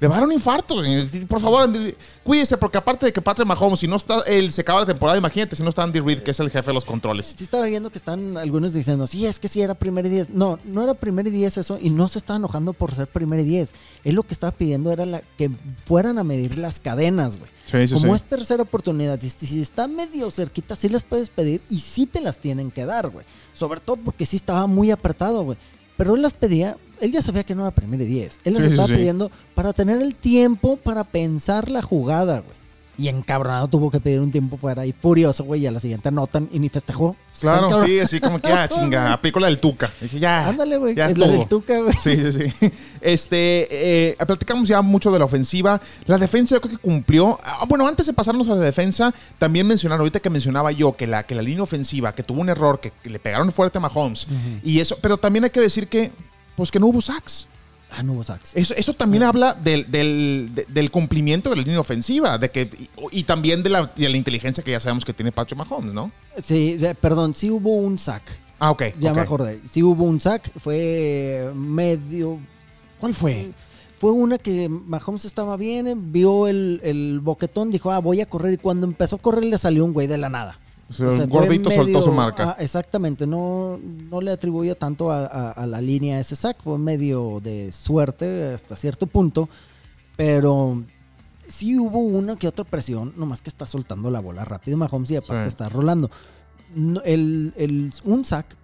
Le 0.00 0.08
va 0.08 0.16
a 0.16 0.18
dar 0.18 0.26
un 0.26 0.32
infarto. 0.32 0.76
Por 1.28 1.40
favor, 1.40 1.62
Andy, 1.62 1.94
cuídese, 2.22 2.56
porque 2.58 2.78
aparte 2.78 3.06
de 3.06 3.12
que 3.12 3.22
Patrick 3.22 3.46
Mahomes, 3.46 3.78
si 3.78 3.86
no 3.86 3.96
está, 3.96 4.20
él 4.26 4.52
se 4.52 4.62
acaba 4.62 4.80
la 4.80 4.86
temporada, 4.86 5.16
imagínate 5.16 5.54
si 5.56 5.62
no 5.62 5.68
está 5.68 5.82
Andy 5.82 6.00
Reid, 6.00 6.20
que 6.20 6.32
es 6.32 6.40
el 6.40 6.50
jefe 6.50 6.66
de 6.66 6.74
los 6.74 6.84
controles. 6.84 7.34
Sí 7.36 7.44
estaba 7.44 7.64
viendo 7.66 7.90
que 7.90 7.98
están 7.98 8.36
algunos 8.36 8.72
diciendo, 8.72 9.06
sí, 9.06 9.24
es 9.24 9.38
que 9.38 9.48
sí 9.48 9.62
era 9.62 9.74
primer 9.74 10.06
y 10.06 10.08
diez. 10.10 10.30
No, 10.30 10.58
no 10.64 10.82
era 10.82 10.94
primer 10.94 11.26
y 11.28 11.30
diez 11.30 11.56
eso, 11.58 11.78
y 11.80 11.90
no 11.90 12.08
se 12.08 12.18
estaba 12.18 12.36
enojando 12.38 12.72
por 12.72 12.94
ser 12.94 13.06
primer 13.06 13.40
y 13.40 13.44
diez. 13.44 13.72
Él 14.02 14.16
lo 14.16 14.24
que 14.24 14.34
estaba 14.34 14.50
pidiendo 14.52 14.90
era 14.92 15.06
la, 15.06 15.22
que 15.38 15.50
fueran 15.84 16.18
a 16.18 16.24
medir 16.24 16.58
las 16.58 16.80
cadenas, 16.80 17.36
güey. 17.36 17.50
Sí, 17.64 17.86
sí, 17.86 17.94
Como 17.94 18.14
sí. 18.14 18.22
es 18.22 18.24
tercera 18.24 18.62
oportunidad, 18.62 19.20
y 19.22 19.30
si 19.30 19.60
está 19.60 19.88
medio 19.88 20.30
cerquita, 20.30 20.76
sí 20.76 20.88
las 20.88 21.04
puedes 21.04 21.30
pedir 21.30 21.62
y 21.70 21.78
sí 21.78 22.06
te 22.06 22.20
las 22.20 22.38
tienen 22.38 22.70
que 22.70 22.84
dar, 22.84 23.08
güey. 23.08 23.24
Sobre 23.52 23.80
todo 23.80 23.96
porque 23.96 24.26
sí 24.26 24.36
estaba 24.36 24.66
muy 24.66 24.90
apretado, 24.90 25.44
güey. 25.44 25.56
Pero 25.96 26.16
él 26.16 26.22
las 26.22 26.34
pedía, 26.34 26.76
él 27.04 27.12
ya 27.12 27.20
sabía 27.22 27.44
que 27.44 27.54
no 27.54 27.62
era 27.62 27.70
primera 27.70 28.02
y 28.02 28.06
diez. 28.06 28.38
Él 28.44 28.54
las 28.54 28.62
Sí, 28.62 28.70
estaba 28.70 28.88
sí. 28.88 28.94
pidiendo 28.94 29.30
para 29.54 29.72
tener 29.72 30.00
el 30.00 30.14
tiempo 30.14 30.76
para 30.76 31.04
pensar 31.04 31.68
la 31.68 31.82
jugada, 31.82 32.40
güey. 32.40 32.64
Y 32.96 33.08
encabronado 33.08 33.66
tuvo 33.66 33.90
que 33.90 33.98
pedir 33.98 34.20
un 34.20 34.30
tiempo 34.30 34.56
fuera 34.56 34.86
y 34.86 34.92
furioso, 34.92 35.42
güey, 35.42 35.62
y 35.62 35.66
a 35.66 35.72
la 35.72 35.80
siguiente 35.80 36.08
anotan 36.10 36.48
y 36.52 36.60
ni 36.60 36.68
festejó. 36.68 37.16
Claro, 37.40 37.84
sí, 37.84 37.98
así 37.98 38.20
como 38.20 38.40
que, 38.40 38.52
ah, 38.52 38.68
chinga, 38.70 39.12
aplico 39.12 39.40
la 39.40 39.48
del 39.48 39.58
Tuca. 39.58 39.90
Dije, 40.00 40.20
ya. 40.20 40.48
Ándale, 40.48 40.76
güey. 40.76 40.94
Ya 40.94 41.06
es 41.06 41.18
la 41.18 41.26
del 41.26 41.48
Tuca, 41.48 41.80
güey. 41.80 41.92
Sí, 41.94 42.16
sí, 42.30 42.50
sí. 42.52 42.70
Este, 43.00 43.66
eh, 44.12 44.16
platicamos 44.24 44.68
ya 44.68 44.80
mucho 44.80 45.10
de 45.10 45.18
la 45.18 45.24
ofensiva. 45.24 45.80
La 46.06 46.18
defensa 46.18 46.54
yo 46.54 46.60
creo 46.60 46.76
que 46.76 46.80
cumplió. 46.80 47.36
Ah, 47.42 47.64
bueno, 47.68 47.86
antes 47.86 48.06
de 48.06 48.12
pasarnos 48.12 48.48
a 48.48 48.54
la 48.54 48.60
defensa, 48.60 49.12
también 49.40 49.66
mencionar, 49.66 49.98
ahorita 49.98 50.20
que 50.20 50.30
mencionaba 50.30 50.70
yo 50.70 50.96
que 50.96 51.08
la, 51.08 51.24
que 51.24 51.34
la 51.34 51.42
línea 51.42 51.64
ofensiva, 51.64 52.14
que 52.14 52.22
tuvo 52.22 52.40
un 52.40 52.48
error, 52.48 52.78
que, 52.78 52.92
que 53.02 53.10
le 53.10 53.18
pegaron 53.18 53.50
fuerte 53.50 53.78
a 53.78 53.80
Mahomes. 53.80 54.28
Y 54.62 54.78
eso, 54.78 54.96
pero 55.00 55.16
también 55.16 55.42
hay 55.42 55.50
que 55.50 55.60
decir 55.60 55.88
que, 55.88 56.12
pues 56.56 56.70
que 56.70 56.78
no 56.80 56.86
hubo 56.86 57.00
sacks. 57.00 57.46
Ah, 57.90 58.02
no 58.02 58.14
hubo 58.14 58.24
sacks. 58.24 58.52
Eso, 58.56 58.74
eso 58.76 58.92
también 58.94 59.22
habla 59.22 59.54
del, 59.54 59.88
del, 59.90 60.50
de- 60.54 60.66
del 60.68 60.90
cumplimiento 60.90 61.50
de 61.50 61.56
la 61.56 61.62
línea 61.62 61.78
ofensiva, 61.80 62.38
de 62.38 62.50
que, 62.50 62.62
y, 63.12 63.20
y 63.20 63.22
también 63.24 63.62
de 63.62 63.70
la, 63.70 63.86
de 63.94 64.08
la 64.08 64.16
inteligencia 64.16 64.64
que 64.64 64.72
ya 64.72 64.80
sabemos 64.80 65.04
que 65.04 65.12
tiene 65.12 65.30
Patrick 65.30 65.56
Mahomes, 65.58 65.92
¿no? 65.94 66.10
Sí, 66.42 66.74
de- 66.76 66.94
perdón, 66.96 67.34
sí 67.34 67.50
hubo 67.50 67.76
un 67.76 67.96
sack. 67.98 68.22
Ah, 68.58 68.70
ok. 68.70 68.82
Ya 68.98 69.12
me 69.14 69.20
acordé. 69.20 69.60
Sí 69.68 69.82
hubo 69.82 70.04
un 70.04 70.20
sack. 70.20 70.50
Fue 70.58 71.50
medio. 71.54 72.38
¿Cuál 72.98 73.14
fue? 73.14 73.50
Fue 73.96 74.10
una 74.12 74.38
que 74.38 74.68
Mahomes 74.68 75.24
estaba 75.24 75.56
bien, 75.56 76.12
vio 76.12 76.46
el, 76.48 76.80
el 76.82 77.20
boquetón, 77.20 77.70
dijo, 77.70 77.90
ah, 77.92 77.98
voy 78.00 78.20
a 78.20 78.26
correr. 78.26 78.54
Y 78.54 78.56
cuando 78.58 78.86
empezó 78.86 79.16
a 79.16 79.18
correr 79.20 79.44
le 79.44 79.56
salió 79.58 79.84
un 79.84 79.92
güey 79.92 80.06
de 80.06 80.18
la 80.18 80.28
nada. 80.28 80.58
O 80.88 80.92
sea, 80.92 81.08
O 81.08 81.10
sea, 81.12 81.24
un 81.24 81.30
fue 81.30 81.40
gordito 81.40 81.70
soltó 81.70 82.02
su 82.02 82.12
marca. 82.12 82.50
ah, 82.50 82.56
exactamente, 82.62 83.26
no, 83.26 83.78
no 83.78 84.20
le 84.20 84.30
atribuyo 84.32 84.76
tanto 84.76 85.10
a, 85.10 85.24
a- 85.26 85.50
a 85.52 85.66
la 85.66 85.80
línea 85.80 86.20
ese 86.20 86.36
sack, 86.36 86.62
fue 86.62 86.78
medio 86.78 87.40
de 87.42 87.72
suerte 87.72 88.52
hasta 88.54 88.76
cierto 88.76 89.06
punto, 89.06 89.48
pero 90.16 90.84
sí 91.46 91.78
hubo 91.78 91.98
una 92.00 92.36
que 92.36 92.48
otra 92.48 92.64
presión, 92.64 93.12
nomás 93.16 93.40
que 93.42 93.48
está 93.50 93.66
soltando 93.66 94.10
la 94.10 94.20
bola 94.20 94.44
rápido 94.44 94.76
Mahomes 94.76 95.10
y 95.10 95.16
aparte 95.16 95.44
Sí. 95.44 95.48
está 95.48 95.68
rolando. 95.68 96.10
No, 96.74 97.00
el, 97.02 97.52
el- 97.56 97.92
un 98.04 98.24
sack 98.24 98.56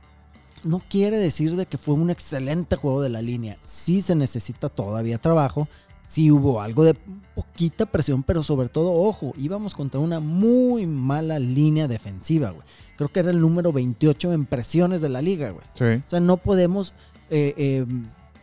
no 0.63 0.83
quiere 0.91 1.17
decir 1.19 1.57
de 1.57 1.65
que 1.67 1.79
fue 1.79 1.95
un 1.95 2.11
excelente 2.11 2.77
juego 2.77 3.01
de 3.03 3.09
la 3.09 3.23
línea, 3.23 3.57
sí 3.65 4.03
se 4.03 4.15
necesita 4.15 4.69
todavía 4.69 5.19
trabajo, 5.19 5.69
sí 6.11 6.33
hubo 6.33 6.61
algo 6.61 6.83
de 6.83 6.97
poquita 7.37 7.87
presión, 7.87 8.25
pero 8.25 8.43
sobre 8.43 8.69
todo, 8.69 8.93
ojo, 8.95 9.33
íbamos 9.39 9.75
contra 9.75 10.01
una 10.01 10.19
muy 10.19 10.85
mala 10.85 11.39
línea 11.39 11.87
defensiva, 11.87 12.51
güey. 12.51 12.67
Creo 12.97 13.11
que 13.11 13.21
era 13.21 13.31
el 13.31 13.41
número 13.41 13.73
28 13.73 14.33
en 14.33 14.45
presiones 14.45 15.01
de 15.01 15.09
la 15.09 15.23
liga, 15.23 15.51
güey. 15.51 15.65
Sí. 15.75 16.03
O 16.05 16.11
sea, 16.11 16.19
no 16.19 16.37
podemos 16.39 16.95
eh, 17.31 17.55
eh, 17.57 17.87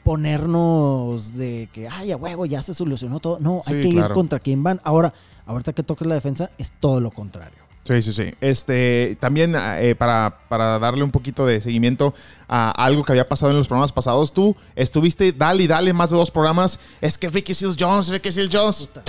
ponernos 0.06 1.36
de 1.36 1.68
que, 1.74 1.90
ay, 1.90 2.14
a 2.14 2.16
huevo, 2.16 2.46
ya 2.46 2.62
se 2.62 2.74
solucionó 2.74 3.20
todo. 3.20 3.38
No, 3.42 3.62
hay 3.66 3.82
que 3.82 3.90
claro. 3.90 4.14
ir 4.14 4.14
contra 4.14 4.40
quien 4.40 4.64
van. 4.64 4.80
Ahora, 4.86 5.14
ahorita 5.46 5.74
que 5.74 5.84
toques 5.84 6.08
la 6.08 6.16
defensa, 6.16 6.52
es 6.58 6.72
todo 6.80 7.02
lo 7.02 7.12
contrario. 7.12 7.67
Sí, 7.88 8.02
sí, 8.02 8.12
sí. 8.12 8.32
Este, 8.42 9.18
también 9.20 9.56
eh, 9.58 9.96
para, 9.96 10.40
para 10.50 10.78
darle 10.80 11.04
un 11.04 11.12
poquito 11.12 11.46
de 11.46 11.62
seguimiento 11.62 12.14
a 12.48 12.72
algo 12.72 13.04
que 13.04 13.14
había 13.14 13.28
pasado 13.30 13.52
en 13.52 13.58
los 13.58 13.68
programas 13.68 13.94
pasados, 13.94 14.34
tú 14.34 14.56
estuviste, 14.76 15.32
dale 15.32 15.64
y 15.64 15.68
dale 15.68 15.94
más 15.94 16.10
de 16.10 16.18
dos 16.18 16.30
programas. 16.32 16.80
Es 17.02 17.18
que 17.18 17.30
Ricky 17.30 17.54
Seals 17.54 17.78
Jones, 17.80 18.10
Ricky 18.10 18.32
Seals 18.32 18.50
Jones. 18.54 18.88
Puta, 18.88 19.04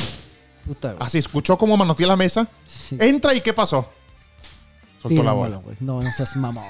puta, 0.66 0.92
güey. 0.92 1.06
Así 1.06 1.18
escuchó 1.18 1.58
cómo 1.58 1.76
manoteé 1.76 2.06
la 2.06 2.16
mesa. 2.16 2.46
Sí. 2.66 2.96
Entra 3.00 3.34
y 3.34 3.40
¿qué 3.40 3.52
pasó? 3.52 3.90
Soltó 5.02 5.22
la 5.22 5.32
bola. 5.32 5.56
güey. 5.58 5.76
No, 5.80 6.00
no 6.02 6.12
seas 6.12 6.36
mamón. 6.36 6.64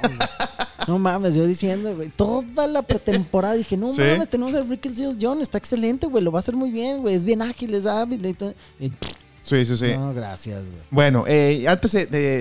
No 0.87 0.99
mames, 0.99 1.35
yo 1.35 1.47
diciendo, 1.47 1.95
güey. 1.95 2.09
Toda 2.11 2.67
la 2.67 2.83
pretemporada 2.83 3.55
dije, 3.55 3.77
no 3.77 3.93
Sí. 3.93 4.01
mames, 4.01 4.29
tenemos 4.29 4.55
a 4.55 4.63
Ricky 4.63 4.91
Seals 4.95 5.17
John, 5.21 5.41
está 5.41 5.59
excelente, 5.59 6.07
güey. 6.07 6.23
Lo 6.25 6.31
va 6.33 6.39
a 6.39 6.41
hacer 6.41 6.55
muy 6.55 6.71
bien, 6.71 6.99
güey. 7.03 7.15
Es 7.15 7.25
bien 7.25 7.43
ágil, 7.43 7.75
es 7.75 7.85
hábil. 7.87 8.25
Y 8.25 8.35
todo. 8.35 8.55
Y, 8.81 8.93
Sí, 9.49 9.65
sí, 9.65 9.79
sí. 9.79 9.95
No, 9.95 10.13
gracias, 10.13 10.61
güey. 10.61 10.83
Bueno, 10.91 11.25
eh, 11.27 11.65
antes 11.67 11.97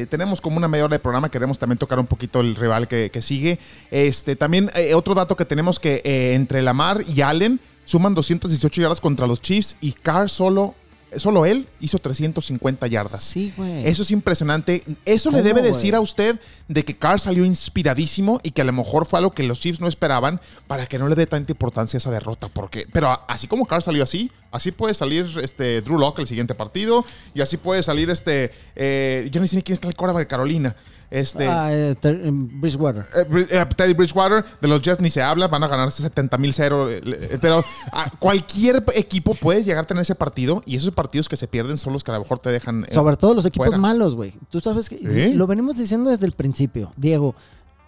tenemos 0.10 0.42
como 0.42 0.58
una 0.58 0.68
media 0.68 0.84
hora 0.84 0.96
de 0.96 1.00
programa, 1.00 1.32
queremos 1.32 1.58
también 1.58 1.78
tocar 1.78 2.00
un 2.00 2.06
poquito 2.06 2.42
el 2.42 2.54
rival 2.54 2.90
que, 2.90 3.10
que 3.10 3.22
sigue. 3.22 3.60
Este, 3.92 4.36
también 4.36 4.70
eh, 4.76 4.94
otro 4.94 5.14
dato 5.14 5.38
que 5.38 5.46
tenemos 5.46 5.80
que 5.80 6.02
eh, 6.04 6.34
entre 6.34 6.62
Lamar 6.62 7.02
y 7.08 7.22
Allen 7.22 7.62
suman 7.86 8.14
218 8.14 8.82
yardas 8.82 9.00
contra 9.00 9.26
los 9.26 9.42
Chiefs 9.42 9.78
y 9.80 9.94
Carr 9.94 10.30
solo, 10.30 10.76
solo 11.20 11.46
él 11.46 11.68
hizo 11.80 12.00
350 12.00 12.88
yardas. 12.88 13.24
Sí, 13.24 13.54
güey. 13.56 13.88
Eso 13.88 14.04
es 14.04 14.12
impresionante. 14.12 14.84
Eso 15.06 15.30
le 15.32 15.38
¿Cómo, 15.38 15.48
debe 15.48 15.62
decir 15.62 15.96
a 15.96 16.00
usted 16.00 16.40
de 16.68 16.86
que 16.86 16.98
Carr 16.98 17.20
salió 17.20 17.46
inspiradísimo 17.46 18.40
y 18.44 18.52
que 18.52 18.62
a 18.62 18.66
lo 18.66 18.74
mejor 18.74 19.06
fue 19.06 19.20
algo 19.20 19.32
que 19.32 19.44
los 19.44 19.60
Chiefs 19.60 19.82
no 19.82 19.88
esperaban 19.88 20.40
para 20.68 20.86
que 20.88 20.98
no 20.98 21.08
le 21.08 21.16
dé 21.16 21.28
tanta 21.28 21.52
importancia 21.52 21.98
a 21.98 22.00
esa 22.00 22.12
derrota. 22.12 22.50
Porque, 22.50 22.88
pero 22.92 23.20
así 23.28 23.48
como 23.48 23.66
Carr 23.66 23.82
salió 23.82 24.04
así, 24.04 24.32
así 24.52 24.72
puede 24.72 24.94
salir 24.94 25.28
este 25.42 25.82
Drew 25.82 25.98
Locke 25.98 26.20
el 26.20 26.28
siguiente 26.28 26.56
partido 26.56 27.06
y 27.34 27.42
así 27.42 27.58
puede 27.58 27.84
salir 27.84 28.10
este. 28.10 28.52
eh, 28.76 29.30
yo 29.32 29.42
no 29.42 29.48
sé 29.48 29.56
ni 29.56 29.62
quién 29.62 29.74
está 29.74 29.88
el 29.88 29.96
quarterback 29.96 30.24
de 30.24 30.28
Carolina. 30.28 30.76
Este. 31.10 31.48
Ah, 31.48 31.74
eh, 31.74 31.96
em, 32.04 32.60
Bridgewater. 32.60 33.06
eh, 33.16 33.48
eh, 33.50 33.66
Teddy 33.76 33.94
Bridgewater, 33.94 34.44
de 34.62 34.68
los 34.68 34.82
Jets 34.82 35.00
ni 35.00 35.10
se 35.10 35.22
habla, 35.22 35.48
van 35.48 35.64
a 35.64 35.68
ganarse 35.68 36.02
70 36.02 36.38
mil 36.38 36.54
cero. 36.54 36.90
eh, 36.92 37.02
eh, 37.06 37.38
Pero 37.42 37.64
ah, 37.94 38.12
cualquier 38.20 38.84
equipo 38.96 39.34
puede 39.34 39.64
llegar 39.64 39.86
a 39.86 39.88
tener 39.88 40.02
ese 40.02 40.16
partido 40.16 40.62
y 40.66 40.76
esos 40.76 40.92
partidos 40.92 41.30
que 41.30 41.38
se 41.38 41.48
pierden 41.48 41.78
son 41.78 41.94
los 41.94 42.04
que 42.04 42.12
a 42.12 42.16
lo 42.16 42.22
mejor 42.22 42.40
te 42.40 42.52
dejan. 42.52 42.84
eh, 42.90 42.94
Sobre 42.94 43.16
todo 43.16 43.34
los 43.34 43.46
equipos 43.46 43.68
fuera. 43.68 43.78
malos, 43.80 44.16
güey. 44.16 44.34
Tú 44.50 44.60
sabes 44.60 44.90
que 44.90 44.98
Sí. 44.98 45.34
lo 45.34 45.48
venimos 45.48 45.78
diciendo 45.78 46.10
desde 46.10 46.26
el 46.26 46.34
principio. 46.34 46.92
Diego, 46.98 47.36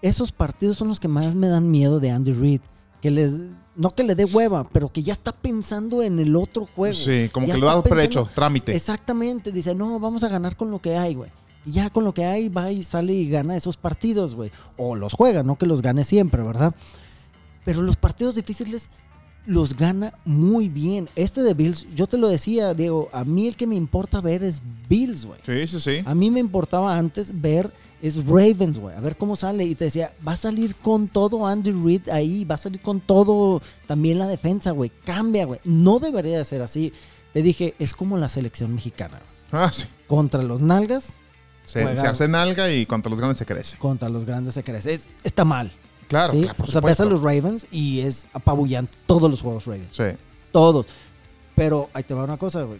esos 0.02 0.32
partidos 0.32 0.78
son 0.78 0.88
los 0.88 1.00
que 1.02 1.10
más 1.10 1.36
me 1.36 1.48
dan 1.50 1.70
miedo 1.70 2.00
de 2.00 2.12
Andy 2.12 2.32
Reid. 2.32 2.62
Que 3.02 3.12
les, 3.12 3.34
no 3.76 3.92
que 3.92 4.04
le 4.04 4.16
dé 4.16 4.26
hueva, 4.26 4.68
pero 4.72 4.90
que 4.92 5.04
ya 5.04 5.14
está 5.14 5.32
pensando 5.34 6.02
en 6.04 6.20
el 6.20 6.36
otro 6.36 6.68
juego. 6.74 6.94
Sí, 6.94 7.30
como 7.34 7.48
Ya 7.48 7.56
que 7.56 7.60
lo 7.62 7.68
da 7.68 7.82
por 7.82 8.00
hecho, 8.00 8.30
trámite. 8.34 8.74
Exactamente. 8.76 9.52
Dice, 9.52 9.74
no, 9.76 10.00
vamos 10.00 10.24
a 10.24 10.30
ganar 10.30 10.56
con 10.58 10.70
lo 10.72 10.80
que 10.80 10.98
hay, 10.98 11.16
güey. 11.16 11.32
Y 11.66 11.72
ya 11.72 11.90
con 11.90 12.04
lo 12.04 12.14
que 12.14 12.26
hay 12.26 12.50
va 12.50 12.72
y 12.72 12.84
sale 12.84 13.14
y 13.14 13.30
gana 13.30 13.56
esos 13.56 13.78
partidos, 13.78 14.36
güey. 14.36 14.52
O 14.78 14.96
los 14.96 15.14
juega, 15.14 15.44
no 15.44 15.58
que 15.58 15.66
los 15.66 15.82
gane 15.82 16.04
siempre, 16.04 16.44
¿verdad? 16.44 16.74
Pero 17.66 17.82
los 17.82 17.98
partidos 17.98 18.36
difíciles 18.36 18.90
los 19.46 19.76
gana 19.76 20.14
muy 20.26 20.70
bien. 20.70 21.10
Este 21.16 21.42
de 21.42 21.54
Bills, 21.54 21.88
yo 21.96 22.08
te 22.08 22.18
lo 22.18 22.28
decía, 22.28 22.74
Diego, 22.74 23.10
a 23.12 23.24
mí 23.24 23.48
el 23.48 23.56
que 23.56 23.68
me 23.68 23.76
importa 23.76 24.22
ver 24.22 24.44
es 24.44 24.62
Bills, 24.88 25.26
güey. 25.26 25.40
Sí, 25.46 25.68
sí, 25.68 25.80
sí. 25.80 26.04
A 26.06 26.14
mí 26.14 26.30
me 26.30 26.40
importaba 26.40 26.98
antes 26.98 27.42
ver 27.42 27.72
es 28.02 28.26
Ravens, 28.26 28.80
güey, 28.80 28.96
a 28.96 29.02
ver 29.02 29.18
cómo 29.18 29.36
sale. 29.36 29.64
Y 29.66 29.76
te 29.76 29.86
decía, 29.86 30.14
va 30.26 30.34
a 30.34 30.38
salir 30.38 30.76
con 30.76 31.08
todo 31.08 31.46
Andy 31.46 31.72
Reid 31.72 32.10
ahí, 32.10 32.46
va 32.46 32.56
a 32.56 32.60
salir 32.60 32.82
con 32.82 33.02
todo 33.02 33.62
también 33.88 34.20
la 34.20 34.28
defensa, 34.28 34.72
güey. 34.72 34.92
Cambia, 35.06 35.46
güey. 35.46 35.60
No 35.64 36.00
debería 36.00 36.38
de 36.38 36.46
ser 36.46 36.62
así. 36.62 36.94
Te 37.34 37.42
dije, 37.42 37.76
es 37.80 37.94
como 37.94 38.18
la 38.18 38.30
selección 38.30 38.74
mexicana. 38.74 39.20
Ah, 39.52 39.72
sí. 39.72 39.84
Contra 40.08 40.44
los 40.44 40.62
nalgas, 40.62 41.18
Se, 41.64 41.96
se 41.96 42.08
hace 42.08 42.28
nalga 42.28 42.72
y 42.72 42.86
contra 42.86 43.10
los 43.10 43.20
grandes 43.20 43.38
se 43.38 43.46
crece. 43.46 43.78
contra 43.78 44.10
los 44.10 44.26
grandes 44.26 44.54
se 44.56 44.64
crece. 44.64 44.94
Es- 44.94 45.10
está 45.24 45.46
mal. 45.46 45.72
Claro, 46.08 46.34
¿sí? 46.34 46.42
claro, 46.42 46.58
por 46.58 46.68
o 46.68 46.72
sea, 46.72 46.82
ves 46.82 47.00
a 47.00 47.06
los 47.06 47.22
Ravens 47.22 47.68
y 47.72 48.00
es 48.02 48.26
apabullante 48.34 48.98
todos 49.06 49.30
los 49.30 49.42
juegos 49.42 49.66
Ravens. 49.66 49.96
Sí, 49.96 50.04
Todos. 50.52 50.88
Pero 51.56 51.90
ahí 51.94 52.04
te 52.04 52.14
va 52.14 52.24
una 52.24 52.38
cosa, 52.38 52.64
güey. 52.64 52.80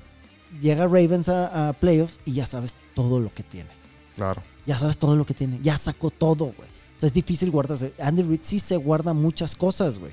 Llega 0.60 0.86
Ravens 0.86 1.30
a, 1.30 1.70
a 1.70 1.74
playoffs 1.74 2.20
y 2.26 2.34
ya 2.34 2.46
sabes 2.48 2.76
todo 2.96 3.20
lo 3.20 3.32
que 3.34 3.44
tiene. 3.44 3.70
claro. 4.16 4.42
Ya 4.66 4.78
sabes 4.78 4.98
todo 5.00 5.16
lo 5.16 5.26
que 5.26 5.34
tiene. 5.34 5.60
Ya 5.64 5.78
sacó 5.78 6.12
todo, 6.12 6.46
güey. 6.46 6.70
O 6.96 7.00
sea, 7.00 7.08
es 7.08 7.14
difícil 7.14 7.50
guardarse. 7.50 7.94
Andy 8.00 8.22
Reid 8.22 8.42
sí 8.44 8.60
se 8.60 8.76
guarda 8.78 9.14
muchas 9.14 9.56
cosas, 9.56 9.98
güey. 9.98 10.12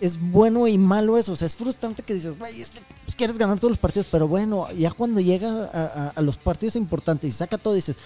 Es 0.00 0.20
bueno 0.20 0.66
y 0.68 0.76
malo 0.78 1.16
eso. 1.16 1.32
O 1.32 1.36
sea, 1.36 1.46
es 1.46 1.54
frustrante 1.54 2.02
que 2.02 2.14
dices, 2.14 2.38
güey, 2.38 2.60
es 2.60 2.70
que 2.70 2.80
pues, 3.04 3.16
quieres 3.16 3.38
ganar 3.38 3.58
todos 3.58 3.70
los 3.70 3.78
partidos. 3.78 4.06
Pero 4.10 4.28
bueno, 4.28 4.70
ya 4.72 4.90
cuando 4.90 5.20
llega 5.20 5.48
a, 5.72 5.84
a- 5.84 6.12
a 6.14 6.20
los 6.20 6.36
partidos 6.36 6.76
importantes 6.76 7.28
y 7.28 7.36
saca 7.36 7.56
todo, 7.58 7.74
dices, 7.74 7.96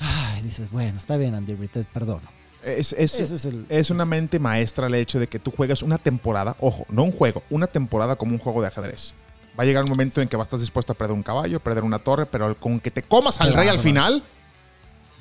ay, 0.00 0.42
dices, 0.42 0.70
bueno, 0.70 0.96
está 0.98 1.16
bien, 1.16 1.34
Andy 1.34 1.54
Reid, 1.54 1.84
perdono. 1.92 2.28
Es, 2.62 2.92
es, 2.94 3.20
Ese 3.20 3.34
es 3.36 3.44
el. 3.44 3.66
es 3.68 3.90
una 3.90 4.04
mente 4.04 4.38
maestra 4.38 4.88
el 4.88 4.94
hecho 4.96 5.20
de 5.20 5.28
que 5.28 5.38
tú 5.38 5.52
juegas 5.56 5.82
una 5.82 5.96
temporada, 5.98 6.56
ojo, 6.60 6.86
no 6.88 7.04
un 7.04 7.12
juego, 7.12 7.42
una 7.50 7.66
temporada 7.68 8.16
como 8.16 8.32
un 8.32 8.38
juego 8.38 8.60
de 8.62 8.66
ajedrez. 8.68 9.14
Va 9.58 9.62
a 9.62 9.66
llegar 9.66 9.84
un 9.84 9.90
momento 9.90 10.20
en 10.20 10.28
que 10.28 10.36
vas 10.36 10.46
a 10.46 10.48
estar 10.48 10.60
dispuesto 10.60 10.92
a 10.92 10.96
perder 10.96 11.14
un 11.14 11.22
caballo, 11.22 11.60
perder 11.60 11.84
una 11.84 11.98
torre, 12.00 12.26
pero 12.26 12.56
con 12.58 12.80
que 12.80 12.90
te 12.90 13.02
comas 13.02 13.40
al 13.40 13.48
Claro. 13.48 13.60
rey 13.62 13.68
al 13.68 13.78
final, 13.78 14.22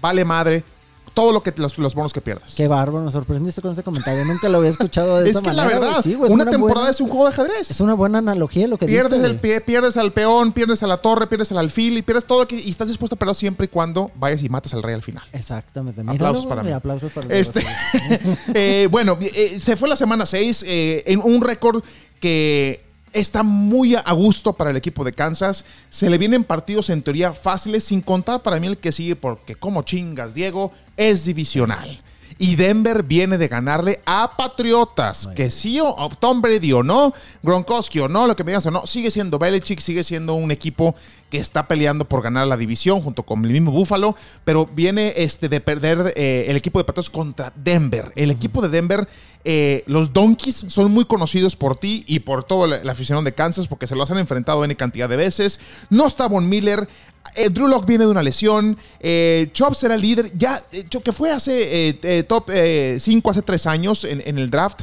vale 0.01 0.25
madre 0.25 0.63
todo 1.17 1.31
lo 1.33 1.41
que 1.41 1.51
los, 1.57 1.79
los 1.79 1.95
bonos 1.95 2.13
que 2.13 2.21
pierdas. 2.21 2.53
Qué 2.53 2.67
bárbaro, 2.67 3.03
me 3.03 3.09
sorprendiste 3.09 3.59
con 3.59 3.71
ese 3.71 3.81
comentario. 3.81 4.23
Nunca 4.25 4.49
lo 4.49 4.59
había 4.59 4.69
escuchado 4.69 5.17
de 5.17 5.23
es 5.31 5.31
esa 5.31 5.41
que 5.41 5.47
manera. 5.47 5.63
la 5.63 5.69
güey. 5.79 5.87
verdad, 5.87 6.01
Sí, 6.03 6.13
güey, 6.13 6.29
es 6.29 6.33
una, 6.35 6.43
una 6.43 6.51
temporada 6.51 6.79
buena- 6.81 6.91
es 6.91 7.01
un 7.01 7.07
juego 7.09 7.23
de 7.23 7.29
ajedrez. 7.31 7.71
Es 7.71 7.79
una 7.81 7.95
buena 7.95 8.19
analogía 8.19 8.67
lo 8.67 8.77
que 8.77 8.85
Pierdes 8.85 9.13
diste, 9.13 9.25
el 9.25 9.31
güey. 9.33 9.41
pie, 9.41 9.61
pierdes 9.61 9.97
al 9.97 10.13
peón, 10.13 10.51
pierdes 10.53 10.83
a 10.83 10.87
la 10.87 10.97
torre, 10.97 11.25
pierdes 11.25 11.51
al 11.51 11.57
alfil 11.57 11.97
y 11.97 12.03
pierdes 12.03 12.25
todo 12.25 12.41
lo 12.41 12.47
que, 12.47 12.59
y 12.59 12.69
estás 12.69 12.87
dispuesto 12.87 13.15
a 13.15 13.17
perder 13.17 13.33
siempre 13.33 13.65
y 13.65 13.67
cuando 13.67 14.11
vayas 14.13 14.43
y 14.43 14.49
mates 14.49 14.75
al 14.75 14.83
rey 14.83 14.93
al 14.93 15.01
final. 15.01 15.23
Exactamente. 15.33 16.01
Aplausos 16.01 16.45
Míralo, 16.45 16.49
para 16.49 16.61
güey, 16.61 16.71
mí. 16.71 16.77
Aplausos 16.77 17.11
para 17.11 17.35
Este, 17.35 17.65
eh, 18.53 18.87
bueno, 18.91 19.17
eh, 19.19 19.57
se 19.59 19.75
fue 19.75 19.89
la 19.89 19.95
semana 19.95 20.27
6 20.27 20.65
en 20.67 21.19
un 21.23 21.41
récord 21.41 21.83
que 22.19 22.85
está 23.13 23.43
muy 23.43 23.95
a 23.95 24.11
gusto 24.11 24.53
para 24.53 24.69
el 24.69 24.77
equipo 24.77 25.03
de 25.03 25.13
Kansas. 25.13 25.65
Se 25.89 26.09
le 26.09 26.17
vienen 26.17 26.43
partidos 26.43 26.89
en 26.89 27.01
teoría 27.01 27.33
fáciles, 27.33 27.83
sin 27.83 28.01
contar 28.01 28.43
para 28.43 28.59
mí 28.59 28.67
el 28.67 28.77
que 28.77 28.91
sigue, 28.91 29.15
porque 29.15 29.55
como 29.55 29.83
chingas, 29.83 30.33
Diego, 30.33 30.71
es 30.95 31.25
divisional. 31.25 32.01
Y 32.39 32.55
Denver 32.55 33.03
viene 33.03 33.37
de 33.37 33.47
ganarle 33.47 33.99
a 34.05 34.35
Patriotas, 34.37 35.27
que 35.35 35.49
sí 35.49 35.79
o 35.79 35.87
o 35.97 36.09
Tom 36.09 36.41
Brady 36.41 36.71
o 36.73 36.83
no, 36.83 37.13
Gronkowski 37.43 37.99
o 37.99 38.07
no, 38.07 38.27
lo 38.27 38.35
que 38.35 38.43
me 38.43 38.51
digas 38.51 38.65
o 38.67 38.71
no, 38.71 38.85
sigue 38.85 39.11
siendo 39.11 39.39
Belichick, 39.39 39.79
sigue 39.79 40.03
siendo 40.03 40.35
un 40.35 40.51
equipo 40.51 40.95
que 41.29 41.39
está 41.39 41.67
peleando 41.67 42.05
por 42.05 42.21
ganar 42.21 42.47
la 42.47 42.55
división 42.57 43.01
junto 43.01 43.23
con 43.23 43.43
el 43.43 43.51
mismo 43.51 43.71
Buffalo, 43.71 44.15
pero 44.45 44.65
viene 44.65 45.13
este 45.17 45.49
de 45.49 45.59
perder 45.59 46.13
eh, 46.15 46.45
el 46.47 46.55
equipo 46.55 46.79
de 46.79 46.85
Patriotas 46.85 47.09
contra 47.09 47.51
Denver. 47.55 48.11
El 48.15 48.31
equipo 48.31 48.61
de 48.61 48.69
Denver, 48.69 49.07
eh, 49.43 49.83
los 49.87 50.13
Donkeys 50.13 50.65
son 50.67 50.91
muy 50.91 51.05
conocidos 51.05 51.55
por 51.55 51.75
ti 51.75 52.03
y 52.07 52.19
por 52.19 52.43
toda 52.43 52.81
la, 52.83 52.91
afición 52.91 53.23
de 53.23 53.33
Kansas 53.33 53.67
porque 53.67 53.87
se 53.87 53.95
los 53.95 54.09
han 54.11 54.19
enfrentado 54.19 54.63
en 54.63 54.73
cantidad 54.75 55.09
de 55.09 55.17
veces. 55.17 55.59
No 55.89 56.07
está 56.07 56.27
Von 56.27 56.47
Miller. 56.47 56.87
Eh, 57.37 57.49
Drew 57.49 57.67
Lock 57.67 57.85
viene 57.85 58.05
de 58.05 58.11
una 58.11 58.23
lesión. 58.23 58.77
Eh, 58.99 59.49
Chops 59.53 59.83
era 59.83 59.95
el 59.95 60.01
líder. 60.01 60.35
Ya, 60.37 60.61
que 61.03 61.13
fue 61.13 61.31
hace 61.31 61.89
eh, 62.01 62.23
top 62.23 62.49
5, 62.97 63.29
hace 63.29 63.41
3 63.41 63.67
años 63.67 64.03
en, 64.03 64.21
en 64.25 64.37
el 64.37 64.49
draft. 64.49 64.81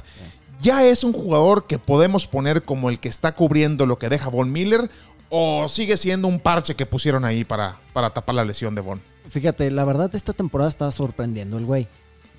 Ya 0.60 0.84
es 0.84 1.04
un 1.04 1.12
jugador 1.12 1.66
que 1.66 1.78
podemos 1.78 2.26
poner 2.26 2.62
como 2.62 2.88
el 2.88 2.98
que 3.00 3.08
está 3.08 3.34
cubriendo 3.34 3.86
lo 3.86 3.98
que 3.98 4.08
deja 4.08 4.30
Von 4.30 4.50
Miller. 4.50 4.88
O 5.28 5.68
sigue 5.68 5.96
siendo 5.96 6.28
un 6.28 6.38
parche 6.38 6.76
que 6.76 6.86
pusieron 6.86 7.24
ahí 7.24 7.44
para, 7.44 7.80
para 7.92 8.10
tapar 8.10 8.36
la 8.36 8.44
lesión 8.44 8.74
de 8.74 8.80
Von. 8.80 9.02
Fíjate, 9.30 9.70
la 9.70 9.84
verdad 9.84 10.14
esta 10.14 10.32
temporada 10.32 10.68
estaba 10.68 10.92
sorprendiendo 10.92 11.58
el 11.58 11.64
güey. 11.64 11.88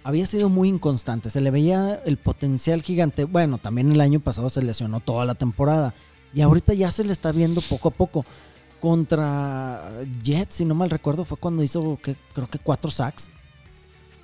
Había 0.03 0.26
sido 0.28 0.49
muy 0.49 0.70
inconstante, 0.70 1.30
se 1.30 1.41
le 1.41 1.51
veía 1.51 1.99
el 2.05 2.18
potencial 2.18 2.84
gigante. 2.84 3.26
Bueno, 3.26 3.57
también 3.57 3.91
el 3.91 3.99
año 3.99 4.20
pasado 4.20 4.49
se 4.49 4.61
lesionó 4.61 4.99
toda 5.01 5.26
la 5.26 5.36
temporada. 5.36 5.93
Y 6.34 6.41
ahorita 6.41 6.74
ya 6.74 6.91
se 6.91 7.03
le 7.03 7.11
está 7.11 7.32
viendo 7.32 7.59
poco 7.61 7.89
a 7.89 7.91
poco. 7.91 8.26
Contra 8.86 9.93
Jets, 10.21 10.53
si 10.53 10.63
no 10.63 10.75
mal 10.75 10.91
recuerdo, 10.91 11.25
fue 11.25 11.38
cuando 11.38 11.63
hizo 11.63 11.97
que, 12.03 12.15
creo 12.36 12.47
que 12.47 12.59
cuatro 12.59 12.91
sacks. 12.91 13.31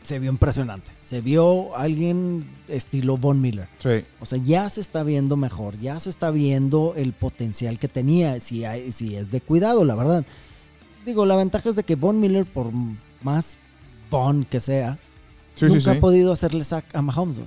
Se 0.03 0.20
vio 0.20 0.30
impresionante. 0.30 0.91
Se 0.99 1.20
vio 1.20 1.76
alguien 1.76 2.47
estilo 2.68 3.18
Von 3.18 3.41
Miller. 3.41 3.68
Sí. 3.80 4.05
O 4.20 4.28
sea, 4.28 4.38
ya 4.38 4.70
se 4.70 4.82
está 4.82 5.01
viendo 5.01 5.36
mejor, 5.36 5.80
ya 5.80 5.99
se 5.99 6.12
está 6.12 6.30
viendo 6.30 6.93
el 6.95 7.14
potencial 7.14 7.80
que 7.80 7.88
tenía, 7.88 8.39
si, 8.39 8.64
hay, 8.64 8.91
si 8.91 9.16
es 9.16 9.32
de 9.32 9.41
cuidado, 9.41 9.84
la 9.84 9.95
verdad. 9.95 10.26
Digo, 11.07 11.26
la 11.26 11.38
ventaja 11.38 11.68
es 11.68 11.76
de 11.76 11.82
que 11.82 11.95
Von 11.95 12.20
Miller, 12.20 12.45
por 12.45 12.68
más 13.24 13.57
Von 14.12 14.45
que 14.45 14.62
sea, 14.62 14.99
Sí, 15.55 15.66
nunca 15.66 15.80
sí, 15.80 15.89
ha 15.89 15.99
podido 15.99 16.32
hacerle 16.32 16.64
sack 16.64 16.95
a 16.95 17.01
Mahomes. 17.01 17.41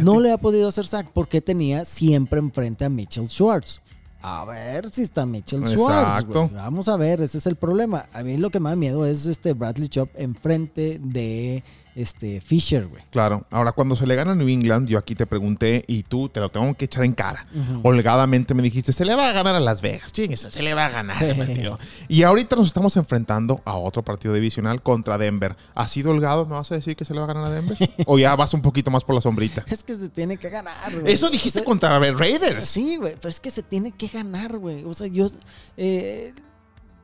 No 0.00 0.18
le 0.18 0.32
ha 0.32 0.38
podido 0.38 0.66
hacer 0.66 0.86
sack 0.86 1.10
porque 1.12 1.42
tenía 1.42 1.84
siempre 1.84 2.38
enfrente 2.38 2.86
a 2.86 2.88
Mitchell 2.88 3.28
Schwartz. 3.28 3.82
A 4.22 4.44
ver 4.44 4.88
si 4.88 5.02
está 5.02 5.24
Mitchell 5.24 5.66
Schwartz. 5.66 6.26
Vamos 6.52 6.88
a 6.88 6.96
ver, 6.96 7.20
ese 7.20 7.38
es 7.38 7.46
el 7.46 7.56
problema. 7.56 8.06
A 8.12 8.22
mí 8.22 8.36
lo 8.36 8.50
que 8.50 8.60
me 8.60 8.70
da 8.70 8.76
miedo 8.76 9.06
es 9.06 9.26
este 9.26 9.52
Bradley 9.52 9.88
Chop 9.88 10.08
enfrente 10.16 10.98
de 11.02 11.62
este 11.96 12.42
Fisher, 12.42 12.86
güey. 12.86 13.02
Claro. 13.10 13.46
Ahora, 13.50 13.72
cuando 13.72 13.96
se 13.96 14.06
le 14.06 14.14
gana 14.14 14.32
a 14.32 14.34
New 14.34 14.48
England, 14.48 14.86
yo 14.86 14.98
aquí 14.98 15.14
te 15.14 15.26
pregunté 15.26 15.82
y 15.88 16.02
tú 16.02 16.28
te 16.28 16.40
lo 16.40 16.50
tengo 16.50 16.72
que 16.74 16.84
echar 16.84 17.04
en 17.04 17.14
cara. 17.14 17.46
Ujú. 17.54 17.80
Holgadamente 17.88 18.52
me 18.52 18.62
dijiste, 18.62 18.92
se 18.92 19.06
le 19.06 19.16
va 19.16 19.30
a 19.30 19.32
ganar 19.32 19.54
a 19.54 19.60
Las 19.60 19.80
Vegas. 19.80 20.12
Chingues, 20.12 20.46
se 20.50 20.62
le 20.62 20.74
va 20.74 20.86
a 20.86 20.88
ganar. 20.90 21.16
Sí. 21.16 21.70
Y 22.08 22.22
ahorita 22.22 22.54
nos 22.54 22.66
estamos 22.66 22.96
enfrentando 22.98 23.62
a 23.64 23.76
otro 23.76 24.04
partido 24.04 24.34
divisional 24.34 24.82
contra 24.82 25.16
Denver. 25.16 25.56
¿Ha 25.74 25.88
sido 25.88 26.10
holgado? 26.10 26.44
¿Me 26.44 26.52
vas 26.52 26.70
a 26.70 26.74
decir 26.74 26.96
que 26.96 27.06
se 27.06 27.14
le 27.14 27.20
va 27.20 27.24
a 27.24 27.28
ganar 27.28 27.46
a 27.46 27.50
Denver? 27.50 27.78
¿O 28.06 28.18
ya 28.18 28.36
vas 28.36 28.52
un 28.52 28.60
poquito 28.60 28.90
más 28.90 29.02
por 29.02 29.14
la 29.14 29.22
sombrita? 29.22 29.64
Es 29.66 29.82
que 29.82 29.94
se 29.94 30.10
tiene 30.10 30.36
que 30.36 30.50
ganar, 30.50 30.74
güey. 30.92 31.10
Eso 31.10 31.30
dijiste 31.30 31.60
O 31.60 31.62
sea, 31.62 31.66
contra 31.66 31.98
Raiders. 31.98 32.66
Sí, 32.66 32.98
güey, 32.98 33.14
pero 33.16 33.30
es 33.30 33.40
que 33.40 33.50
se 33.50 33.62
tiene 33.62 33.92
que 33.92 34.08
ganar, 34.08 34.58
güey. 34.58 34.84
O 34.84 34.92
sea, 34.92 35.06
yo 35.06 35.28
eh, 35.78 36.34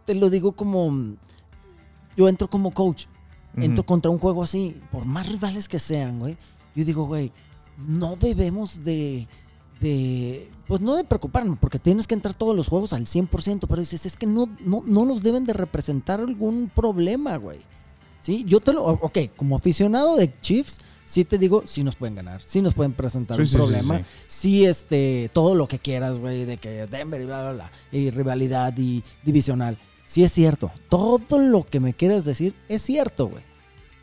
te 0.05 0.15
lo 0.15 0.29
digo 0.29 0.53
como. 0.53 1.17
Yo 2.15 2.29
entro 2.29 2.49
como 2.49 2.73
coach. 2.75 3.07
Ujú. 3.57 3.85
contra 3.85 4.11
un 4.11 4.19
juego 4.19 4.43
así, 4.43 4.81
por 4.91 5.05
más 5.05 5.29
rivales 5.31 5.69
que 5.69 5.79
sean, 5.79 6.19
güey. 6.19 6.37
Yo 6.75 6.85
digo, 6.85 7.07
güey, 7.07 7.33
no 7.87 8.17
debemos 8.17 8.83
de. 8.85 9.27
de 9.81 10.51
pues 10.67 10.81
no 10.81 10.95
de 10.97 11.05
preocuparnos, 11.05 11.59
porque 11.59 11.79
tienes 11.79 12.07
que 12.07 12.15
entrar 12.15 12.35
todos 12.35 12.57
los 12.57 12.69
juegos 12.69 12.93
al 12.93 13.05
100%, 13.07 13.67
pero 13.69 13.81
dices, 13.81 14.07
es 14.07 14.17
que 14.17 14.27
no, 14.27 14.49
no, 14.61 14.83
no 14.87 15.05
nos 15.05 15.23
deben 15.23 15.45
de 15.45 15.53
representar 15.53 16.21
algún 16.21 16.71
problema, 16.75 17.37
güey. 17.37 17.61
Sí, 18.21 18.45
yo 18.47 18.61
te 18.61 18.73
lo. 18.73 18.85
Ok, 18.85 19.19
como 19.37 19.57
aficionado 19.57 20.17
de 20.17 20.33
Chiefs, 20.41 20.79
sí 21.05 21.25
te 21.25 21.37
digo, 21.37 21.63
sí 21.67 21.83
nos 21.83 21.97
pueden 21.97 22.15
ganar, 22.15 22.41
sí 22.41 22.63
nos 22.63 22.73
pueden 22.73 22.93
presentar 22.93 23.37
Sí, 23.37 23.43
un 23.43 23.49
sí, 23.49 23.57
problema. 23.57 23.99
sí. 23.99 24.05
Sí, 24.29 24.65
este, 24.65 25.29
todo 25.35 25.55
lo 25.57 25.67
que 25.69 25.79
quieras, 25.81 26.21
güey, 26.21 26.45
de 26.45 26.57
que 26.57 26.87
Denver 26.87 27.21
y 27.21 27.25
bla, 27.27 27.43
bla, 27.43 27.53
bla, 27.53 27.73
y 27.91 28.11
rivalidad 28.11 28.73
y 28.79 29.03
divisional. 29.25 29.77
Sí 30.13 30.23
es 30.23 30.33
cierto. 30.33 30.71
Todo 30.91 31.39
lo 31.39 31.65
que 31.65 31.81
me 31.81 31.95
quieras 31.95 32.27
decir 32.27 32.53
es 32.69 32.83
cierto, 32.83 33.29
güey. 33.29 33.43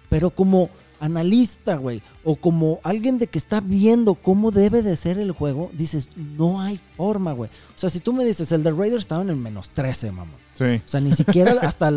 Pero 0.09 0.31
como 0.31 0.71
analista, 0.99 1.75
güey, 1.75 2.01
o 2.23 2.35
como 2.35 2.79
alguien 2.81 3.19
de 3.19 3.27
que 3.27 3.37
está 3.37 3.61
viendo 3.61 4.15
cómo 4.15 4.49
debe 4.49 4.81
de 4.81 4.97
ser 4.97 5.19
el 5.19 5.33
juego, 5.33 5.69
dices, 5.71 6.09
no 6.15 6.61
hay 6.61 6.79
forma, 6.97 7.33
güey. 7.33 7.51
O 7.51 7.77
sea, 7.77 7.91
si 7.91 7.99
tú 7.99 8.11
me 8.11 8.25
dices, 8.25 8.51
el 8.51 8.63
de 8.63 8.71
Raiders 8.71 9.03
estaba 9.03 9.21
en 9.21 9.29
el 9.29 9.35
menos 9.35 9.69
13, 9.69 10.11
mamón. 10.11 10.33
Sí. 10.55 10.81
O 10.83 10.89
sea, 10.89 10.99
ni 10.99 11.13
siquiera 11.13 11.51
hasta 11.61 11.91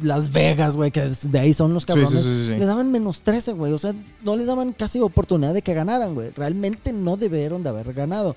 Las 0.00 0.32
Vegas, 0.32 0.76
güey, 0.76 0.90
que 0.90 1.12
de 1.22 1.38
ahí 1.38 1.54
son 1.54 1.72
los 1.72 1.86
cabrones. 1.86 2.10
sí, 2.10 2.18
sí, 2.18 2.46
sí. 2.48 2.58
Le 2.58 2.66
daban 2.66 2.90
menos 2.90 3.22
13, 3.22 3.52
güey. 3.52 3.72
O 3.72 3.78
sea, 3.78 3.94
no 4.24 4.34
le 4.34 4.44
daban 4.44 4.72
casi 4.72 4.98
oportunidad 4.98 5.54
de 5.54 5.62
que 5.62 5.72
ganaran, 5.72 6.14
güey. 6.16 6.30
Realmente 6.30 6.92
no 6.92 7.16
debieron 7.16 7.62
de 7.62 7.68
haber 7.68 7.92
ganado. 7.92 8.34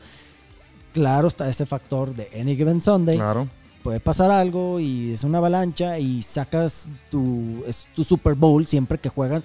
Claro, 0.93 1.28
está 1.28 1.49
ese 1.49 1.65
factor 1.65 2.13
de 2.13 2.30
Any 2.39 2.55
Given 2.55 2.80
Sunday. 2.80 3.15
Claro. 3.15 3.49
Puede 3.86 3.99
pasar 3.99 4.31
algo 4.31 4.79
y 4.79 5.11
es 5.11 5.23
una 5.23 5.38
avalancha 5.38 5.99
y 5.99 6.23
sacas 6.23 6.89
tu, 7.11 7.63
es 7.67 7.86
tu 7.93 8.03
Super 8.03 8.33
Bowl 8.33 8.65
siempre 8.65 8.97
que 8.97 9.09
juegan. 9.09 9.43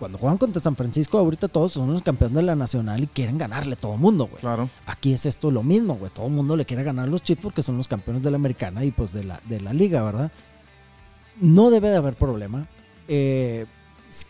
Cuando 0.00 0.18
juegan 0.18 0.36
contra 0.36 0.60
San 0.60 0.74
Francisco, 0.74 1.16
ahorita 1.16 1.46
todos 1.46 1.74
son 1.74 1.92
los 1.92 2.02
campeones 2.02 2.34
de 2.34 2.42
la 2.42 2.56
nacional 2.56 3.04
y 3.04 3.06
quieren 3.06 3.38
ganarle 3.38 3.74
a 3.74 3.76
todo 3.76 3.94
el 3.94 4.00
mundo, 4.00 4.26
güey. 4.26 4.40
Claro. 4.40 4.68
Aquí 4.84 5.12
es 5.12 5.26
esto 5.26 5.52
lo 5.52 5.62
mismo, 5.62 5.94
güey. 5.94 6.10
Todo 6.10 6.26
el 6.26 6.32
mundo 6.32 6.56
le 6.56 6.64
quiere 6.64 6.82
ganar 6.82 7.06
a 7.06 7.08
los 7.08 7.22
Chiefs 7.22 7.40
porque 7.40 7.62
son 7.62 7.76
los 7.76 7.86
campeones 7.86 8.20
de 8.24 8.32
la 8.32 8.36
americana 8.36 8.84
y 8.84 8.90
pues 8.90 9.12
de 9.12 9.22
la, 9.22 9.40
de 9.48 9.60
la 9.60 9.72
liga, 9.72 10.02
¿verdad? 10.02 10.32
No 11.40 11.70
debe 11.70 11.88
de 11.88 11.98
haber 11.98 12.16
problema. 12.16 12.66
Eh, 13.06 13.66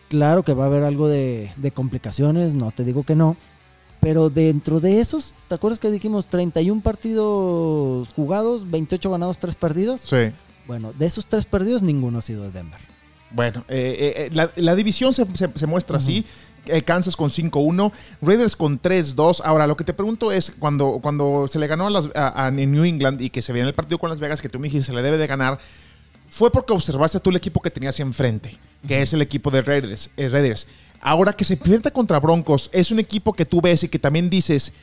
claro 0.09 0.43
que 0.43 0.53
va 0.53 0.65
a 0.65 0.67
haber 0.67 0.83
algo 0.83 1.07
de, 1.07 1.51
de 1.57 1.71
complicaciones, 1.71 2.53
no 2.53 2.69
te 2.69 2.83
digo 2.83 3.01
que 3.01 3.15
no. 3.15 3.35
Pero 3.99 4.29
dentro 4.29 4.79
de 4.79 5.01
esos, 5.01 5.33
¿te 5.49 5.55
acuerdas 5.55 5.79
que 5.79 5.91
dijimos 5.91 6.27
31 6.27 6.81
partidos 6.81 8.09
jugados, 8.15 8.69
28 8.69 9.11
ganados, 9.11 9.37
3 9.39 9.55
perdidos? 9.55 10.01
Sí. 10.01 10.31
Bueno, 10.67 10.93
de 10.97 11.05
esos 11.05 11.25
3 11.27 11.45
perdidos, 11.45 11.81
ninguno 11.81 12.19
ha 12.19 12.21
sido 12.21 12.43
de 12.43 12.51
Denver. 12.51 12.79
Bueno, 13.31 13.63
eh, 13.67 13.95
eh, 13.99 14.13
eh, 14.15 14.29
la, 14.33 14.51
la 14.55 14.75
división 14.75 15.13
se, 15.13 15.25
se- 15.35 15.49
se 15.53 15.67
muestra 15.67 15.97
así. 15.97 16.25
Eh, 16.65 16.81
Kansas 16.81 17.15
con 17.15 17.29
5-1, 17.29 17.91
Raiders 18.21 18.55
con 18.55 18.81
3-2. 18.81 19.41
Ahora, 19.43 19.67
lo 19.67 19.75
que 19.77 19.83
te 19.83 19.93
pregunto 19.93 20.31
es, 20.31 20.51
cuando, 20.57 20.99
cuando 21.01 21.47
se 21.47 21.59
le 21.59 21.67
ganó 21.67 21.87
a, 21.87 21.89
las, 21.89 22.09
a- 22.15 22.45
a 22.47 22.51
New 22.51 22.83
England 22.85 23.21
y 23.21 23.29
que 23.29 23.41
se 23.41 23.53
viene 23.53 23.67
el 23.67 23.73
partido 23.75 23.97
con 23.99 24.09
Las 24.09 24.19
Vegas, 24.19 24.41
que 24.41 24.49
tú 24.49 24.59
me 24.59 24.67
dijiste 24.67 24.87
se 24.87 24.93
le 24.93 25.01
debe 25.01 25.17
de 25.17 25.27
ganar, 25.27 25.59
fue 26.27 26.51
porque 26.51 26.73
observaste 26.73 27.19
tú 27.19 27.29
el 27.31 27.35
equipo 27.35 27.61
que 27.61 27.71
tenías 27.71 27.99
enfrente, 27.99 28.57
que 28.87 29.01
es 29.01 29.13
el 29.13 29.21
equipo 29.21 29.51
de 29.51 29.61
Raiders, 29.61 30.09
eh, 30.17 30.29
Raiders. 30.29 30.67
Ahora 31.01 31.33
que 31.33 31.43
se 31.45 31.53
enfrenta 31.53 31.91
contra 31.91 32.19
Broncos, 32.19 32.69
es 32.73 32.91
un 32.91 32.99
equipo 32.99 33.33
que 33.33 33.45
tú 33.45 33.61
ves 33.61 33.83
y 33.83 33.89
que 33.89 33.99
también 33.99 34.29
dices, 34.29 34.73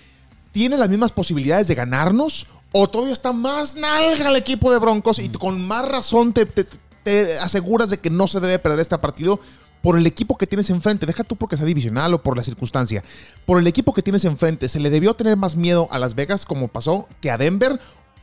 ¿tiene 0.53 0.77
las 0.79 0.89
mismas 0.89 1.13
posibilidades 1.13 1.69
de 1.69 1.75
ganarnos? 1.75 2.47
¿O 2.73 2.89
todavía 2.89 3.13
está 3.13 3.33
más 3.33 3.77
nalga 3.77 4.29
el 4.31 4.37
equipo 4.37 4.73
de 4.73 4.79
Broncos 4.79 5.19
y 5.19 5.29
con 5.29 5.61
más 5.67 5.89
razón 5.89 6.33
te, 6.33 6.47
te- 6.47 7.39
aseguras 7.39 7.91
de 7.91 7.99
que 7.99 8.11
no 8.11 8.27
se 8.27 8.41
debe 8.41 8.59
perder 8.59 8.81
este 8.81 8.99
partido? 8.99 9.39
Por 9.83 9.97
el 9.99 10.07
equipo 10.07 10.37
que 10.37 10.47
tienes 10.49 10.69
enfrente, 10.71 11.07
deja 11.07 11.23
tú 11.23 11.37
porque 11.37 11.57
sea 11.57 11.65
divisional 11.67 12.13
o 12.15 12.23
por 12.23 12.37
la 12.37 12.43
circunstancia. 12.43 13.05
Por 13.45 13.61
el 13.61 13.67
equipo 13.67 13.95
que 13.95 14.03
tienes 14.03 14.25
enfrente, 14.25 14.69
¿se 14.69 14.81
le 14.81 14.91
debió 14.91 15.15
tener 15.15 15.37
más 15.37 15.55
miedo 15.55 15.87
a 15.93 15.99
Las 15.99 16.15
Vegas 16.17 16.45
como 16.45 16.69
pasó 16.69 17.07
que 17.21 17.31
a 17.31 17.39
Denver? 17.39 17.79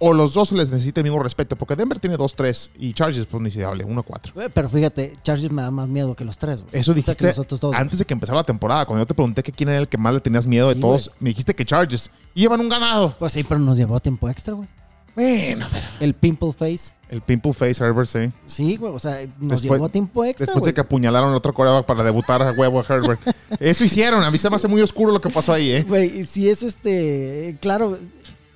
¿O 0.05 0.11
los 0.11 0.33
dos 0.33 0.49
se 0.49 0.55
les 0.55 0.69
necesita 0.69 0.99
el 0.99 1.05
mismo 1.05 1.23
respeto? 1.23 1.55
Porque 1.55 1.77
Denver 1.77 1.97
tiene 1.97 2.17
2-3 2.17 2.71
y 2.77 2.91
Chargers, 2.91 3.25
pues 3.25 3.41
ni 3.41 3.49
se 3.49 3.63
hable, 3.63 3.85
1-4. 3.85 4.33
Eh, 4.41 4.49
Pero 4.53 4.69
fíjate, 4.69 5.13
Chargers 5.23 5.51
me 5.53 5.61
da 5.61 5.71
más 5.71 5.87
miedo 5.87 6.13
que 6.13 6.25
los 6.25 6.37
tres, 6.37 6.61
güey. 6.61 6.73
Eso 6.77 6.93
dijiste 6.93 7.25
los 7.27 7.39
otros 7.39 7.61
dos, 7.61 7.73
antes 7.73 7.99
de 7.99 8.05
que 8.05 8.13
empezara 8.13 8.37
la 8.39 8.43
temporada. 8.43 8.85
Cuando 8.85 9.01
yo 9.03 9.07
te 9.07 9.13
pregunté 9.13 9.41
que 9.43 9.53
quién 9.53 9.69
era 9.69 9.77
el 9.79 9.87
que 9.87 9.97
más 9.97 10.13
le 10.13 10.19
tenías 10.19 10.45
miedo 10.45 10.67
de 10.67 10.75
todos, 10.75 11.09
me 11.21 11.29
dijiste 11.29 11.55
que 11.55 11.63
Chargers. 11.63 12.11
Y 12.35 12.41
llevan 12.41 12.59
un 12.59 12.67
ganado. 12.67 13.15
Pues 13.17 13.31
sí, 13.31 13.43
pero 13.45 13.59
nos 13.61 13.77
llevó 13.77 13.97
tiempo 14.01 14.27
extra, 14.27 14.53
güey. 14.53 14.67
Bueno, 15.15 15.67
pero 15.71 15.85
El 15.99 16.15
Pimple 16.15 16.51
Face. 16.53 16.95
el 17.09 17.21
Pimple 17.21 17.53
Face 17.53 17.81
Herbert, 17.83 18.09
sí. 18.09 18.31
Sí, 18.47 18.75
güey. 18.77 18.91
O 18.93 18.97
sea, 18.99 19.19
nos 19.39 19.61
Después- 19.61 19.61
llevó 19.61 19.87
tiempo 19.87 20.25
extra. 20.25 20.45
Después 20.47 20.65
de 20.65 20.73
que 20.73 20.81
apuñalaron 20.81 21.29
al 21.29 21.35
otro 21.35 21.53
coreback 21.53 21.85
para 21.85 22.03
debutar 22.03 22.41
a 22.41 22.51
huevo 22.51 22.79
a 22.79 22.85
Herbert. 22.93 23.21
Eso 23.59 23.83
hicieron. 23.83 24.23
A 24.23 24.31
mí 24.31 24.37
se 24.39 24.49
me 24.49 24.55
hace 24.55 24.67
muy 24.67 24.81
oscuro 24.81 25.13
lo 25.13 25.21
que 25.21 25.29
pasó 25.29 25.53
ahí, 25.53 25.69
¿eh? 25.71 25.85
Güey, 25.87 26.23
si 26.23 26.49
es 26.49 26.63
este. 26.63 27.57
Claro, 27.61 27.95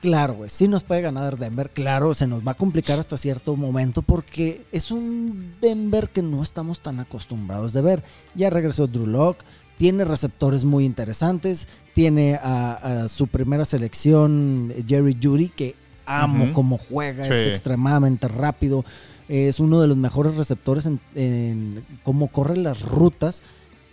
claro, 0.01 0.35
güey. 0.35 0.49
Sí 0.49 0.67
nos 0.67 0.83
puede 0.83 1.01
ganar 1.01 1.37
Denver. 1.37 1.69
Claro, 1.69 2.13
se 2.13 2.27
nos 2.27 2.45
va 2.45 2.51
a 2.51 2.55
complicar 2.55 2.99
hasta 2.99 3.17
cierto 3.17 3.55
momento 3.55 4.01
porque 4.01 4.65
es 4.71 4.91
un 4.91 5.55
Denver 5.61 6.09
que 6.09 6.21
no 6.21 6.41
estamos 6.41 6.81
tan 6.81 6.99
acostumbrados 6.99 7.73
de 7.73 7.81
ver. 7.81 8.03
Ya 8.35 8.49
regresó 8.49 8.87
Drew 8.87 9.05
Lock. 9.05 9.37
Tiene 9.77 10.05
receptores 10.05 10.65
muy 10.65 10.85
interesantes. 10.85 11.67
Tiene 11.93 12.35
a, 12.35 13.03
a 13.03 13.09
su 13.09 13.27
primera 13.27 13.65
selección, 13.65 14.73
Jerry 14.87 15.17
Judy, 15.21 15.49
que 15.49 15.75
amo 16.05 16.51
cómo 16.53 16.77
juega. 16.77 17.27
Es 17.27 17.47
extremadamente 17.47 18.27
rápido. 18.27 18.85
Es 19.27 19.59
uno 19.59 19.81
de 19.81 19.87
los 19.87 19.97
mejores 19.97 20.35
receptores 20.35 20.85
en, 20.85 20.99
en 21.13 21.85
cómo 22.03 22.29
corre 22.29 22.57
las 22.57 22.81
rutas. 22.81 23.43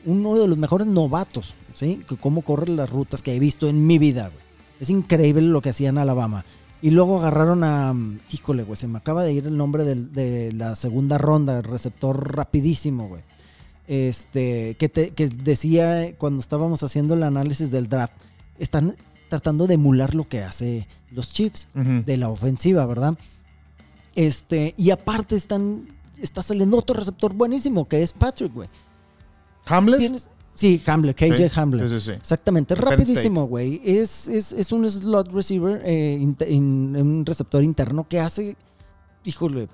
Uno 0.06 0.38
de 0.38 0.46
los 0.46 0.58
mejores 0.58 0.86
novatos, 0.86 1.54
¿sí? 1.72 2.02
Que 2.08 2.16
cómo 2.16 2.42
corre 2.42 2.68
las 2.68 2.90
rutas 2.90 3.20
que 3.20 3.34
he 3.34 3.38
visto 3.38 3.68
en 3.68 3.86
mi 3.86 3.98
vida, 3.98 4.28
güey. 4.28 4.43
Es 4.80 4.90
increíble 4.90 5.42
lo 5.42 5.60
que 5.60 5.70
hacían 5.70 5.94
en 5.96 6.02
Alabama. 6.02 6.44
Y 6.82 6.90
luego 6.90 7.18
agarraron 7.18 7.64
a. 7.64 7.94
Híjole, 8.30 8.62
güey, 8.64 8.76
se 8.76 8.86
me 8.88 8.98
acaba 8.98 9.22
de 9.22 9.32
ir 9.32 9.46
el 9.46 9.56
nombre 9.56 9.84
del- 9.84 10.12
de, 10.12 10.52
la 10.52 10.74
segunda 10.74 11.16
ronda, 11.18 11.58
el 11.58 11.64
receptor 11.64 12.36
rapidísimo, 12.36 13.08
güey. 13.08 13.22
Este, 13.86 14.76
que, 14.76 14.88
te- 14.88 15.10
que 15.10 15.28
decía 15.28 16.14
cuando 16.16 16.40
estábamos 16.40 16.82
haciendo 16.82 17.14
el 17.14 17.22
análisis 17.22 17.70
del 17.70 17.88
draft, 17.88 18.14
están 18.58 18.96
tratando 19.28 19.66
de 19.66 19.74
emular 19.74 20.14
lo 20.14 20.28
que 20.28 20.42
hace 20.42 20.86
los 21.10 21.32
Chiefs 21.32 21.68
de 21.74 22.16
la 22.16 22.28
ofensiva, 22.28 22.84
¿verdad? 22.86 23.16
Este, 24.14 24.74
y 24.76 24.90
aparte 24.90 25.36
están, 25.36 25.88
está 26.20 26.40
saliendo 26.42 26.78
otro 26.78 26.96
receptor 26.96 27.32
buenísimo, 27.34 27.88
que 27.88 28.02
es 28.02 28.12
Patrick, 28.12 28.52
güey. 28.52 28.68
¿Hamlet? 29.66 29.98
Tienes- 29.98 30.30
Sí, 30.54 30.80
Hamler, 30.86 31.14
KJ 31.14 31.36
Sí, 31.36 31.50
Hamler. 31.60 31.88
Sí, 31.88 31.98
sí, 32.00 32.06
sí. 32.06 32.12
Exactamente, 32.12 32.74
Penn 32.76 32.84
rapidísimo, 32.84 33.46
güey. 33.46 33.80
Es, 33.84 34.28
es, 34.28 34.52
es 34.52 34.72
un 34.72 34.88
slot 34.88 35.32
receiver, 35.32 35.82
eh, 35.84 36.16
in- 36.48 36.96
un 36.96 37.26
receptor 37.26 37.62
interno 37.64 38.06
que 38.08 38.20
hace, 38.20 38.56
híjole, 39.24 39.68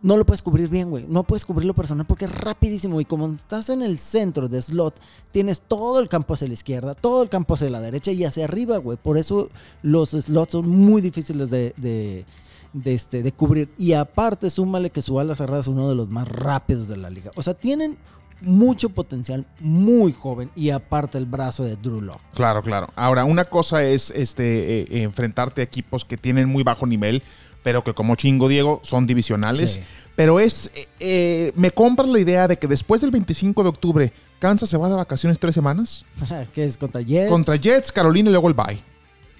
no 0.00 0.16
lo 0.16 0.24
puedes 0.26 0.42
cubrir 0.42 0.68
bien, 0.68 0.90
güey. 0.90 1.04
No 1.08 1.22
puedes 1.22 1.44
cubrirlo 1.44 1.74
personal 1.74 2.06
porque 2.06 2.24
es 2.24 2.34
rapidísimo. 2.34 3.00
Y 3.00 3.04
como 3.04 3.28
estás 3.34 3.68
en 3.68 3.82
el 3.82 3.98
centro 3.98 4.48
de 4.48 4.60
slot, 4.60 4.98
tienes 5.30 5.60
todo 5.60 6.00
el 6.00 6.08
campo 6.08 6.34
hacia 6.34 6.48
la 6.48 6.54
izquierda, 6.54 6.94
todo 6.94 7.22
el 7.22 7.28
campo 7.28 7.54
hacia 7.54 7.70
la 7.70 7.80
derecha 7.80 8.10
y 8.10 8.24
hacia 8.24 8.44
arriba, 8.46 8.78
güey. 8.78 8.98
Por 9.00 9.16
eso 9.16 9.48
los 9.82 10.10
slots 10.10 10.52
son 10.52 10.68
muy 10.68 11.00
difíciles 11.02 11.50
de, 11.50 11.72
de, 11.76 12.24
de, 12.72 12.94
este, 12.94 13.22
de 13.22 13.30
cubrir. 13.32 13.68
Y 13.78 13.92
aparte, 13.92 14.50
súmale 14.50 14.90
que 14.90 15.02
su 15.02 15.20
ala 15.20 15.36
cerrada 15.36 15.60
es 15.60 15.68
uno 15.68 15.88
de 15.88 15.94
los 15.94 16.08
más 16.08 16.26
rápidos 16.26 16.88
de 16.88 16.96
la 16.96 17.08
liga. 17.08 17.30
O 17.36 17.42
sea, 17.44 17.54
tienen 17.54 17.96
mucho 18.42 18.90
potencial, 18.90 19.46
muy 19.60 20.12
joven. 20.12 20.50
Y 20.54 20.70
aparte, 20.70 21.18
el 21.18 21.26
brazo 21.26 21.64
de 21.64 21.76
Drew 21.76 22.00
Lock. 22.00 22.20
Claro, 22.34 22.62
claro. 22.62 22.88
Ahora, 22.96 23.24
una 23.24 23.44
cosa 23.44 23.82
es 23.84 24.10
este 24.10 24.80
eh, 24.82 24.86
eh, 24.90 25.02
enfrentarte 25.02 25.60
a 25.60 25.64
equipos 25.64 26.04
que 26.04 26.16
tienen 26.16 26.48
muy 26.48 26.62
bajo 26.62 26.86
nivel, 26.86 27.22
pero 27.62 27.84
que 27.84 27.94
como 27.94 28.16
chingo 28.16 28.48
Diego 28.48 28.80
son 28.82 29.06
divisionales. 29.06 29.72
Sí. 29.72 29.80
Pero 30.16 30.40
es, 30.40 30.70
eh, 30.74 30.88
eh, 31.00 31.52
me 31.56 31.70
compras 31.70 32.08
la 32.08 32.18
idea 32.18 32.48
de 32.48 32.58
que 32.58 32.66
después 32.66 33.00
del 33.00 33.10
25 33.10 33.62
de 33.62 33.68
octubre, 33.68 34.12
Kansas 34.38 34.68
se 34.68 34.76
va 34.76 34.88
de 34.88 34.96
vacaciones 34.96 35.38
tres 35.38 35.54
semanas. 35.54 36.04
que 36.52 36.64
es 36.64 36.76
contra 36.76 37.00
Jets. 37.00 37.30
Contra 37.30 37.56
Jets, 37.56 37.92
Carolina 37.92 38.28
y 38.28 38.32
luego 38.32 38.48
el 38.48 38.54
bye. 38.54 38.91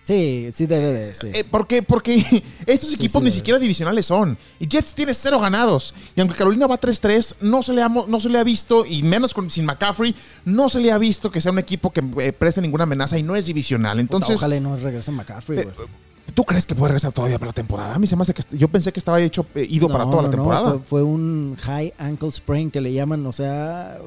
Sí, 0.05 0.51
sí 0.53 0.67
debe 0.67 0.93
de. 0.93 1.15
Sí. 1.15 1.29
Eh, 1.33 1.45
¿Por 1.45 1.67
qué? 1.69 1.83
Porque 1.83 2.17
estos 2.67 2.89
Sí, 2.91 2.97
equipos 2.97 3.21
sí, 3.21 3.25
ni 3.25 3.31
siquiera 3.31 3.59
divisionales 3.61 4.07
son. 4.07 4.37
Y 4.59 4.67
Jets 4.67 4.95
tiene 4.95 5.15
cero 5.15 5.39
ganados. 5.39 5.95
Y 6.17 6.21
aunque 6.21 6.35
Carolina 6.37 6.67
va 6.67 6.81
3-3, 6.81 7.37
no, 7.41 7.63
se 7.63 7.73
le 7.73 7.83
ha, 7.83 7.89
no 7.89 8.19
se 8.21 8.29
le 8.29 8.39
ha 8.39 8.45
visto, 8.45 8.85
y 8.85 9.03
menos 9.05 9.33
con, 9.33 9.49
sin 9.49 9.65
McCaffrey, 9.65 10.15
no 10.45 10.69
se 10.69 10.81
le 10.81 10.91
ha 10.91 10.99
visto 10.99 11.31
que 11.31 11.41
sea 11.41 11.53
un 11.53 11.61
equipo 11.61 11.93
que 11.93 12.03
eh, 12.19 12.33
preste 12.33 12.61
ninguna 12.61 12.83
amenaza 12.83 13.17
y 13.17 13.23
no 13.23 13.37
es 13.37 13.47
divisional. 13.47 14.01
Entonces, 14.01 14.37
Ojalá 14.37 14.57
y 14.57 14.61
no 14.61 14.77
regrese 14.77 15.13
McCaffrey, 15.13 15.61
eh, 15.61 15.69
güey. 15.77 15.89
¿tú 16.35 16.45
crees 16.45 16.65
que 16.67 16.75
puede 16.75 16.89
regresar 16.89 17.13
todavía 17.13 17.39
para 17.39 17.51
la 17.51 17.55
temporada? 17.55 17.95
A 17.95 17.99
mí 17.99 18.07
se 18.09 18.17
me 18.17 18.23
hace 18.23 18.33
que 18.35 18.43
yo 18.57 18.67
pensé 18.69 18.91
que 18.93 18.99
estaba 18.99 19.21
hecho 19.21 19.47
eh, 19.55 19.67
ido 19.71 19.89
para 19.89 20.05
No, 20.05 20.11
toda 20.11 20.23
la 20.25 20.29
no, 20.31 20.35
temporada. 20.35 20.71
fue, 20.73 20.81
fue 20.85 21.03
un 21.05 21.57
high 21.61 21.93
ankle 21.99 22.31
sprain 22.33 22.71
que 22.73 22.81
le 22.81 22.93
llaman, 22.93 23.25
o 23.27 23.33
sea, 23.33 23.99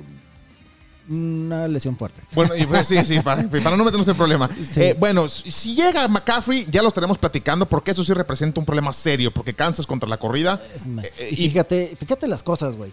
una 1.09 1.67
lesión 1.67 1.95
fuerte. 1.97 2.21
Bueno, 2.33 2.55
y 2.55 2.65
pues, 2.65 2.87
sí, 2.87 2.97
sí, 3.05 3.19
para, 3.19 3.47
para 3.49 3.77
no 3.77 3.83
meternos 3.83 4.07
en 4.07 4.15
problema. 4.15 4.49
Sí. 4.51 4.81
Eh, 4.81 4.95
bueno, 4.99 5.27
si 5.27 5.75
llega 5.75 6.07
McCaffrey, 6.07 6.67
ya 6.69 6.81
lo 6.81 6.87
estaremos 6.87 7.17
platicando 7.17 7.65
porque 7.67 7.91
eso 7.91 8.03
sí 8.03 8.13
representa 8.13 8.59
un 8.59 8.65
problema 8.65 8.91
serio, 8.93 9.33
porque 9.33 9.53
Kansas 9.53 9.85
contra 9.87 10.09
la 10.09 10.17
corrida. 10.17 10.61
Es 10.75 10.87
Eh, 10.87 11.11
eh, 11.19 11.29
y- 11.31 11.35
fíjate, 11.35 11.95
fíjate 11.97 12.27
las 12.27 12.43
cosas, 12.43 12.75
güey. 12.75 12.91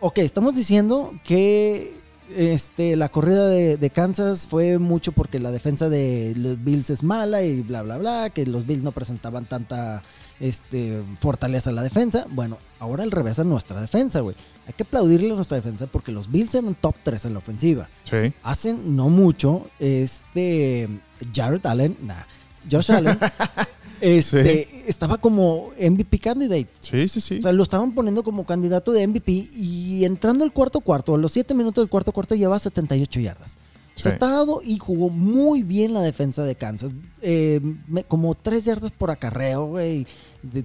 Ok, 0.00 0.18
estamos 0.18 0.54
diciendo 0.54 1.12
que 1.24 1.98
este, 2.36 2.94
la 2.96 3.08
corrida 3.08 3.48
de, 3.48 3.76
de 3.76 3.90
Kansas 3.90 4.46
fue 4.46 4.78
mucho 4.78 5.10
porque 5.12 5.38
la 5.40 5.50
defensa 5.50 5.88
de 5.88 6.32
los 6.36 6.62
Bills 6.62 6.88
es 6.90 7.02
mala 7.02 7.42
y 7.42 7.60
bla, 7.62 7.82
bla, 7.82 7.98
bla, 7.98 8.30
que 8.30 8.46
los 8.46 8.66
Bills 8.66 8.82
no 8.82 8.92
presentaban 8.92 9.46
tanta 9.46 10.02
este, 10.40 11.04
fortaleza 11.18 11.70
la 11.70 11.82
defensa. 11.82 12.26
Bueno, 12.30 12.58
ahora 12.78 13.02
al 13.02 13.10
revés 13.10 13.38
a 13.38 13.44
nuestra 13.44 13.80
defensa, 13.80 14.20
güey. 14.20 14.34
Hay 14.66 14.72
que 14.72 14.82
aplaudirle 14.82 15.32
a 15.32 15.36
nuestra 15.36 15.56
defensa 15.56 15.86
porque 15.86 16.12
los 16.12 16.30
Bills 16.30 16.54
eran 16.54 16.74
top 16.74 16.96
3 17.02 17.26
en 17.26 17.32
la 17.34 17.38
ofensiva. 17.38 17.88
Sí. 18.02 18.32
Hacen 18.42 18.96
no 18.96 19.08
mucho, 19.08 19.70
este 19.78 20.88
Jared 21.34 21.64
Allen, 21.66 21.96
nah, 22.02 22.24
Josh 22.70 22.92
Allen, 22.92 23.18
este, 24.00 24.88
estaba 24.88 25.18
como 25.18 25.72
MVP 25.78 26.18
candidate. 26.18 26.68
Sí, 26.80 27.08
sí, 27.08 27.20
sí. 27.20 27.38
O 27.38 27.42
sea, 27.42 27.52
lo 27.52 27.62
estaban 27.62 27.92
poniendo 27.92 28.22
como 28.22 28.44
candidato 28.44 28.92
de 28.92 29.06
MVP 29.06 29.32
y 29.32 30.04
entrando 30.04 30.44
al 30.44 30.52
cuarto 30.52 30.80
cuarto, 30.80 31.14
a 31.14 31.18
los 31.18 31.32
7 31.32 31.54
minutos 31.54 31.82
del 31.82 31.90
cuarto 31.90 32.12
cuarto 32.12 32.34
lleva 32.34 32.58
78 32.58 33.20
yardas. 33.20 33.56
Sí. 33.94 34.08
está 34.08 34.30
dado 34.30 34.62
y 34.64 34.78
jugó 34.78 35.10
muy 35.10 35.62
bien 35.62 35.92
la 35.92 36.00
defensa 36.00 36.42
de 36.44 36.54
Kansas. 36.54 36.92
Eh, 37.20 37.60
me- 37.86 38.04
como 38.04 38.34
3 38.34 38.64
yardas 38.64 38.92
por 38.92 39.10
acarreo, 39.10 39.66
güey. 39.66 40.06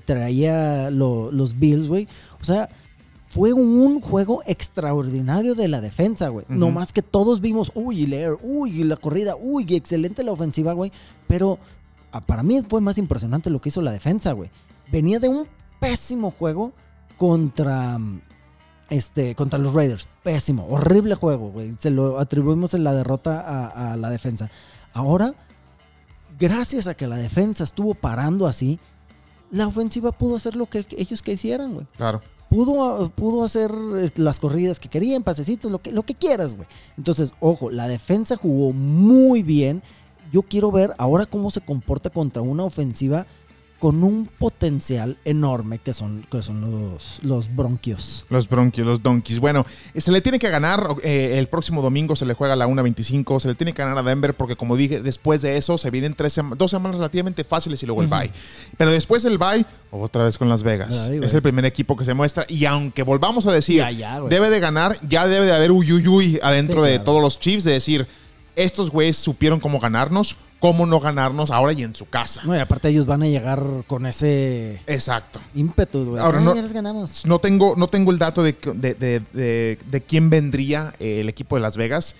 Traía 0.05 0.89
lo- 0.89 1.31
los 1.31 1.59
Bills, 1.59 1.87
güey. 1.87 2.07
O 2.41 2.43
sea, 2.45 2.69
fue 3.29 3.51
un 3.51 3.99
juego 3.99 4.41
extraordinario 4.45 5.55
de 5.55 5.67
la 5.67 5.81
defensa, 5.81 6.29
güey. 6.29 6.45
No 6.47 6.71
más 6.71 6.93
que 6.93 7.01
todos 7.01 7.41
vimos, 7.41 7.71
uy, 7.75 8.03
air, 8.13 8.37
uy, 8.41 8.83
la 8.83 8.95
corrida, 8.95 9.35
uy, 9.35 9.65
excelente 9.69 10.23
la 10.23 10.31
ofensiva, 10.31 10.71
güey. 10.73 10.91
Pero 11.27 11.59
ah, 12.11 12.21
para 12.21 12.43
mí 12.43 12.61
fue 12.61 12.79
más 12.79 12.97
impresionante 12.97 13.49
lo 13.49 13.59
que 13.59 13.69
hizo 13.69 13.81
la 13.81 13.91
defensa, 13.91 14.31
güey. 14.31 14.49
Venía 14.91 15.19
de 15.19 15.27
un 15.27 15.47
pésimo 15.81 16.31
juego 16.31 16.71
contra 17.17 17.97
este 18.89 19.35
contra 19.35 19.59
los 19.59 19.73
Raiders. 19.73 20.07
Pésimo, 20.23 20.67
horrible 20.69 21.15
juego, 21.15 21.51
güey. 21.51 21.75
Se 21.77 21.89
lo 21.89 22.19
atribuimos 22.19 22.73
en 22.73 22.83
la 22.83 22.93
derrota 22.93 23.41
a, 23.41 23.93
a 23.93 23.97
la 23.97 24.09
defensa. 24.09 24.49
Ahora, 24.93 25.33
gracias 26.39 26.87
a 26.87 26.95
que 26.95 27.07
la 27.07 27.17
defensa 27.17 27.63
estuvo 27.63 27.93
parando 27.95 28.47
así, 28.47 28.79
la 29.51 29.67
ofensiva 29.67 30.11
pudo 30.11 30.35
hacer 30.35 30.55
lo 30.55 30.67
que 30.67 30.85
ellos 30.97 31.21
quisieran, 31.21 31.73
güey. 31.73 31.87
Claro. 31.97 32.21
Pudo, 32.49 33.09
pudo 33.09 33.43
hacer 33.43 33.71
eh, 33.97 34.11
las 34.15 34.39
corridas 34.39 34.79
que 34.79 34.89
querían, 34.89 35.23
pasecitos, 35.23 35.71
lo 35.71 35.81
que, 35.81 35.91
lo 35.91 36.03
que 36.03 36.13
quieras, 36.13 36.53
güey. 36.53 36.67
Entonces, 36.97 37.33
ojo, 37.39 37.69
la 37.71 37.87
defensa 37.87 38.37
jugó 38.37 38.71
muy 38.71 39.43
bien. 39.43 39.81
Yo 40.31 40.43
quiero 40.43 40.71
ver 40.71 40.93
ahora 40.97 41.25
cómo 41.25 41.51
se 41.51 41.61
comporta 41.61 42.09
contra 42.09 42.41
una 42.41 42.63
ofensiva 42.63 43.25
con 43.79 44.03
un 44.03 44.27
potencial 44.27 45.17
enorme 45.25 45.79
que 45.79 45.93
son, 45.93 46.25
que 46.31 46.41
son 46.41 46.61
los, 46.91 47.19
los 47.23 47.53
bronquios. 47.55 48.25
Los 48.29 48.47
bronquios, 48.49 48.87
los 48.87 49.03
donkeys. 49.03 49.39
Bueno, 49.39 49.65
se 49.95 50.11
le 50.11 50.21
tiene 50.21 50.39
que 50.39 50.49
ganar. 50.49 50.95
eh, 51.03 51.35
el 51.37 51.47
próximo 51.47 51.81
domingo 51.81 52.15
se 52.15 52.25
le 52.25 52.33
juega 52.33 52.53
a 52.53 52.57
la 52.57 52.67
1.25. 52.67 53.39
Se 53.39 53.49
le 53.49 53.55
tiene 53.55 53.73
que 53.73 53.81
ganar 53.83 53.97
a 53.97 54.03
Denver 54.03 54.33
porque, 54.33 54.55
como 54.55 54.75
dije, 54.77 55.01
después 55.01 55.41
de 55.41 55.57
eso 55.57 55.77
se 55.77 55.91
vienen 55.91 56.13
tres 56.15 56.33
sema- 56.37 56.55
dos 56.55 56.71
semanas 56.71 56.97
relativamente 56.97 57.43
fáciles 57.43 57.83
y 57.83 57.85
luego 57.85 58.01
el 58.01 58.07
Ujú. 58.07 58.17
bye. 58.19 58.31
Pero 58.77 58.91
después 58.91 59.23
del 59.23 59.37
bye, 59.37 59.65
otra 59.91 60.23
vez 60.23 60.37
con 60.37 60.49
Las 60.49 60.63
Vegas. 60.63 61.09
Ay, 61.11 61.19
es 61.21 61.33
el 61.33 61.41
primer 61.41 61.65
equipo 61.65 61.95
que 61.95 62.05
se 62.05 62.13
muestra. 62.13 62.45
Y 62.47 62.65
aunque 62.65 63.03
volvamos 63.03 63.45
a 63.45 63.51
decir, 63.51 63.83
Ya, 63.97 64.21
debe 64.21 64.49
de 64.49 64.59
ganar, 64.59 64.97
ya 65.07 65.27
debe 65.27 65.45
de 65.45 65.53
haber 65.53 65.71
uyuyuy 65.71 66.39
adentro 66.41 66.83
Sí, 66.85 66.91
de 66.91 66.99
todos 66.99 67.21
los 67.21 67.39
Chiefs 67.39 67.63
de 67.65 67.73
decir, 67.73 68.07
estos 68.55 68.89
güeyes 68.91 69.17
supieron 69.17 69.59
cómo 69.59 69.79
ganarnos, 69.79 70.37
cómo 70.59 70.85
no 70.85 70.99
ganarnos 70.99 71.51
ahora 71.51 71.73
y 71.73 71.83
en 71.83 71.93
su 71.95 72.07
casa. 72.09 72.41
No, 72.45 72.55
y 72.55 72.59
aparte 72.59 72.89
ellos 72.89 73.05
van 73.05 73.21
a 73.23 73.27
llegar 73.27 73.61
con 73.87 74.05
ese 74.05 74.81
Exacto. 74.87 75.39
ímpetu, 75.53 76.05
güey. 76.05 76.21
Ahora, 76.23 76.39
Ay, 76.39 76.45
no- 76.45 76.55
ya 76.55 76.61
les 76.61 76.73
ganamos. 76.73 77.25
No 77.25 77.39
tengo, 77.39 77.75
no 77.77 77.87
tengo 77.87 78.11
el 78.11 78.17
dato 78.17 78.41
de, 78.43 78.55
de, 78.75 78.93
de- 78.93 79.21
de- 79.33 79.77
de 79.89 80.01
quién 80.01 80.29
vendría 80.29 80.93
eh, 80.99 81.21
el 81.21 81.29
equipo 81.29 81.55
de 81.55 81.61
Las 81.61 81.77
Vegas 81.77 82.15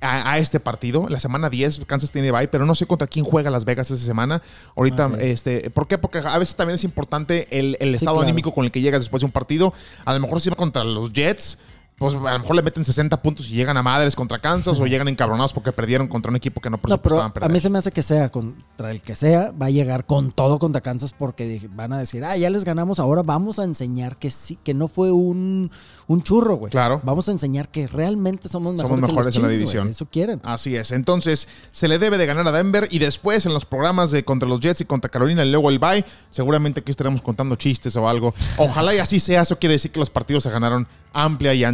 a, 0.00 0.30
a 0.32 0.38
este 0.38 0.60
partido. 0.60 1.08
La 1.08 1.18
semana 1.18 1.50
10, 1.50 1.80
Kansas 1.86 2.12
tiene 2.12 2.30
bye, 2.30 2.46
pero 2.48 2.64
no 2.66 2.74
sé 2.76 2.86
contra 2.86 3.08
quién 3.08 3.24
juega 3.24 3.50
Las 3.50 3.64
Vegas 3.64 3.90
esa 3.90 4.04
semana. 4.04 4.42
Ahorita, 4.76 5.06
Ok. 5.08 5.16
este, 5.22 5.70
¿por 5.70 5.88
qué? 5.88 5.98
Porque 5.98 6.18
a 6.18 6.38
veces 6.38 6.54
también 6.54 6.76
es 6.76 6.84
importante 6.84 7.48
el, 7.50 7.76
el 7.80 7.94
estado 7.94 8.16
claro. 8.18 8.28
anímico 8.28 8.52
con 8.54 8.64
el 8.64 8.70
que 8.70 8.80
llegas 8.80 9.00
después 9.00 9.22
de 9.22 9.26
un 9.26 9.32
partido. 9.32 9.72
A 10.04 10.12
lo 10.14 10.20
mejor 10.20 10.40
si 10.40 10.50
va 10.50 10.56
contra 10.56 10.84
los 10.84 11.12
Jets. 11.12 11.58
Pues 11.98 12.14
a 12.14 12.18
lo 12.18 12.38
mejor 12.38 12.56
le 12.56 12.62
meten 12.62 12.84
60 12.84 13.20
puntos 13.22 13.48
y 13.48 13.54
llegan 13.54 13.76
a 13.76 13.82
madres 13.82 14.14
contra 14.14 14.38
Kansas 14.38 14.78
o 14.80 14.86
llegan 14.88 15.08
encabronados 15.08 15.52
porque 15.52 15.72
perdieron 15.72 16.08
contra 16.08 16.30
un 16.30 16.36
equipo 16.36 16.60
que 16.60 16.70
no 16.70 16.76
No, 16.76 16.82
pero 16.82 16.98
presupuestaban 17.00 17.30
a 17.30 17.34
perder. 17.34 17.50
mí 17.50 17.60
se 17.60 17.70
me 17.70 17.78
hace 17.78 17.90
que 17.92 18.02
sea 18.02 18.30
contra 18.30 18.90
el 18.90 19.02
que 19.02 19.14
sea, 19.14 19.50
va 19.50 19.66
a 19.66 19.70
llegar 19.70 20.06
con 20.06 20.30
todo 20.32 20.58
contra 20.58 20.80
Kansas 20.80 21.12
porque 21.12 21.68
van 21.74 21.92
a 21.92 21.98
decir, 21.98 22.24
ah, 22.24 22.36
ya 22.36 22.50
les 22.50 22.64
ganamos, 22.64 22.98
ahora 22.98 23.22
vamos 23.22 23.58
a 23.58 23.64
enseñar 23.64 24.16
que 24.16 24.30
sí, 24.30 24.58
que 24.62 24.74
no 24.74 24.88
fue 24.88 25.10
un, 25.12 25.70
un 26.06 26.22
churro, 26.22 26.56
güey. 26.56 26.70
Claro. 26.70 27.00
Vamos 27.04 27.28
a 27.28 27.32
enseñar 27.32 27.68
que 27.68 27.86
realmente 27.86 28.48
somos 28.48 28.74
mejores, 28.74 28.88
Somos 28.88 28.96
que 28.96 29.00
los 29.02 29.10
mejores 29.10 29.36
en 29.36 29.42
la 29.42 29.48
división. 29.48 29.88
Eso 29.88 30.06
quieren. 30.06 30.40
Así 30.44 30.76
es. 30.76 30.92
Entonces, 30.92 31.48
se 31.70 31.88
le 31.88 31.98
debe 31.98 32.16
de 32.18 32.26
ganar 32.26 32.46
a 32.46 32.52
Denver 32.52 32.88
y 32.90 32.98
después 32.98 33.44
en 33.46 33.54
los 33.54 33.64
programas 33.64 34.10
de 34.10 34.24
contra 34.24 34.48
los 34.48 34.60
Jets 34.60 34.80
y 34.80 34.84
contra 34.84 35.10
Carolina 35.10 35.44
y 35.44 35.50
luego 35.50 35.68
el 35.70 35.78
bye, 35.78 36.04
seguramente 36.30 36.80
aquí 36.80 36.90
estaremos 36.90 37.22
contando 37.22 37.56
chistes 37.56 37.96
o 37.96 38.08
algo. 38.08 38.32
Ojalá 38.56 38.94
y 38.94 38.98
así 38.98 39.20
sea. 39.20 39.42
Eso 39.42 39.58
quiere 39.58 39.74
decir 39.74 39.90
que 39.90 39.98
los 39.98 40.10
partidos 40.10 40.44
se 40.44 40.50
ganaron 40.50 40.86
amplia 41.12 41.54
y 41.54 41.64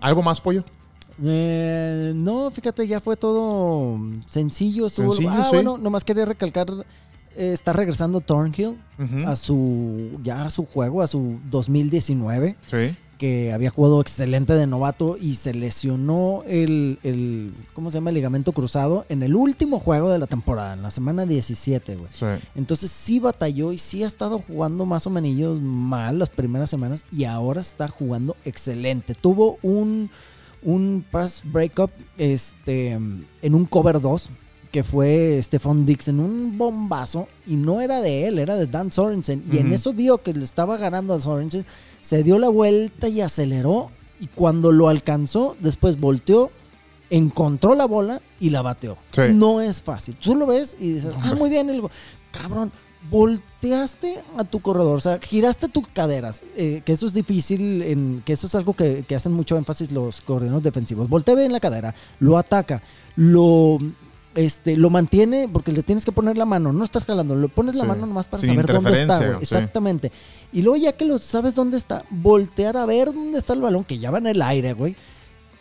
¿Algo 0.00 0.22
más, 0.22 0.40
Pollo? 0.40 0.64
Eh, 1.24 2.12
no, 2.14 2.50
fíjate, 2.50 2.86
ya 2.86 3.00
fue 3.00 3.16
todo 3.16 3.98
sencillo. 4.26 4.86
estuvo- 4.86 5.12
Sencillo, 5.12 5.30
ah, 5.32 5.44
sí. 5.50 5.56
bueno, 5.56 5.76
nomás 5.78 6.04
quería 6.04 6.24
recalcar, 6.24 6.68
eh, 7.36 7.52
está 7.52 7.72
regresando 7.72 8.20
Thornhill 8.20 8.78
a 9.26 9.34
su, 9.36 10.18
ya 10.22 10.44
a 10.44 10.50
su 10.50 10.64
juego, 10.64 11.02
a 11.02 11.06
su 11.08 11.38
2019. 11.50 12.56
Sí. 12.66 12.96
Que 13.18 13.52
había 13.52 13.70
jugado 13.70 14.00
excelente 14.00 14.54
de 14.54 14.66
novato 14.66 15.16
y 15.20 15.34
se 15.34 15.52
lesionó 15.52 16.42
el, 16.46 16.98
el 17.02 17.52
¿cómo 17.74 17.90
se 17.90 17.98
llama? 17.98 18.10
El 18.10 18.14
ligamento 18.14 18.52
cruzado 18.52 19.04
en 19.08 19.22
el 19.22 19.34
último 19.34 19.80
juego 19.80 20.08
de 20.08 20.18
la 20.18 20.26
temporada, 20.26 20.74
en 20.74 20.82
la 20.82 20.90
semana 20.90 21.26
17, 21.26 21.96
güey. 21.96 22.08
Sí. 22.12 22.26
Entonces 22.54 22.90
sí 22.90 23.18
batalló 23.18 23.72
y 23.72 23.78
sí 23.78 24.04
ha 24.04 24.06
estado 24.06 24.42
jugando 24.46 24.86
más 24.86 25.06
o 25.06 25.10
menos 25.10 25.60
mal 25.60 26.18
las 26.18 26.30
primeras 26.30 26.70
semanas 26.70 27.04
y 27.12 27.24
ahora 27.24 27.60
está 27.60 27.88
jugando 27.88 28.36
excelente. 28.44 29.14
Tuvo 29.14 29.58
un, 29.62 30.10
un 30.62 31.04
pass 31.10 31.42
breakup 31.44 31.90
este, 32.16 32.92
en 32.92 33.54
un 33.54 33.66
cover 33.66 34.00
2 34.00 34.30
que 34.70 34.84
fue 34.84 35.40
Stephon 35.42 35.86
Dix 35.86 36.08
en 36.08 36.20
un 36.20 36.58
bombazo 36.58 37.28
y 37.46 37.56
no 37.56 37.80
era 37.80 38.00
de 38.00 38.28
él, 38.28 38.38
era 38.38 38.56
de 38.56 38.66
Dan 38.66 38.92
Sorensen. 38.92 39.44
Y 39.50 39.58
en 39.58 39.72
eso 39.72 39.92
vio 39.92 40.18
que 40.18 40.34
le 40.34 40.44
estaba 40.44 40.76
ganando 40.76 41.14
a 41.14 41.20
Sorensen, 41.20 41.64
se 42.00 42.22
dio 42.22 42.38
la 42.38 42.48
vuelta 42.48 43.08
y 43.08 43.20
aceleró 43.20 43.90
y 44.20 44.26
cuando 44.26 44.72
lo 44.72 44.88
alcanzó, 44.88 45.56
después 45.60 45.98
volteó, 45.98 46.50
encontró 47.10 47.74
la 47.74 47.86
bola 47.86 48.20
y 48.40 48.50
la 48.50 48.62
bateó. 48.62 48.98
Sí. 49.10 49.22
No 49.32 49.60
es 49.60 49.82
fácil. 49.82 50.16
Tú 50.16 50.34
lo 50.34 50.46
ves 50.46 50.76
y 50.78 50.92
dices, 50.92 51.14
ah, 51.22 51.34
muy 51.34 51.48
bien, 51.48 51.70
el 51.70 51.80
go-". 51.82 51.90
cabrón, 52.30 52.72
volteaste 53.10 54.22
a 54.36 54.44
tu 54.44 54.60
corredor, 54.60 54.96
o 54.96 55.00
sea, 55.00 55.18
giraste 55.18 55.68
tus 55.68 55.86
caderas, 55.88 56.42
eh, 56.56 56.82
que 56.84 56.92
eso 56.92 57.06
es 57.06 57.14
difícil, 57.14 57.82
en, 57.82 58.22
que 58.24 58.32
eso 58.32 58.46
es 58.46 58.54
algo 58.54 58.74
que, 58.74 59.04
que 59.06 59.14
hacen 59.14 59.32
mucho 59.32 59.56
énfasis 59.56 59.92
los 59.92 60.20
coordinadores 60.20 60.64
defensivos. 60.64 61.08
Voltea 61.08 61.34
bien 61.34 61.52
la 61.52 61.60
cadera, 61.60 61.94
lo 62.20 62.36
ataca, 62.38 62.82
lo... 63.16 63.78
Este, 64.38 64.76
lo 64.76 64.88
mantiene 64.88 65.48
porque 65.52 65.72
le 65.72 65.82
tienes 65.82 66.04
que 66.04 66.12
poner 66.12 66.36
la 66.36 66.44
mano, 66.44 66.72
no 66.72 66.84
estás 66.84 67.04
jalando, 67.06 67.34
le 67.34 67.48
pones 67.48 67.74
la 67.74 67.82
Sí. 67.82 67.88
mano 67.88 68.06
nomás 68.06 68.28
para 68.28 68.40
Sin 68.40 68.50
saber 68.50 68.66
dónde 68.72 69.00
está, 69.00 69.16
güey. 69.18 69.30
sí. 69.32 69.36
Exactamente. 69.42 70.12
Y 70.52 70.62
luego 70.62 70.76
ya 70.76 70.92
que 70.92 71.04
lo 71.04 71.18
sabes 71.18 71.56
dónde 71.56 71.76
está, 71.76 72.04
voltear 72.08 72.76
a 72.76 72.86
ver 72.86 73.12
dónde 73.12 73.36
está 73.38 73.52
el 73.54 73.60
balón, 73.60 73.82
que 73.82 73.98
ya 73.98 74.12
va 74.12 74.18
en 74.18 74.28
el 74.28 74.40
aire, 74.40 74.74
güey. 74.74 74.94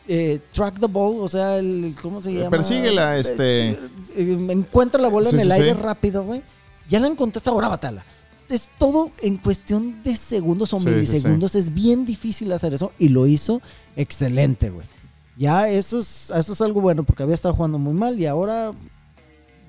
Eh, 0.07 0.39
track 0.53 0.79
the 0.79 0.85
ball, 0.85 1.17
o 1.19 1.27
sea, 1.27 1.57
el, 1.57 1.95
¿cómo 2.01 2.21
se 2.21 2.31
llama? 2.33 2.51
Persíguela, 2.51 3.17
este- 3.17 3.69
Eh, 3.71 3.79
eh, 4.15 4.47
encuentra 4.51 5.01
la 5.01 5.07
bola 5.07 5.29
Sí, 5.29 5.35
en 5.37 5.41
el 5.41 5.47
sí, 5.47 5.53
aire 5.53 5.73
sí. 5.73 5.79
rápido, 5.81 6.23
güey. 6.23 6.43
Ya 6.87 6.99
la 6.99 7.07
encontraste, 7.07 7.49
ahora 7.49 7.69
batala. 7.69 8.05
Es 8.47 8.69
todo 8.77 9.11
en 9.21 9.37
cuestión 9.37 10.03
de 10.03 10.15
segundos 10.15 10.71
o 10.73 10.77
Sí, 10.77 10.83
sí, 10.85 10.89
milisegundos. 10.91 11.55
Es 11.55 11.73
bien 11.73 12.05
difícil 12.05 12.51
hacer 12.53 12.75
eso 12.75 12.91
y 12.99 13.09
lo 13.09 13.25
hizo 13.25 13.59
excelente, 13.97 14.69
güey. 14.69 14.85
Ya 15.37 15.69
eso 15.69 15.99
es, 15.99 16.31
eso 16.31 16.53
es 16.53 16.61
algo 16.61 16.81
bueno 16.81 17.03
porque 17.03 17.21
había 17.23 17.35
estado 17.35 17.53
jugando 17.53 17.77
muy 17.77 17.93
mal 17.93 18.19
y 18.19 18.25
ahora 18.25 18.73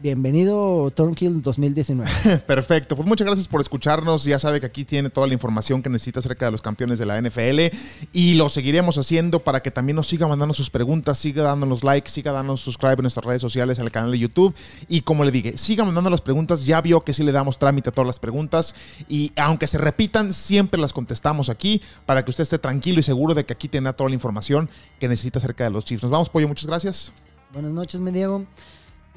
bienvenido 0.00 0.90
Thornhill 0.94 1.42
2019. 1.42 2.38
Perfecto, 2.46 2.96
pues 2.96 3.06
muchas 3.08 3.26
gracias 3.26 3.48
por 3.48 3.60
escucharnos. 3.60 4.24
Ya 4.24 4.38
sabe 4.38 4.60
que 4.60 4.66
aquí 4.66 4.84
tiene 4.84 5.10
toda 5.10 5.26
la 5.26 5.32
información 5.32 5.82
que 5.82 5.90
necesita 5.90 6.20
acerca 6.20 6.46
de 6.46 6.52
los 6.52 6.62
campeones 6.62 6.98
de 6.98 7.06
la 7.06 7.20
NFL 7.20 7.76
y 8.12 8.34
lo 8.34 8.48
seguiremos 8.48 8.98
haciendo 8.98 9.40
para 9.40 9.60
que 9.60 9.70
también 9.70 9.96
nos 9.96 10.08
siga 10.08 10.26
mandando 10.26 10.54
sus 10.54 10.70
preguntas, 10.70 11.18
siga 11.18 11.42
dándonos 11.42 11.84
like, 11.84 12.08
siga 12.10 12.32
dándonos 12.32 12.60
subscribe 12.60 12.94
en 12.94 13.02
nuestras 13.02 13.26
redes 13.26 13.42
sociales, 13.42 13.78
el 13.78 13.90
canal 13.90 14.12
de 14.12 14.18
YouTube 14.18 14.54
y 14.88 15.02
como 15.02 15.24
le 15.24 15.30
dije, 15.30 15.56
siga 15.58 15.84
mandando 15.84 16.10
las 16.10 16.20
preguntas. 16.20 16.64
Ya 16.64 16.80
vio 16.80 17.00
que 17.00 17.12
sí 17.12 17.22
le 17.22 17.32
damos 17.32 17.58
trámite 17.58 17.90
a 17.90 17.92
todas 17.92 18.06
las 18.06 18.18
preguntas 18.18 18.74
y 19.08 19.32
aunque 19.36 19.66
se 19.66 19.78
repitan, 19.78 20.32
siempre 20.32 20.80
las 20.80 20.92
contestamos 20.92 21.48
aquí 21.48 21.82
para 22.06 22.24
que 22.24 22.30
usted 22.30 22.42
esté 22.42 22.58
tranquilo 22.58 23.00
y 23.00 23.02
seguro 23.02 23.34
de 23.34 23.44
que 23.44 23.52
aquí 23.52 23.68
tiene 23.68 23.92
toda 23.92 24.08
la 24.08 24.14
información 24.14 24.68
que 24.98 25.08
necesita 25.08 25.38
acerca 25.38 25.64
de 25.64 25.70
los 25.70 25.84
Chiefs. 25.84 26.02
Nos 26.02 26.12
vamos, 26.12 26.30
Pollo, 26.30 26.48
muchas 26.48 26.66
gracias. 26.66 27.12
Buenas 27.52 27.72
noches, 27.72 28.00
mi 28.00 28.10
Diego. 28.10 28.46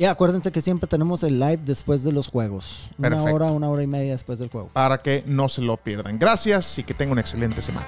Y 0.01 0.05
acuérdense 0.05 0.51
que 0.51 0.61
siempre 0.61 0.87
tenemos 0.87 1.21
el 1.21 1.39
live 1.39 1.59
después 1.63 2.03
de 2.03 2.11
los 2.11 2.27
juegos. 2.27 2.89
Una 2.97 3.09
Perfecto. 3.09 3.35
hora, 3.35 3.51
una 3.51 3.69
hora 3.69 3.83
y 3.83 3.87
media 3.87 4.13
después 4.13 4.39
del 4.39 4.49
juego. 4.49 4.69
Para 4.73 4.99
que 4.99 5.23
no 5.27 5.47
se 5.47 5.61
lo 5.61 5.77
pierdan. 5.77 6.17
Gracias 6.17 6.79
y 6.79 6.83
que 6.83 6.95
tenga 6.95 7.11
una 7.11 7.21
excelente 7.21 7.61
semana. 7.61 7.85